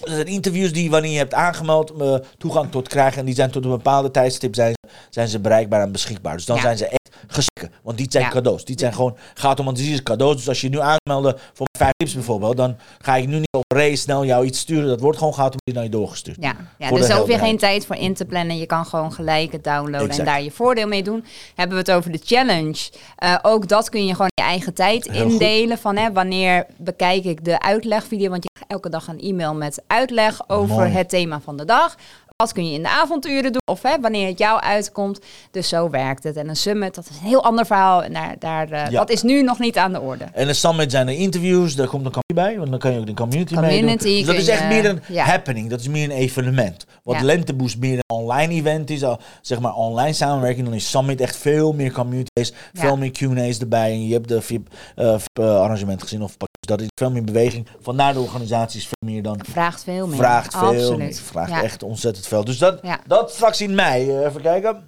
dat 0.00 0.08
zijn 0.08 0.26
interviews 0.26 0.72
die 0.72 0.90
wanneer 0.90 1.10
je 1.12 1.18
hebt 1.18 1.34
aangemeld 1.34 1.90
eh, 2.00 2.14
toegang 2.38 2.70
tot 2.70 2.88
krijgen. 2.88 3.18
En 3.18 3.24
die 3.26 3.34
zijn 3.34 3.50
tot 3.50 3.64
een 3.64 3.70
bepaalde 3.70 4.10
tijdstip 4.10 4.54
zijn, 4.54 4.74
zijn 5.10 5.28
ze 5.28 5.38
bereikbaar 5.40 5.82
en 5.82 5.92
beschikbaar. 5.92 6.36
Dus 6.36 6.44
dan 6.46 6.56
Ja. 6.56 6.62
zijn 6.62 6.76
ze 6.78 6.86
echt 6.86 7.05
gesprekken. 7.26 7.80
Want 7.82 7.98
die 7.98 8.06
zijn 8.10 8.24
Ja. 8.24 8.30
cadeaus. 8.30 8.64
Die 8.64 8.78
zijn 8.78 8.94
gewoon, 8.94 9.16
gaat 9.34 9.60
om, 9.60 9.74
is 9.74 10.02
cadeaus. 10.02 10.36
Dus 10.36 10.48
als 10.48 10.60
je 10.60 10.68
nu 10.68 10.78
aanmelden 10.80 11.38
voor 11.52 11.66
vijf 11.78 11.92
tips 11.96 12.14
bijvoorbeeld. 12.14 12.56
Dan 12.56 12.76
ga 12.98 13.16
ik 13.16 13.26
nu 13.26 13.36
niet 13.36 13.56
op 13.56 13.64
race 13.74 13.96
snel 13.96 14.24
jou 14.24 14.44
iets 14.44 14.58
sturen. 14.58 14.88
Dat 14.88 15.00
wordt 15.00 15.18
gewoon 15.18 15.32
automatisch 15.32 15.74
naar 15.74 15.82
je 15.82 15.90
doorgestuurd. 15.90 16.36
Ja, 16.40 16.56
ja 16.78 16.90
dus 16.90 17.06
daar 17.08 17.18
hoef 17.18 17.28
je 17.28 17.38
geen 17.38 17.58
tijd 17.58 17.86
voor 17.86 17.96
in 17.96 18.14
te 18.14 18.24
plannen. 18.24 18.58
Je 18.58 18.66
kan 18.66 18.86
gewoon 18.86 19.12
gelijk 19.12 19.52
het 19.52 19.64
downloaden 19.64 20.00
Exact. 20.08 20.18
en 20.18 20.24
daar 20.24 20.42
je 20.42 20.50
voordeel 20.50 20.86
mee 20.86 21.02
doen. 21.02 21.24
Hebben 21.54 21.76
we 21.76 21.82
het 21.82 21.92
over 21.92 22.12
de 22.12 22.20
challenge. 22.24 22.90
Eh, 23.16 23.36
ook 23.42 23.68
dat 23.68 23.88
kun 23.88 24.06
je 24.06 24.12
gewoon 24.12 24.30
je 24.34 24.42
eigen 24.42 24.74
tijd 24.74 25.10
Heel 25.10 25.22
goed. 25.22 25.32
indelen. 25.32 25.78
Van 25.78 25.96
hè, 25.96 26.12
wanneer 26.12 26.66
bekijk 26.76 27.24
ik 27.24 27.44
de 27.44 27.60
uitlegvideo. 27.60 28.30
Want 28.30 28.42
je 28.42 28.48
krijgt 28.52 28.72
elke 28.72 28.88
dag 28.88 29.08
een 29.08 29.20
e-mail 29.20 29.54
met 29.54 29.82
uitleg 29.86 30.48
over 30.48 30.76
Mooi. 30.76 30.90
het 30.90 31.08
thema 31.08 31.40
van 31.40 31.56
de 31.56 31.64
dag. 31.64 31.96
Wat 32.42 32.52
kun 32.52 32.66
je 32.68 32.72
in 32.74 32.82
de 32.82 32.88
avonturen 32.88 33.52
doen 33.52 33.60
of 33.70 33.82
hè, 33.82 34.00
wanneer 34.00 34.28
het 34.28 34.38
jou 34.38 34.60
uitkomt. 34.60 35.20
Dus 35.50 35.68
zo 35.68 35.90
werkt 35.90 36.22
het. 36.24 36.36
En 36.36 36.48
een 36.48 36.56
summit, 36.56 36.94
dat 36.94 37.08
is 37.10 37.16
een 37.20 37.26
heel 37.26 37.44
ander 37.44 37.66
verhaal. 37.66 38.02
En 38.02 38.12
daar, 38.12 38.36
daar, 38.38 38.70
eh, 38.70 38.90
Ja. 38.90 38.98
dat 38.98 39.10
is 39.10 39.22
nu 39.22 39.42
nog 39.42 39.58
niet 39.58 39.76
aan 39.78 39.92
de 39.92 40.00
orde. 40.00 40.24
En 40.32 40.46
de 40.46 40.52
summit 40.52 40.90
zijn 40.90 41.08
er 41.08 41.14
interviews, 41.14 41.74
daar 41.74 41.86
komt 41.86 42.06
een 42.06 42.12
community 42.12 42.34
bij, 42.34 42.58
want 42.58 42.70
dan 42.70 42.78
kan 42.78 42.92
je 42.92 42.98
ook 42.98 43.06
de 43.06 43.14
community, 43.14 43.54
Community 43.54 43.84
meedoen. 43.84 44.16
Dus 44.16 44.26
dat 44.26 44.34
is 44.34 44.48
echt 44.48 44.60
je- 44.62 44.66
meer 44.66 44.84
een 44.84 45.00
ja. 45.08 45.24
happening, 45.24 45.70
dat 45.70 45.80
is 45.80 45.88
meer 45.88 46.04
een 46.04 46.16
evenement. 46.16 46.86
Wat 47.02 47.16
Ja. 47.16 47.22
Lenteboost 47.22 47.78
meer 47.78 47.94
een 47.98 48.16
online 48.16 48.52
event 48.54 48.90
is, 48.90 49.04
zeg 49.42 49.60
maar 49.60 49.74
online 49.74 50.12
samenwerking, 50.12 50.64
dan 50.66 50.74
is 50.74 50.90
Summit 50.90 51.20
echt 51.20 51.36
veel 51.36 51.72
meer 51.72 51.92
communities, 51.92 52.52
veel 52.72 52.96
meer 52.96 53.10
Q&A's 53.10 53.58
erbij. 53.58 53.90
En 53.90 54.06
je 54.06 54.12
hebt 54.12 54.28
de 54.28 54.40
VIP, 54.42 54.68
eh, 54.96 55.14
VIP, 55.18 55.38
eh, 55.38 55.60
arrangement 55.60 56.02
gezien, 56.02 56.22
of 56.22 56.36
dat 56.66 56.80
is 56.80 56.86
veel 56.94 57.10
meer 57.10 57.24
beweging. 57.24 57.66
Vandaar 57.80 58.12
de 58.12 58.20
organisatie 58.20 58.80
is 58.80 58.84
veel 58.86 59.08
meer 59.14 59.22
dan 59.22 59.40
Vraagt 59.50 59.84
veel 59.84 60.06
meer. 60.06 60.16
vraagt 60.16 60.56
veel 60.56 60.66
Absoluut. 60.68 60.98
meer. 60.98 61.14
Vraagt 61.14 61.50
Ja. 61.50 61.62
echt 61.62 61.82
ontzettend 61.82 62.26
veel. 62.26 62.44
Dus 62.44 62.58
dat, 62.58 62.78
Ja. 62.82 62.98
dat 63.06 63.30
straks 63.30 63.60
in 63.60 63.74
mei. 63.74 64.10
Eh, 64.10 64.24
even 64.26 64.40
kijken. 64.42 64.82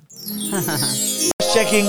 Checking. 1.55 1.89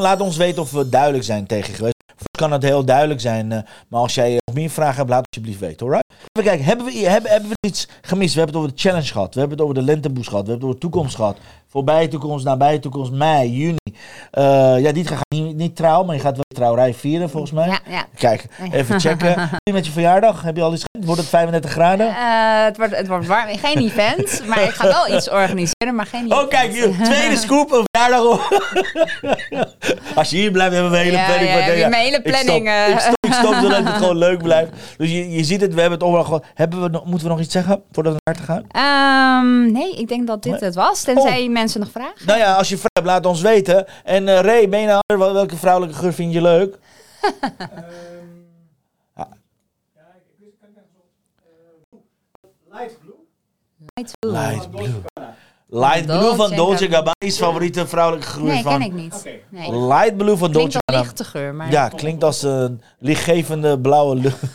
Laat 0.00 0.20
ons 0.20 0.36
weten 0.36 0.62
of 0.62 0.70
we 0.70 0.88
duidelijk 0.88 1.24
zijn 1.24 1.46
tegen 1.46 1.74
geweest. 1.74 1.94
Kan 2.38 2.52
het 2.52 2.62
heel 2.62 2.84
duidelijk 2.84 3.20
zijn. 3.20 3.52
eh, 3.52 3.58
maar 3.88 4.00
als 4.00 4.14
jij 4.14 4.32
eh, 4.36 4.45
meer 4.56 4.70
vragen 4.70 4.96
hebt, 4.96 5.08
laat 5.08 5.18
het 5.18 5.28
alsjeblieft 5.28 5.60
weten. 5.60 5.86
Alright? 5.86 6.04
Even 6.32 6.48
kijken. 6.48 6.64
Hebben 6.64 6.86
we, 6.86 6.92
hebben, 6.98 7.30
hebben 7.30 7.50
we 7.50 7.68
iets 7.68 7.88
gemist? 8.02 8.34
We 8.34 8.40
hebben 8.40 8.56
het 8.60 8.64
over 8.64 8.76
de 8.76 8.82
challenge 8.88 9.12
gehad. 9.12 9.34
We 9.34 9.40
hebben 9.40 9.58
het 9.58 9.66
over 9.66 9.78
de 9.80 9.86
lenteboes 9.92 10.26
gehad. 10.28 10.44
We 10.44 10.50
hebben 10.50 10.68
het 10.68 10.76
over 10.76 10.80
de 10.90 10.90
toekomst 10.90 11.16
gehad. 11.16 11.36
Voorbije 11.68 12.08
toekomst, 12.08 12.44
nabije 12.44 12.78
toekomst, 12.78 13.12
mei, 13.12 13.50
juni. 13.50 13.76
Eh, 14.30 14.44
ja, 14.78 14.92
dit 14.92 15.08
gaat 15.08 15.20
niet, 15.28 15.56
niet 15.56 15.76
trouw, 15.76 16.04
maar 16.04 16.14
je 16.14 16.20
gaat 16.20 16.34
wel 16.34 16.44
trouwerij 16.54 16.94
vieren 16.94 17.30
volgens 17.30 17.52
mij. 17.52 17.66
Ja, 17.66 17.78
ja. 17.88 18.06
Kijk, 18.14 18.46
even 18.72 19.00
checken. 19.06 19.50
Met 19.72 19.86
je 19.86 19.92
verjaardag? 19.92 20.42
Heb 20.42 20.56
je 20.56 20.62
al 20.62 20.72
iets? 20.72 20.84
Wordt 21.00 21.20
het 21.20 21.30
35 21.30 21.70
graden? 21.70 22.06
Eh, 22.08 22.64
het, 22.64 22.76
wordt, 22.76 22.96
het 22.96 23.08
wordt 23.08 23.26
warm. 23.26 23.58
Geen 23.58 23.76
event, 23.78 24.42
maar 24.46 24.62
ik 24.62 24.70
ga 24.70 24.84
wel 24.86 25.08
iets 25.16 25.30
organiseren, 25.30 25.94
maar 25.94 26.06
geen 26.06 26.24
event. 26.24 26.42
Oh, 26.42 26.48
kijk, 26.48 26.70
tweede 27.04 27.36
scoop, 27.36 27.72
een 27.72 27.84
verjaardag. 27.92 28.50
Als 30.14 30.30
je 30.30 30.36
hier 30.36 30.50
blijft, 30.50 30.72
hebben 30.72 30.90
we 30.90 30.96
een 30.98 31.02
hele 31.04 31.16
Ja, 31.16 31.24
planning. 31.26 31.50
ja, 31.50 31.72
ja, 31.72 31.88
mijn 31.88 32.02
hele 32.04 32.16
ik 32.24 32.28
stop. 32.36 32.44
planning, 32.44 32.68
eh. 32.68 33.06
Ik 33.26 33.32
stop 33.32 33.54
zodat 33.54 33.84
het 33.84 33.94
gewoon 33.96 34.16
leuk 34.18 34.42
blijft. 34.42 34.72
Dus 34.96 35.10
je, 35.10 35.30
je 35.30 35.44
ziet 35.44 35.60
het, 35.60 35.74
we 35.74 35.80
hebben 35.80 35.98
het 35.98 36.08
overal 36.08 36.24
gewoon. 36.24 36.42
Hebben 36.54 36.82
we, 36.82 36.88
nog- 36.88 37.04
moeten 37.04 37.26
we 37.28 37.32
nog 37.34 37.42
iets 37.42 37.52
zeggen 37.52 37.82
voordat 37.92 38.12
we 38.12 38.18
naar 38.24 38.34
te 38.34 38.42
gaan? 38.42 38.64
Ehm, 38.68 39.72
nee, 39.72 39.96
ik 39.96 40.08
denk 40.08 40.26
dat 40.26 40.42
dit 40.42 40.60
het 40.60 40.74
was. 40.74 41.02
Tenzij 41.02 41.48
mensen 41.48 41.80
nog 41.80 41.90
vragen. 41.90 42.26
Nou 42.26 42.38
ja, 42.38 42.54
als 42.54 42.68
je 42.68 42.74
vraagt, 42.76 42.94
hebt, 42.96 43.06
laat 43.06 43.26
ons 43.26 43.40
weten. 43.40 43.86
En 44.04 44.28
eh 44.28 44.40
Ray, 44.40 44.68
ben 44.68 44.80
je 44.80 44.86
nou, 44.86 45.00
wel- 45.06 45.32
welke 45.32 45.56
vrouwelijke 45.56 45.98
geur 45.98 46.12
vind 46.12 46.32
je 46.32 46.42
leuk? 46.42 46.78
Ehm, 47.30 47.82
Ah. 49.14 49.26
Eh, 49.94 50.02
light 52.72 52.98
blue. 53.00 53.14
Light 53.94 54.12
blue. 54.18 54.32
Light 54.32 54.62
Van 54.62 54.70
blue. 54.70 55.02
Light 55.68 56.06
blue 56.06 56.34
van 56.34 56.54
Dolce 56.54 56.84
Gabbana. 56.88 57.14
Is 57.18 57.38
favoriete 57.38 57.86
vrouwelijke 57.86 58.26
geur 58.28 58.44
Nee, 58.44 58.62
van... 58.62 58.72
ken 58.78 58.86
ik 58.86 58.92
niet. 58.92 59.24
Nee. 59.48 59.76
Light 59.76 60.16
blue 60.16 60.36
van 60.36 60.50
Klinkt 60.50 60.72
Dolce 60.72 60.78
als 60.78 60.82
Gabbana. 60.86 61.02
lichte 61.02 61.24
geur, 61.24 61.54
maar... 61.54 61.70
Ja, 61.70 61.88
klinkt 61.88 62.24
als 62.24 62.42
een 62.42 62.80
lichtgevende 62.98 63.80
blauwe 63.80 64.14
lucht. 64.16 64.42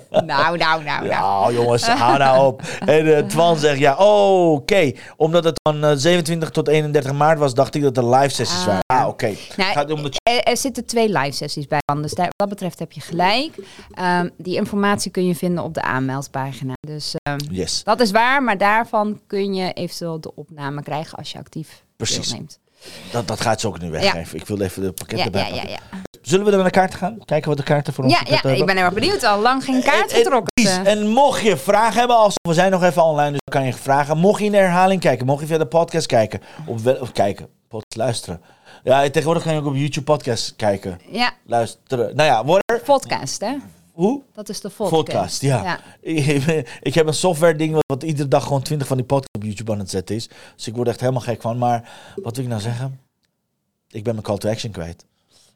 Nou, 0.10 0.56
nou, 0.56 0.84
nou, 0.84 1.06
nou. 1.08 1.54
Jongens, 1.54 1.86
hou 1.86 2.18
nou 2.18 2.46
op. 2.46 2.62
En 2.84 3.16
eh, 3.16 3.24
Twan 3.26 3.56
zegt, 3.58 3.78
ja, 3.78 3.96
oh, 3.96 4.52
oké. 4.52 4.92
Omdat 5.16 5.44
het 5.44 5.60
van 5.62 5.84
eh, 5.84 5.92
27 5.94 6.50
tot 6.50 6.68
31 6.68 7.12
maart 7.12 7.38
was, 7.38 7.54
dacht 7.54 7.74
ik 7.74 7.82
dat 7.82 7.96
er 7.96 8.08
live 8.14 8.28
sessies 8.34 8.60
Ah. 8.60 8.66
waren. 8.66 8.82
Ah, 8.86 9.08
oké. 9.08 9.34
Nou, 9.56 9.86
de 9.86 10.12
er, 10.22 10.42
er 10.42 10.56
zitten 10.56 10.86
twee 10.86 11.08
live 11.08 11.30
sessies 11.36 11.66
bij. 11.66 11.78
Dus 12.00 12.12
wat 12.12 12.28
dat 12.36 12.48
betreft 12.48 12.78
heb 12.78 12.92
je 12.92 13.00
gelijk. 13.00 13.54
Ehm, 13.90 14.28
die 14.36 14.56
informatie 14.56 15.10
kun 15.10 15.26
je 15.26 15.34
vinden 15.34 15.64
op 15.64 15.74
de 15.74 15.82
aanmeldpagina. 15.82 16.72
Dus 16.80 17.14
ehm, 17.22 17.38
Yes, 17.50 17.84
dat 17.84 18.00
is 18.00 18.10
waar, 18.10 18.42
maar 18.42 18.58
daarvan 18.58 19.20
kun 19.26 19.54
je 19.54 19.72
eventueel 19.72 20.20
de 20.20 20.34
opname 20.34 20.82
krijgen 20.82 21.18
als 21.18 21.32
je 21.32 21.38
actief 21.38 21.82
Precies. 21.96 22.28
deelneemt. 22.28 22.58
dat, 23.12 23.28
dat 23.28 23.40
gaat 23.40 23.60
ze 23.60 23.66
ook 23.66 23.80
nu 23.80 23.90
weggeven. 23.90 24.38
Ik 24.38 24.46
wil 24.46 24.60
even 24.60 24.82
de 24.82 24.92
pakket 24.92 25.18
Ja, 25.18 25.24
erbij 25.24 25.48
ja, 25.48 25.54
ja, 25.54 25.62
pakken. 25.90 26.11
Zullen 26.22 26.44
we 26.44 26.50
er 26.50 26.56
naar 26.56 26.66
de 26.66 26.72
kaarten 26.72 26.98
gaan? 26.98 27.18
Kijken 27.24 27.48
wat 27.48 27.58
de 27.58 27.64
kaarten 27.64 27.92
voor 27.92 28.04
ons 28.04 28.12
Ja, 28.12 28.20
ja, 28.24 28.50
ik 28.50 28.66
ben 28.66 28.76
heel 28.76 28.84
erg 28.84 28.94
benieuwd. 28.94 29.24
Al 29.24 29.40
lang 29.40 29.64
geen 29.64 29.82
kaart 29.82 30.10
En- 30.10 30.16
en- 30.16 30.22
getrokken. 30.22 30.52
Eh, 30.54 30.86
En 30.92 31.08
mocht 31.08 31.42
je 31.42 31.56
vragen 31.56 31.98
hebben, 31.98 32.16
als, 32.16 32.34
we 32.48 32.54
zijn 32.54 32.70
nog 32.70 32.82
even 32.82 33.02
online, 33.04 33.30
dus 33.30 33.40
dan 33.44 33.60
kan 33.60 33.66
je 33.66 33.74
vragen. 33.74 34.18
Mocht 34.18 34.38
je 34.38 34.44
in 34.44 34.52
de 34.52 34.58
herhaling 34.58 35.00
kijken, 35.00 35.26
mocht 35.26 35.40
je 35.40 35.46
via 35.46 35.58
de 35.58 35.66
podcast 35.66 36.06
kijken, 36.06 36.40
op 36.66 36.78
wel, 36.78 36.94
of 36.96 37.12
kijken, 37.12 37.48
podcast 37.68 37.96
luisteren. 37.96 38.40
Ja, 38.82 39.02
tegenwoordig 39.02 39.42
kan 39.42 39.52
je 39.52 39.58
ook 39.60 39.66
op 39.66 39.74
YouTube 39.74 40.04
podcast 40.04 40.56
kijken, 40.56 41.00
ja, 41.10 41.32
luisteren. 41.46 42.16
Nou 42.16 42.28
ja, 42.28 42.44
whatever. 42.44 42.84
podcast, 42.84 43.40
hè? 43.40 43.54
Hoe? 43.92 44.22
Dat 44.32 44.48
is 44.48 44.60
de 44.60 44.68
podcast. 44.68 44.90
Podcast, 45.04 45.40
ja. 45.42 45.78
Ik 46.80 46.94
heb 46.94 47.06
een 47.06 47.14
software 47.14 47.56
ding 47.56 47.72
wat, 47.74 47.82
wat 47.86 48.02
iedere 48.02 48.28
dag 48.28 48.42
gewoon 48.44 48.62
20 48.62 48.86
van 48.88 48.96
die 48.96 49.06
podcasts 49.06 49.38
op 49.38 49.42
YouTube 49.44 49.72
aan 49.72 49.78
het 49.78 49.90
zetten 49.90 50.16
is. 50.16 50.28
Dus 50.56 50.66
ik 50.66 50.74
word 50.76 50.88
echt 50.88 51.00
helemaal 51.00 51.20
gek 51.20 51.40
van. 51.40 51.58
Maar 51.58 51.90
wat 52.22 52.34
wil 52.36 52.44
ik 52.44 52.50
nou 52.50 52.62
zeggen? 52.62 53.00
Ik 53.88 54.04
ben 54.04 54.12
mijn 54.12 54.26
call 54.26 54.38
to 54.38 54.48
action 54.48 54.72
kwijt. 54.72 55.04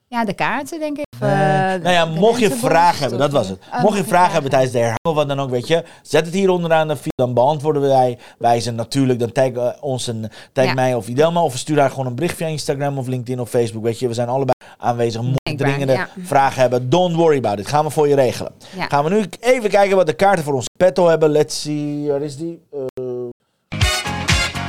Ja, 0.09 0.25
de 0.25 0.33
kaarten, 0.33 0.81
denk 0.81 0.99
ik. 0.99 1.05
Eh, 1.21 1.29
nou 1.29 1.89
ja, 1.89 2.07
de 2.07 2.21
mocht 2.21 2.41
je 2.41 2.51
vragen 2.51 3.01
hebben, 3.01 3.19
dat 3.19 3.33
was 3.33 3.49
het. 3.49 3.59
mocht 3.83 3.97
je 3.97 4.05
vragen 4.05 4.33
hebben 4.33 4.51
tijdens 4.51 4.73
de 4.73 4.79
herhaling 4.79 5.07
of 5.09 5.15
wat 5.15 5.29
dan 5.29 5.41
ook, 5.41 5.51
weet 5.51 5.67
je, 5.67 5.85
zet 6.03 6.25
het 6.25 6.35
hier 6.35 6.51
onderaan 6.51 6.89
de 6.89 6.97
feed, 6.97 7.13
dan 7.15 7.35
beantwoorden 7.35 7.83
wij 7.83 8.19
wijzen 8.39 8.75
natuurlijk. 8.75 9.19
Dan 9.19 9.33
tag 9.33 9.51
eh, 9.51 9.69
ons 9.81 10.09
en 10.09 10.31
tag 10.53 10.65
Ja. 10.65 10.75
mij 10.75 10.95
of 10.95 11.09
Idelma 11.09 11.43
of 11.43 11.57
stuur 11.57 11.77
daar 11.77 11.91
gewoon 11.91 12.07
een 12.07 12.15
bericht 12.15 12.37
via 12.37 12.47
Instagram 12.47 12.99
of 12.99 13.07
LinkedIn 13.07 13.41
of 13.41 13.49
Facebook, 13.49 13.83
weet 13.83 13.99
je. 13.99 14.09
We 14.09 14.15
zijn 14.15 14.29
allebei 14.29 14.59
aanwezig. 14.79 15.23
Mocht 15.23 15.39
je 15.43 15.55
dringende 15.55 15.93
ja. 15.93 16.09
vragen 16.23 16.61
hebben, 16.61 16.91
don't 16.91 17.15
worry 17.17 17.37
about 17.37 17.59
it. 17.59 17.69
Gaan 17.69 17.85
we 17.85 17.91
voor 17.91 18.09
je 18.09 18.15
regelen. 18.15 18.53
Ja. 18.77 18.87
Gaan 18.87 19.05
we 19.05 19.11
nu 19.11 19.25
even 19.41 19.71
kijken 19.71 19.97
wat 19.97 20.07
de 20.07 20.13
kaarten 20.13 20.45
voor 20.45 20.55
ons 20.55 20.67
petto 20.79 21.09
hebben. 21.09 21.31
Let's 21.31 21.61
see, 21.63 22.11
waar 22.11 22.23
is 22.23 22.37
die? 22.37 22.63
Eh, 22.73 23.07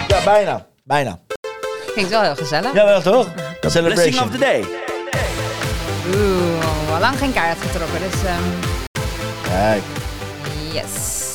ja, 0.08 0.24
bijna. 0.26 0.66
Bijna. 0.84 1.20
Klinkt 1.94 2.12
wel 2.12 2.22
heel 2.22 2.36
gezellig. 2.36 2.74
Jawel 2.74 3.02
toch? 3.02 3.34
Celebration. 3.62 4.24
of 4.24 4.32
the 4.32 4.38
day. 4.38 4.66
Oeh, 6.16 6.94
al 6.94 7.00
lang 7.00 7.18
geen 7.18 7.34
kaart 7.34 7.58
getrokken, 7.58 8.00
dus 8.00 8.24
ehm, 8.24 8.44
Kijk. 9.44 9.84
yes. 10.74 11.26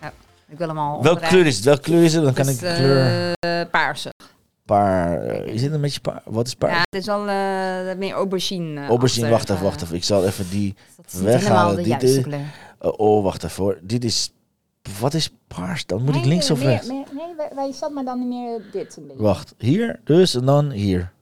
Ja, 0.00 0.12
ik 0.48 0.58
wil 0.58 0.68
hem 0.68 0.78
al 0.78 1.02
Welke 1.02 1.26
kleur 1.26 1.46
is 1.46 1.56
het? 1.56 1.64
Welke 1.64 1.80
kleur 1.82 2.02
is 2.04 2.14
het? 2.14 2.24
Dan 2.24 2.32
kan 2.32 2.48
ik 2.48 2.56
kleur... 2.58 3.32
eh, 3.40 3.60
paarse. 3.70 4.10
Paar... 4.64 5.18
eh, 5.22 5.54
is 5.54 5.60
dit 5.60 5.72
een 5.72 5.80
beetje 5.80 6.00
paar? 6.00 6.22
Wat 6.24 6.46
is 6.46 6.54
paar? 6.54 6.70
Ja, 6.70 6.76
het 6.78 7.00
is 7.00 7.06
wel 7.06 7.20
eh, 7.28 7.96
meer 7.96 8.12
aubergine. 8.14 8.80
eh, 8.80 8.88
Aubergine, 8.88 9.28
wacht 9.28 9.50
even, 9.50 9.62
wacht 9.64 9.82
even. 9.82 9.96
Ik 9.96 10.04
zal 10.04 10.24
even 10.26 10.50
die... 10.50 10.74
Dat 10.96 11.06
is 11.06 11.12
niet 11.12 11.22
weghalen. 11.22 11.46
helemaal 11.48 11.70
de 11.70 11.76
Dit 11.76 11.86
juiste 11.86 12.08
is- 12.18 12.22
kleur. 12.24 12.40
eh, 12.78 12.90
oh, 12.96 13.22
wacht 13.22 13.44
even 13.44 13.62
hoor. 13.62 13.78
Dit 13.82 14.04
is... 14.04 14.32
Wat 15.00 15.14
is 15.14 15.30
paars? 15.48 15.86
Dan 15.86 16.00
moet 16.04 16.14
ik 16.14 16.20
Nee, 16.20 16.28
links 16.28 16.50
of 16.50 16.58
meer- 16.58 16.68
rechts? 16.68 16.86
meer- 16.88 17.04
Nee, 17.12 17.34
wij, 17.36 17.50
wij 17.54 17.72
zat 17.72 17.90
maar 17.92 18.04
dan 18.04 18.18
niet 18.18 18.28
meer 18.28 18.60
dit 18.72 18.96
een 18.96 19.06
beetje. 19.06 19.22
Wacht, 19.22 19.54
hier 19.58 20.00
dus 20.04 20.34
en 20.34 20.44
dan 20.44 20.70
hier. 20.70 21.12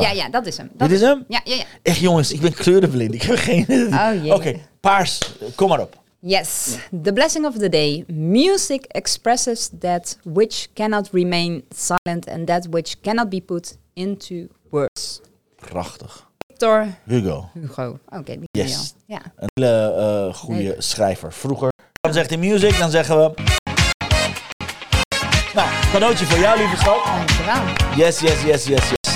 Ja, 0.00 0.10
ja, 0.10 0.28
dat 0.28 0.46
is 0.46 0.56
hem. 0.56 0.70
Dat 0.72 0.88
Dit 0.88 0.96
is 0.96 1.04
hem? 1.04 1.24
Ja, 1.28 1.40
ja, 1.44 1.54
ja. 1.54 1.64
Echt 1.82 1.98
jongens, 1.98 2.32
ik 2.32 2.40
ben 2.40 2.54
kleurenblind. 2.54 3.14
Ik 3.14 3.22
heb 3.22 3.36
geen... 3.36 3.66
Oh. 3.92 4.34
Oké, 4.34 4.60
paars. 4.80 5.18
Kom 5.54 5.68
maar 5.68 5.80
op. 5.80 6.00
Yes. 6.18 6.76
The 7.02 7.12
blessing 7.12 7.46
of 7.46 7.58
the 7.58 7.68
day. 7.68 8.04
Music 8.06 8.84
expresses 8.84 9.70
that 9.78 10.18
which 10.24 10.68
cannot 10.74 11.08
remain 11.12 11.64
silent 11.76 12.28
and 12.28 12.46
that 12.46 12.66
which 12.70 13.00
cannot 13.00 13.28
be 13.28 13.40
put 13.40 13.76
into 13.94 14.46
words. 14.70 15.20
Prachtig. 15.56 16.30
Victor 16.46 16.86
Hugo. 17.06 17.50
Hugo. 17.52 17.98
Oké, 18.08 18.38
die 18.38 18.48
Yes. 18.50 18.94
Ja. 19.06 19.20
Een 19.36 19.48
hele 19.54 19.94
eh, 20.28 20.34
goede 20.34 20.74
schrijver. 20.78 21.32
Vroeger. 21.32 21.68
Dan 22.00 22.12
zegt 22.12 22.28
hij 22.28 22.38
music, 22.38 22.78
dan 22.78 22.90
zeggen 22.90 23.16
we... 23.16 23.34
Nou, 25.54 25.68
cadeautje 25.92 26.24
voor 26.24 26.38
jou, 26.38 26.58
lieve 26.58 26.76
schat. 26.76 27.04
Dankjewel. 27.04 27.96
Yes, 27.96 28.20
yes, 28.20 28.42
yes, 28.42 28.64
yes, 28.64 28.88
yes. 28.88 29.11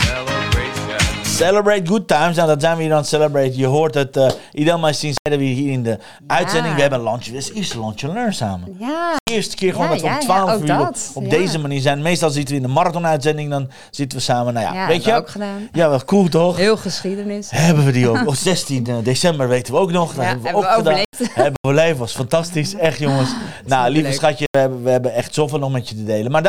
Celebrate 1.37 1.87
good 1.87 2.09
times. 2.09 2.37
Nou, 2.37 2.49
dat 2.49 2.61
zijn 2.61 2.77
we 2.77 2.83
hier 2.83 2.93
aan 2.93 2.99
het 2.99 3.07
celebrate. 3.07 3.57
Je 3.57 3.67
hoort 3.67 3.95
het. 3.95 4.17
eh 4.17 4.31
Iedereen 4.53 4.81
maar 4.81 4.95
zien 4.95 5.13
zeiden 5.23 5.47
we 5.47 5.53
hier 5.55 5.73
in 5.73 5.83
de 5.83 5.99
uitzending. 6.27 6.75
We 6.75 6.81
hebben 6.81 6.99
een 6.99 7.05
lunch. 7.05 7.25
Is 7.27 7.47
het 7.69 7.75
lunch 7.75 8.05
and 8.05 8.13
learn 8.13 8.35
samen. 8.35 8.77
Ja. 8.79 9.15
De 9.25 9.33
eerste 9.33 9.57
keer 9.57 9.73
gewoon 9.73 9.89
dat 9.89 10.01
we 10.01 10.07
om 10.07 10.11
ja, 10.13 10.19
ja, 10.19 10.25
12 10.25 10.53
ook 10.53 10.63
uur 10.63 10.89
op, 11.15 11.31
deze 11.31 11.59
manier 11.59 11.81
zijn. 11.81 12.03
Meestal 12.03 12.31
zitten 12.31 12.55
we 12.55 12.61
in 12.61 12.67
de 12.67 12.73
marathon-uitzending. 12.73 13.51
Dan 13.51 13.71
zitten 13.91 14.19
we 14.19 14.25
samen. 14.25 14.55
Nou 14.55 14.75
ja, 14.75 14.87
weet 14.87 15.05
je? 15.05 15.15
ook 15.15 15.29
gedaan. 15.29 15.69
Ja, 15.73 15.89
wel 15.89 16.05
cool 16.05 16.29
toch? 16.29 16.57
Heel 16.57 16.77
geschiedenis. 16.77 17.51
Hebben 17.51 17.85
we 17.85 17.93
die 17.93 18.09
ook. 18.09 18.27
Op 18.29 18.35
16 18.35 19.01
december 19.03 19.49
weten 19.49 19.75
we 19.75 19.81
ook 19.81 19.93
nog. 19.93 20.15
Dat 20.15 20.25
hebben 20.25 20.43
we 20.43 20.49
hebben 20.49 20.69
ook 20.71 20.71
we 20.71 20.77
gedaan. 20.77 20.93
overleefd. 20.93 21.35
Hebben 21.43 21.53
we 21.61 21.69
overleefd. 21.69 21.99
Was 21.99 22.13
fantastisch. 22.15 22.75
Echt 22.75 22.99
jongens. 22.99 23.31
Nou, 23.67 23.91
lieve 23.91 24.07
leuk. 24.09 24.17
schatje. 24.17 24.45
We 24.51 24.59
hebben, 24.59 24.83
we 24.83 24.91
hebben 24.91 25.15
echt 25.15 25.35
zoveel 25.35 25.59
nog 25.59 25.73
met 25.73 25.89
je 25.89 25.95
te 25.95 26.05
delen. 26.05 26.31
Maar 26.33 26.43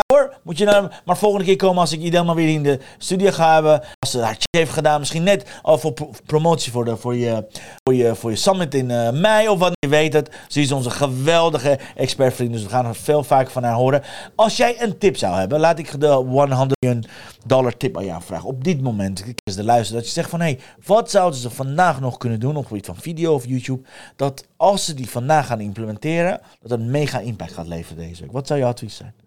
moet 0.48 0.58
je 0.58 0.66
naar, 0.66 1.02
maar 1.06 1.18
volgende 1.18 1.45
keer 1.45 1.56
komen 1.56 1.82
als 1.82 1.91
ik 1.91 2.00
Idel 2.00 2.26
maar 2.26 2.36
weer 2.36 2.54
in 2.54 2.64
de 2.64 2.80
studio 2.98 3.32
ga 3.32 3.54
hebben. 3.54 3.82
Als 4.00 4.12
ze 4.12 4.20
haar 4.20 4.34
check 4.34 4.58
heeft 4.58 4.72
gedaan. 4.72 5.00
Misschien 5.00 5.24
net 5.24 5.60
al 5.62 5.78
voor 5.78 5.93
pro- 5.93 6.12
promotie 6.26 6.72
voor, 6.72 6.86
de, 6.86 6.98
voor, 6.98 7.16
je, 7.16 7.45
voor, 7.84 7.93
je, 7.93 8.16
voor 8.16 8.30
je 8.30 8.36
summit 8.36 8.74
in 8.74 8.91
eh, 8.91 9.12
mei. 9.12 9.48
Of 9.48 9.60
wat 9.60 9.72
je 9.80 9.88
weet 9.88 10.14
het. 10.14 10.30
Ze 10.48 10.62
is 10.62 10.72
onze 10.72 10.89
geweldige 10.89 11.80
expertvriend. 11.95 12.52
Dus 12.52 12.64
we 12.64 12.70
gaan 12.70 12.86
er 12.86 12.95
veel 12.95 13.24
vaker 13.24 13.52
van 13.52 13.64
haar 13.64 13.74
horen. 13.74 14.04
Als 14.36 14.58
jij 14.58 14.82
een 14.82 14.98
tip 14.98 15.18
zou 15.18 15.36
hebben. 15.36 15.60
Laat 15.60 15.80
ik 15.80 16.00
de 16.00 16.08
100 16.08 16.72
miljoen 16.80 17.06
dollar 17.45 17.78
tip 17.78 17.98
aan 17.98 18.06
jou 18.06 18.22
vragen. 18.22 18.50
Op 18.50 18.64
dit 18.64 18.82
moment. 18.82 19.24
Is 19.43 19.56
de 19.56 19.64
luister. 19.64 19.95
Dat 19.95 20.06
je 20.06 20.12
zegt 20.12 20.30
van. 20.30 20.39
Hé, 20.39 20.45
hey, 20.45 20.60
wat 20.86 21.12
zouden 21.12 21.39
ze 21.39 21.50
vandaag 21.50 22.00
nog 22.00 22.18
kunnen 22.18 22.39
doen. 22.39 22.56
Op 22.56 22.58
het 22.58 22.68
gebied 22.68 22.86
van 22.86 22.95
video 22.95 23.34
of 23.34 23.45
YouTube. 23.45 23.88
Dat 24.16 24.45
als 24.58 24.86
ze 24.86 24.93
die 24.93 25.10
vandaag 25.10 25.48
gaan 25.48 25.60
implementeren. 25.60 26.41
Dat 26.62 26.72
een 26.72 26.91
mega 26.91 27.20
impact 27.20 27.54
gaat 27.54 27.68
leveren 27.68 28.04
deze 28.04 28.22
week. 28.22 28.32
Wat 28.32 28.48
zou 28.48 28.60
jouw 28.60 28.70
advies 28.70 28.95
zijn? 28.95 29.27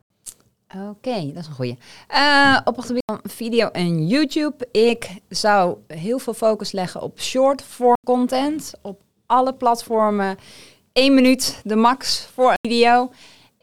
Oké, 0.75 1.33
dat 1.33 1.43
is 1.43 1.47
een 1.47 1.55
goeie. 1.55 1.79
Eh, 2.09 2.59
op 2.65 2.77
het 2.77 2.85
gebied 2.85 3.03
van 3.05 3.21
video 3.23 3.69
en 3.69 4.07
YouTube. 4.07 4.69
Ik 4.73 5.09
zou 5.29 5.77
heel 5.87 6.19
veel 6.19 6.35
focus 6.35 6.73
leggen 6.73 7.03
op 7.03 7.21
short 7.21 7.63
form 7.63 7.97
content. 8.07 8.73
Op 8.83 9.01
alle 9.27 9.55
platformen. 9.55 10.39
Eén 10.93 11.15
minuut 11.15 11.61
de 11.65 11.77
max 11.77 12.29
voor 12.35 12.51
een 12.51 12.71
video. 12.71 13.11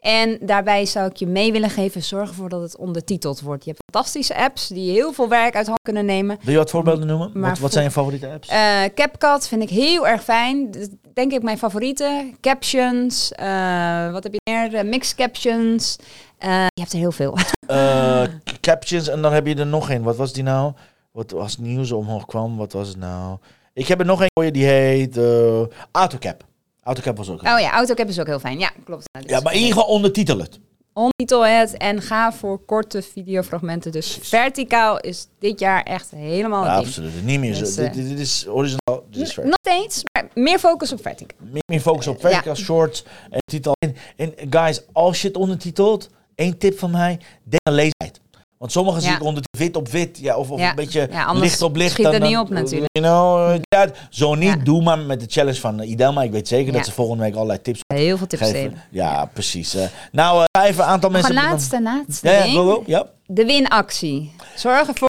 En 0.00 0.38
daarbij 0.40 0.86
zou 0.86 1.10
ik 1.10 1.16
je 1.16 1.26
mee 1.26 1.52
willen 1.52 1.70
geven, 1.70 2.02
zorg 2.02 2.28
ervoor 2.28 2.48
dat 2.48 2.60
het 2.62 2.76
ondertiteld 2.76 3.40
wordt. 3.40 3.64
Je 3.64 3.70
hebt 3.70 3.82
fantastische 3.92 4.36
apps 4.36 4.68
die 4.68 4.92
heel 4.92 5.12
veel 5.12 5.28
werk 5.28 5.54
uit 5.54 5.66
handen 5.66 5.82
kunnen 5.82 6.04
nemen. 6.04 6.38
Wil 6.42 6.52
je 6.52 6.58
wat 6.58 6.70
voorbeelden 6.70 7.06
noemen? 7.06 7.30
Maar 7.34 7.50
Wat, 7.50 7.58
wat 7.58 7.72
zijn 7.72 7.84
je 7.84 7.90
favoriete 7.90 8.28
apps? 8.28 8.48
Eh, 8.48 8.82
CapCut 8.94 9.48
vind 9.48 9.62
ik 9.62 9.70
heel 9.70 10.08
erg 10.08 10.24
fijn. 10.24 10.70
Dat 10.70 10.88
denk 11.14 11.32
ik 11.32 11.42
mijn 11.42 11.58
favoriete. 11.58 12.30
Captions, 12.40 13.32
eh, 13.32 14.12
wat 14.12 14.22
heb 14.22 14.32
je 14.32 14.40
meer? 14.50 14.74
Eh, 14.74 14.84
mixed 14.84 15.16
captions. 15.16 15.96
Eh, 16.38 16.66
je 16.74 16.80
hebt 16.80 16.92
er 16.92 16.98
heel 16.98 17.12
veel. 17.12 17.36
Eh, 17.68 18.22
captions 18.60 19.08
en 19.08 19.22
dan 19.22 19.32
heb 19.32 19.46
je 19.46 19.54
er 19.54 19.66
nog 19.66 19.90
een. 19.90 20.02
Wat 20.02 20.16
was 20.16 20.32
die 20.32 20.42
nou? 20.42 20.72
Wat 21.12 21.34
als 21.34 21.50
het 21.52 21.60
nieuws 21.60 21.92
omhoog 21.92 22.26
kwam, 22.26 22.56
wat 22.56 22.72
was 22.72 22.88
het 22.88 22.96
nou? 22.96 23.38
Ik 23.72 23.88
heb 23.88 24.00
er 24.00 24.06
nog 24.06 24.20
een 24.20 24.30
voor 24.34 24.44
je, 24.44 24.50
die 24.50 24.64
heet 24.66 25.16
eh, 25.16 25.60
AutoCap. 25.92 26.44
AutoCap 26.82 27.16
was 27.16 27.30
ook. 27.30 27.42
Oh 27.42 27.60
ja, 27.60 27.72
AutoCap 27.72 28.08
is 28.08 28.20
ook 28.20 28.26
heel 28.26 28.38
fijn. 28.38 28.58
Ja, 28.58 28.70
klopt. 28.84 29.04
ja, 29.26 29.40
maar 29.40 29.52
in 29.52 29.58
ieder 29.58 29.74
geval 29.74 29.88
ondertitel 29.88 30.38
het. 30.38 30.58
Ondertitel 30.92 31.46
het 31.46 31.76
en 31.76 32.02
ga 32.02 32.32
voor 32.32 32.64
korte 32.64 33.02
videofragmenten. 33.02 33.92
Dus 33.92 34.18
verticaal 34.22 35.00
is 35.00 35.26
dit 35.38 35.60
jaar 35.60 35.82
echt 35.82 36.10
helemaal 36.10 36.64
Ja, 36.64 36.76
absoluut. 36.76 37.24
Niet 37.24 37.40
meer 37.40 37.54
zo. 37.54 37.60
Dus, 37.60 37.74
dit, 37.74 37.94
dit 37.94 38.18
is 38.18 38.44
horizontaal. 38.44 39.04
Dit 39.10 39.22
is. 39.22 39.36
Nog 39.36 39.54
steeds, 39.60 40.02
maar 40.12 40.28
meer 40.34 40.58
focus 40.58 40.92
op 40.92 41.02
verticaal. 41.02 41.38
Meer, 41.52 41.62
meer 41.66 41.80
focus 41.80 42.06
op 42.06 42.20
Ja. 42.20 42.28
vertical, 42.28 42.54
short 42.54 43.04
en 43.30 43.40
titel. 43.44 43.72
En, 43.78 43.96
en 44.16 44.34
guys, 44.50 44.82
als 44.92 45.22
je 45.22 45.28
het 45.28 45.36
ondertitelt, 45.36 46.08
één 46.38 46.58
tip 46.58 46.78
van 46.78 46.90
mij, 46.90 47.18
denk 47.44 47.60
aan 47.62 47.74
leesheid. 47.74 48.20
Want 48.58 48.72
sommigen 48.72 49.00
zie 49.00 49.10
Ja. 49.10 49.16
ik 49.16 49.22
onder 49.22 49.42
wit 49.58 49.76
op 49.76 49.88
wit, 49.88 50.18
ja, 50.20 50.36
of, 50.36 50.50
of 50.50 50.58
Ja. 50.60 50.68
een 50.70 50.74
beetje 50.76 51.08
Ja, 51.10 51.24
anders 51.24 51.46
licht 51.48 51.62
op 51.62 51.76
licht. 51.76 51.90
schiet 51.90 52.04
dan- 52.04 52.14
er 52.14 52.20
niet 52.20 52.36
op 52.36 52.48
natuurlijk. 52.48 52.90
You 52.98 53.06
know, 53.06 53.50
eh, 53.54 53.60
ja, 53.68 53.90
zo 54.10 54.34
niet, 54.34 54.48
Ja. 54.48 54.56
doe 54.56 54.82
maar 54.82 54.98
met 54.98 55.20
de 55.20 55.26
challenge 55.28 55.60
van 55.60 55.80
uh, 55.82 55.88
Idelma. 55.90 56.22
Ik 56.22 56.30
weet 56.30 56.48
zeker 56.48 56.72
dat 56.72 56.84
ze 56.84 56.92
volgende 56.92 57.22
week 57.22 57.34
allerlei 57.34 57.62
tips 57.62 57.80
Heel 57.94 58.16
veel 58.18 58.26
tips 58.26 58.42
geven. 58.42 58.82
Ja, 58.90 59.24
precies. 59.32 59.74
eh. 59.74 59.84
nou, 60.12 60.38
eh, 60.38 60.44
ga 60.60 60.66
even 60.68 60.82
een 60.84 60.90
aantal 60.90 61.10
Nog 61.10 61.20
mensen... 61.22 61.36
een 61.38 61.44
laatste, 61.50 61.82
laatste 61.82 62.28
Ja, 62.28 62.44
ja, 62.44 62.52
go, 62.52 62.64
go. 62.74 62.82
Ja. 62.86 63.06
De 63.26 63.44
winactie. 63.44 64.32
Zorg 64.56 64.88
ervoor. 64.88 65.08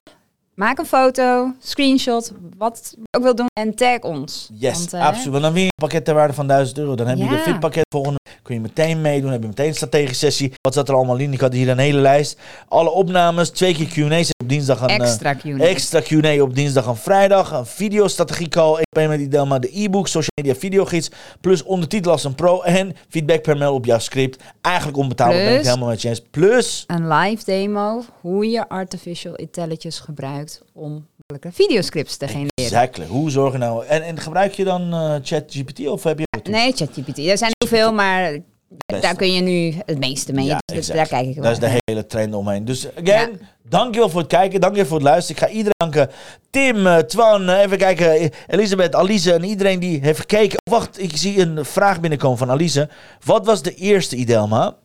Maak 0.60 0.78
een 0.78 0.86
foto, 0.86 1.54
screenshot, 1.60 2.32
wat 2.58 2.94
je 2.96 3.18
ook 3.18 3.24
wil 3.24 3.36
doen 3.36 3.48
en 3.60 3.76
tag 3.76 4.00
ons. 4.00 4.50
Yes, 4.54 4.78
Want, 4.78 4.94
eh, 4.94 5.06
absoluut. 5.06 5.32
Want 5.32 5.44
dan 5.44 5.54
win 5.54 5.62
je 5.62 5.68
een 5.68 5.88
pakket 5.88 6.06
ter 6.06 6.14
waarde 6.14 6.34
van 6.34 6.48
1000 6.48 6.78
euro. 6.78 6.96
Dan 6.96 7.08
heb 7.08 7.18
je 7.18 7.24
Ja. 7.24 7.30
de 7.30 7.38
VIP-pakket 7.38 7.86
volgende. 7.94 8.18
Kun 8.44 8.56
je 8.56 8.62
meteen 8.62 9.02
meedoen. 9.02 9.32
Heb 9.32 9.42
je 9.42 9.48
meteen 9.48 9.68
een 9.68 9.74
strategische 9.74 10.16
sessie. 10.26 10.54
Wat 10.62 10.74
zat 10.74 10.90
er 10.90 10.96
allemaal 10.96 11.18
in? 11.18 11.34
Ik 11.34 11.40
had 11.40 11.54
hier 11.54 11.70
een 11.70 11.78
hele 11.78 12.00
lijst. 12.00 12.40
Alle 12.68 12.90
opnames, 12.90 13.50
twee 13.50 13.74
keer 13.74 13.88
Q&A's 13.88 14.30
op 14.44 14.50
dinsdag. 14.50 14.82
Een, 14.82 14.88
eh, 14.88 14.96
Extra 14.96 15.34
Q&A. 15.34 15.58
extra 15.64 16.00
Q&A 16.02 16.42
op 16.42 16.56
dinsdag 16.56 16.88
en 16.88 16.98
vrijdag. 16.98 17.52
Een 17.52 17.66
videostrategie 17.66 18.48
call. 18.48 18.78
EP 18.92 19.08
met 19.08 19.20
Idelma. 19.20 19.60
De 19.60 19.80
e-book, 19.82 20.08
social 20.08 20.32
media 20.42 20.56
videogids. 20.60 21.10
Plus 21.42 21.64
ondertitel 21.64 22.12
als 22.12 22.24
een 22.24 22.36
pro. 22.36 22.62
En 22.62 22.96
feedback 23.10 23.42
per 23.42 23.58
mail 23.58 23.74
op 23.74 23.86
jouw 23.86 24.00
script. 24.00 24.44
Eigenlijk 24.62 24.98
onbetaalbaar 24.98 25.44
ben 25.44 25.60
ik 25.60 25.66
helemaal 25.66 25.88
met 25.88 26.02
je 26.02 26.10
eens. 26.10 26.22
Plus... 26.32 26.84
Een 26.88 27.08
live 27.08 27.46
demo 27.46 28.04
hoe 28.22 28.50
je 28.50 28.70
artificial 28.70 29.36
intelligence 29.36 30.04
gebruikt 30.04 30.49
om 30.74 31.08
makkelijke 31.30 31.64
videoscripts 31.64 32.18
te 32.18 32.28
genereren. 32.28 32.52
Exactly. 32.56 33.06
Hoe 33.06 33.30
zorg 33.30 33.52
je 33.52 33.58
nou... 33.58 33.86
En, 33.86 34.04
en 34.04 34.18
gebruik 34.18 34.54
je 34.54 34.64
dan 34.64 34.94
eh, 34.94 35.16
ChatGPT 35.22 35.88
of 35.88 36.04
heb 36.04 36.20
je... 36.20 36.26
Nee, 36.50 36.74
ChatGPT. 36.76 37.18
Er 37.18 37.38
zijn 37.38 37.52
heel 37.58 37.68
veel, 37.68 37.94
maar 37.94 38.40
daar 38.86 39.16
kun 39.16 39.34
je 39.34 39.42
nu 39.42 39.82
het 39.86 40.00
meeste 40.00 40.34
mee. 40.34 40.46
Ja, 40.46 40.60
dus 40.66 40.88
daar 40.88 41.08
kijk 41.08 41.28
ik 41.28 41.36
wel 41.36 41.44
Dat 41.44 41.52
is 41.52 41.60
de 41.60 41.80
hele 41.86 42.06
trend 42.06 42.34
omheen. 42.34 42.66
Dus 42.66 42.88
again, 42.96 43.40
dankjewel 43.70 44.10
voor 44.10 44.20
het 44.20 44.30
kijken. 44.30 44.62
Dankjewel 44.62 44.88
voor 44.88 44.98
het 44.98 45.08
luisteren. 45.08 45.42
Ik 45.42 45.48
ga 45.48 45.54
iedereen 45.54 45.74
danken. 45.78 46.10
Tim, 46.50 46.88
eh, 46.88 46.98
Twan, 46.98 47.50
eh, 47.50 47.62
even 47.62 47.78
kijken. 47.78 48.32
Elisabeth, 48.48 48.96
Alice 48.96 49.34
en 49.34 49.44
iedereen 49.44 49.80
die 49.80 50.00
heeft 50.02 50.20
gekeken. 50.20 50.58
Wacht, 50.70 51.02
ik 51.02 51.18
zie 51.18 51.40
een 51.40 51.66
vraag 51.66 52.00
binnenkomen 52.00 52.38
van 52.38 52.52
Alice. 52.52 52.90
Wat 53.24 53.46
was 53.46 53.62
de 53.62 53.74
eerste 53.74 54.16
Idelma? 54.16 54.76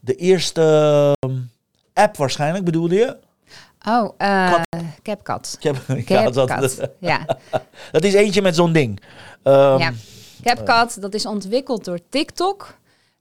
De 0.00 0.14
eerste 0.14 0.62
ehm, 1.20 1.36
app 1.94 2.16
waarschijnlijk 2.16 2.64
bedoelde 2.64 2.94
je? 2.94 3.16
Oh, 3.88 4.14
eh 4.16 4.52
CapCut. 5.02 5.58
Ja, 6.06 6.30
dat. 6.30 6.88
Ja. 6.98 7.26
dat 7.92 8.04
is 8.04 8.14
eentje 8.14 8.42
met 8.42 8.54
zo'n 8.56 8.72
ding. 8.72 9.02
Ehm, 9.42 9.78
ja. 9.78 9.92
CapCut, 10.42 11.00
dat 11.02 11.14
is 11.14 11.26
ontwikkeld 11.26 11.84
door 11.84 11.98
TikTok. 12.08 12.74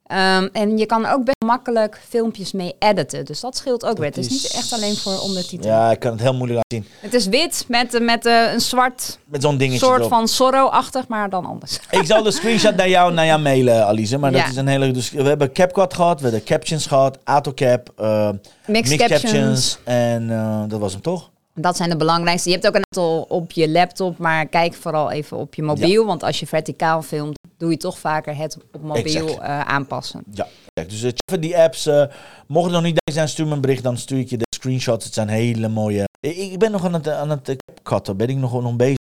Ehm, 0.05 0.47
en 0.53 0.77
je 0.77 0.85
kan 0.85 1.05
ook 1.05 1.23
best 1.23 1.37
makkelijk 1.45 2.01
filmpjes 2.09 2.51
mee 2.51 2.75
editen. 2.79 3.25
Dus 3.25 3.39
dat 3.39 3.57
scheelt 3.57 3.85
ook 3.85 3.97
weer. 3.97 4.05
Het 4.07 4.17
is 4.17 4.25
is- 4.25 4.31
niet 4.31 4.51
echt 4.53 4.73
alleen 4.73 4.95
voor 4.95 5.19
ondertitelen. 5.19 5.75
Ja, 5.75 5.91
ik 5.91 5.99
kan 5.99 6.11
het 6.11 6.21
heel 6.21 6.33
moeilijk 6.33 6.59
laten 6.71 6.87
zien. 6.91 7.01
Het 7.01 7.13
is 7.13 7.27
wit 7.27 7.65
met, 7.67 7.99
met 8.01 8.25
eh, 8.25 8.53
een 8.53 8.61
zwart 8.61 9.19
Met 9.25 9.41
zo'n 9.41 9.57
dingetje 9.57 9.85
soort 9.85 9.97
erop. 9.97 10.09
van 10.09 10.27
Zorro-achtig, 10.27 11.07
maar 11.07 11.29
dan 11.29 11.45
anders. 11.45 11.79
Ik 11.89 12.05
zal 12.05 12.23
de 12.23 12.31
screenshot 12.31 12.75
naar 12.75 12.89
jou, 12.89 13.13
naar 13.13 13.25
jou 13.25 13.41
mailen, 13.41 13.85
Alice. 13.85 14.17
Maar 14.17 14.31
dat 14.31 14.47
is 14.47 14.55
een 14.55 14.67
hele... 14.67 14.91
Dus 14.91 15.11
we 15.11 15.23
hebben 15.23 15.51
CapCut 15.51 15.93
gehad, 15.93 16.17
we 16.21 16.23
hebben 16.27 16.43
captions 16.45 16.85
gehad, 16.85 17.17
AutoCap, 17.23 17.91
eh 17.97 18.29
Mixed, 18.67 18.89
mixed 18.89 18.97
captions. 18.97 19.21
captions. 19.31 19.77
En 19.83 20.31
eh, 20.31 20.63
dat 20.67 20.79
was 20.79 20.91
hem 20.93 21.01
toch? 21.01 21.29
Dat 21.53 21.77
zijn 21.77 21.89
de 21.89 21.95
belangrijkste. 21.95 22.49
Je 22.49 22.55
hebt 22.55 22.67
ook 22.67 22.75
een 22.75 22.83
aantal 22.89 23.21
op 23.29 23.51
je 23.51 23.69
laptop, 23.69 24.17
maar 24.17 24.45
kijk 24.45 24.73
vooral 24.73 25.11
even 25.11 25.37
op 25.37 25.53
je 25.55 25.63
mobiel. 25.63 26.05
Want 26.05 26.23
als 26.23 26.39
je 26.39 26.47
verticaal 26.47 27.01
filmt, 27.01 27.39
doe 27.57 27.71
je 27.71 27.77
toch 27.77 27.99
vaker 27.99 28.35
het 28.37 28.57
op 28.73 28.81
mobiel 28.81 29.41
eh, 29.41 29.59
aanpassen. 29.61 30.23
Ja. 30.31 30.47
Kijk, 30.73 30.89
Dus 30.89 30.97
eh, 31.03 31.07
check 31.09 31.19
even 31.29 31.41
die 31.41 31.57
apps. 31.57 31.85
eh 31.85 32.03
mocht 32.47 32.63
het 32.65 32.73
nog 32.73 32.83
niet 32.83 33.01
zijn, 33.11 33.29
stuur 33.29 33.47
me 33.47 33.53
een 33.53 33.61
bericht. 33.61 33.83
Dan 33.83 33.97
stuur 33.97 34.19
ik 34.19 34.29
je 34.29 34.37
de 34.37 34.45
screenshots. 34.55 35.05
Het 35.05 35.13
zijn 35.13 35.27
hele 35.27 35.67
mooie... 35.67 36.03
Ik, 36.19 36.59
ben 36.59 36.71
nog 36.71 36.85
aan 36.85 36.93
het, 36.93 37.07
aan 37.07 37.29
het 37.29 37.55
CapCutten. 37.65 38.17
Ben 38.17 38.27
ik 38.27 38.35
nog, 38.37 38.61
nog 38.61 38.75
bezig. 38.75 38.95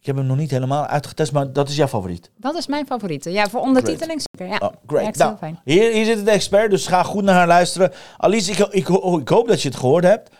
Ik 0.00 0.06
heb 0.06 0.16
hem 0.16 0.26
nog 0.26 0.36
niet 0.36 0.50
helemaal 0.50 0.86
uitgetest, 0.86 1.32
maar 1.32 1.52
dat 1.52 1.68
is 1.68 1.76
jouw 1.76 1.86
favoriet. 1.88 2.30
Dat 2.36 2.54
is 2.54 2.66
mijn 2.66 2.86
favoriete. 2.86 3.30
Ja, 3.30 3.48
voor 3.48 3.60
ondertiteling 3.60 4.22
zeker. 4.32 4.52
Ja, 4.54 4.58
Oh, 4.66 4.72
great. 4.86 5.16
Nou, 5.16 5.36
fijn. 5.36 5.60
Hier, 5.64 5.92
hier 5.92 6.04
zit 6.04 6.24
de 6.24 6.30
expert, 6.30 6.70
dus 6.70 6.86
ga 6.86 7.02
goed 7.02 7.24
naar 7.24 7.34
haar 7.34 7.46
luisteren. 7.46 7.92
Alice, 8.16 8.50
ik, 8.50 8.58
ik, 8.58 8.88
ik 9.20 9.28
hoop 9.28 9.48
dat 9.48 9.62
je 9.62 9.68
het 9.68 9.78
gehoord 9.78 10.04
hebt. 10.04 10.30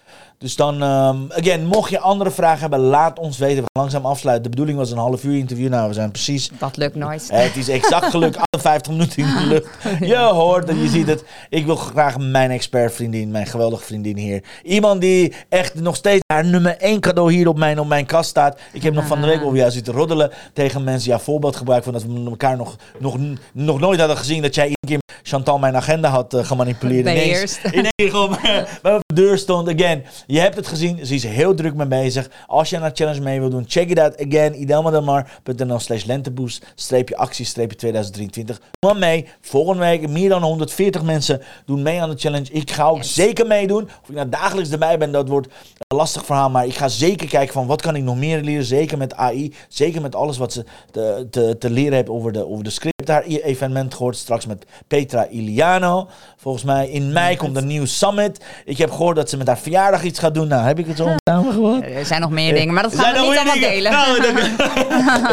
Dus 0.44 0.56
dan, 0.56 0.82
ehm, 0.82 1.16
again, 1.28 1.66
mocht 1.66 1.90
je 1.90 1.98
andere 1.98 2.30
vragen 2.30 2.60
hebben, 2.60 2.78
laat 2.78 3.18
ons 3.18 3.38
weten. 3.38 3.56
We 3.56 3.60
gaan 3.72 3.82
langzaam 3.82 4.06
afsluiten. 4.06 4.42
De 4.44 4.50
bedoeling 4.50 4.78
was 4.78 4.90
een 4.90 4.98
half 4.98 5.24
uur 5.24 5.36
interview. 5.38 5.68
Nou, 5.68 5.88
we 5.88 5.94
zijn 5.94 6.10
precies... 6.10 6.50
Dat 6.58 6.76
lukt 6.76 6.94
nooit. 6.94 7.28
eh, 7.30 7.38
Het 7.42 7.56
is 7.56 7.68
exact 7.68 8.04
gelukt, 8.10 8.36
58 8.50 8.92
minuten 8.92 9.18
in 9.22 9.34
de 9.34 9.46
lucht. 9.46 9.68
Je 10.00 10.16
hoort 10.16 10.68
het, 10.68 10.76
je 10.80 10.88
ziet 10.88 11.06
het. 11.06 11.24
Ik 11.48 11.64
wil 11.66 11.76
graag 11.76 12.18
mijn 12.18 12.50
expertvriendin, 12.50 13.30
mijn 13.30 13.46
geweldige 13.46 13.84
vriendin 13.84 14.16
hier. 14.16 14.42
Iemand 14.62 15.00
die 15.00 15.32
echt 15.48 15.74
nog 15.74 15.96
steeds 15.96 16.22
haar 16.32 16.44
nummer 16.44 16.76
1 16.76 17.00
cadeau 17.00 17.32
hier 17.32 17.48
op 17.48 17.58
mijn, 17.58 17.80
op 17.80 17.86
mijn 17.86 18.06
kast 18.06 18.30
staat. 18.30 18.58
Ik 18.72 18.82
heb 18.82 18.94
nog 18.94 19.06
van 19.06 19.20
de 19.20 19.26
week 19.26 19.42
over 19.42 19.56
jou 19.56 19.70
zitten 19.70 19.94
roddelen 19.94 20.30
tegen 20.52 20.84
mensen. 20.84 21.10
Ja, 21.10 21.18
voorbeeld 21.18 21.56
gebruikt 21.56 21.84
van 21.84 21.92
dat 21.92 22.02
we 22.02 22.24
elkaar 22.30 22.56
nog, 22.56 22.76
nog, 22.98 23.16
nog 23.52 23.80
nooit 23.80 23.98
hadden 23.98 24.16
gezien. 24.16 24.42
Dat 24.42 24.54
jij 24.54 24.64
één 24.66 24.74
keer 24.86 25.02
Chantal 25.26 25.58
mijn 25.58 25.76
agenda 25.76 26.08
had 26.08 26.34
eh, 26.34 26.44
gemanipuleerd. 26.44 27.06
Ineens, 27.06 27.22
Beheerst. 27.22 27.60
ineens 27.64 28.10
gewoon 28.10 28.36
bij 28.42 28.66
mijn 28.82 29.00
deur 29.14 29.38
stond. 29.38 29.68
Again, 29.68 30.04
je 30.34 30.40
hebt 30.40 30.56
het 30.56 30.66
gezien. 30.66 31.06
Ze 31.06 31.14
is 31.14 31.22
heel 31.24 31.54
druk 31.54 31.74
mee 31.74 31.86
bezig. 31.86 32.30
Als 32.46 32.70
je 32.70 32.76
aan 32.76 32.82
de 32.88 32.90
challenge 32.94 33.20
mee 33.20 33.40
wil 33.40 33.48
doen, 33.48 33.64
check 33.68 33.90
it 33.90 33.98
out. 33.98 34.26
Again, 34.26 34.60
idelmadamar.nl 34.60 35.78
slash 35.78 36.04
lenteboost, 36.04 36.66
streepje 36.74 37.16
actie, 37.16 37.44
streepje 37.44 37.76
2023. 37.76 38.58
Doe 38.58 38.90
maar 38.92 38.96
mee. 39.00 39.26
Volgende 39.40 39.80
week 39.80 40.08
meer 40.08 40.28
dan 40.28 40.42
140 40.42 41.02
mensen 41.02 41.42
doen 41.66 41.82
mee 41.82 42.02
aan 42.02 42.10
de 42.10 42.16
challenge. 42.18 42.52
Ik 42.52 42.70
ga 42.70 42.84
ook 42.84 42.96
Yes. 42.96 43.14
zeker 43.14 43.46
meedoen. 43.46 43.84
Of 44.02 44.08
ik 44.08 44.14
nou 44.14 44.28
dagelijks 44.28 44.70
erbij 44.70 44.98
ben, 44.98 45.12
dat 45.12 45.28
wordt 45.28 45.46
een 45.46 45.96
lastig 45.96 46.24
verhaal. 46.24 46.50
Maar 46.50 46.66
ik 46.66 46.74
ga 46.74 46.88
zeker 46.88 47.28
kijken 47.28 47.52
van 47.52 47.66
wat 47.66 47.82
kan 47.82 47.96
ik 47.96 48.02
nog 48.02 48.16
meer 48.16 48.40
leren. 48.42 48.64
Zeker 48.64 48.98
met 48.98 49.14
AI. 49.14 49.54
Zeker 49.68 50.00
met 50.00 50.14
alles 50.14 50.36
wat 50.36 50.52
ze 50.52 50.64
te, 50.90 51.26
te, 51.30 51.56
te 51.58 51.70
leren 51.70 51.94
hebben 51.94 52.14
over 52.14 52.32
de, 52.32 52.48
over 52.48 52.64
de 52.64 52.70
script. 52.70 53.06
Daar 53.06 53.22
evenement 53.22 53.94
gehoord 53.94 54.16
straks 54.16 54.46
met 54.46 54.66
Petra 54.86 55.28
Iliano. 55.28 56.08
Volgens 56.36 56.64
mij 56.64 56.88
in 56.88 57.12
mei 57.12 57.36
komt 57.36 57.56
een 57.56 57.66
nieuw 57.66 57.84
summit. 57.84 58.44
Ik 58.64 58.78
heb 58.78 58.90
gehoord 58.90 59.16
dat 59.16 59.30
ze 59.30 59.36
met 59.36 59.46
haar 59.46 59.58
verjaardag 59.58 60.02
iets 60.02 60.13
gaat 60.18 60.34
doen. 60.34 60.48
Nou, 60.48 60.66
heb 60.66 60.78
ik 60.78 60.86
het 60.86 60.96
zo 60.96 61.08
samengevat? 61.24 61.82
Er 61.82 62.04
zijn 62.06 62.20
nog 62.20 62.30
meer 62.30 62.54
dingen, 62.54 62.74
maar 62.74 62.82
dat 62.82 62.94
gaan 62.94 63.12
we 63.12 63.18
niet 63.20 63.28
allemaal 63.36 63.54
dingen? 63.54 63.68
delen. 63.70 63.92
Nou, 63.92 64.20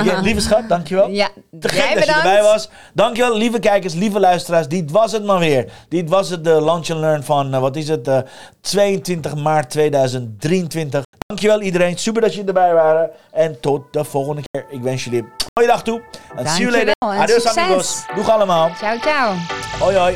dank- 0.04 0.22
lieve 0.28 0.42
schat, 0.42 0.70
dankjewel. 0.70 1.10
Ja, 1.10 1.30
Te 1.60 1.70
gek 1.70 1.94
dat 1.96 2.06
je 2.06 2.12
erbij 2.14 2.42
was. 2.42 2.70
Dankjewel, 2.94 3.38
lieve 3.38 3.60
kijkers, 3.60 3.94
lieve 3.94 4.20
luisteraars. 4.20 4.68
Dit 4.68 4.92
was 4.92 5.12
het 5.12 5.24
maar 5.24 5.40
weer. 5.40 5.72
Dit 5.90 6.10
was 6.10 6.30
het, 6.30 6.44
de 6.44 6.64
Lunch 6.64 6.90
and 6.90 7.00
Learn 7.00 7.24
van, 7.24 7.54
eh, 7.54 7.60
wat 7.60 7.76
is 7.76 7.88
het, 7.88 8.08
eh, 8.08 8.18
22 8.62 9.36
maart 9.36 9.70
2023. 9.70 11.04
Dankjewel 11.28 11.62
iedereen, 11.62 11.98
super 11.98 12.22
dat 12.22 12.32
jullie 12.32 12.48
erbij 12.48 12.74
waren. 12.74 13.10
En 13.32 13.60
tot 13.60 13.82
de 13.92 14.04
volgende 14.04 14.42
keer. 14.52 14.66
Ik 14.70 14.82
wens 14.82 15.04
jullie 15.04 15.20
een 15.20 15.30
mooie 15.54 15.68
dag 15.70 15.84
toe. 15.84 16.02
En 16.36 16.48
see 16.48 16.60
you 16.66 16.72
later. 16.72 16.94
Adios 17.00 17.42
succes. 17.44 17.58
amigos. 17.64 18.04
Doeg 18.16 18.30
allemaal. 18.30 18.70
Ciao, 18.78 18.98
ciao. 19.00 19.34
Hoi 19.80 19.96
hoi. 19.98 20.16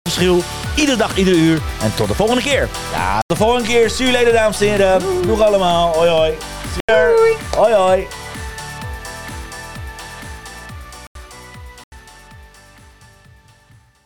Iedere 0.75 0.97
dag, 0.97 1.17
ieder 1.17 1.33
uur. 1.33 1.61
En 1.81 1.95
tot 1.95 2.07
de 2.07 2.13
volgende 2.13 2.41
keer. 2.41 2.69
Ja, 2.93 3.13
tot 3.25 3.37
de 3.37 3.43
volgende 3.43 3.67
keer. 3.67 3.89
See 3.89 4.05
you 4.05 4.17
later, 4.17 4.33
dames 4.33 4.61
en 4.61 4.67
heren. 4.67 5.01
Doeg 5.27 5.41
allemaal. 5.41 5.93
Hoi, 5.95 6.09
hoi. 6.09 6.37
You. 6.85 7.35
Hoi, 7.55 7.73
hoi. 7.73 8.07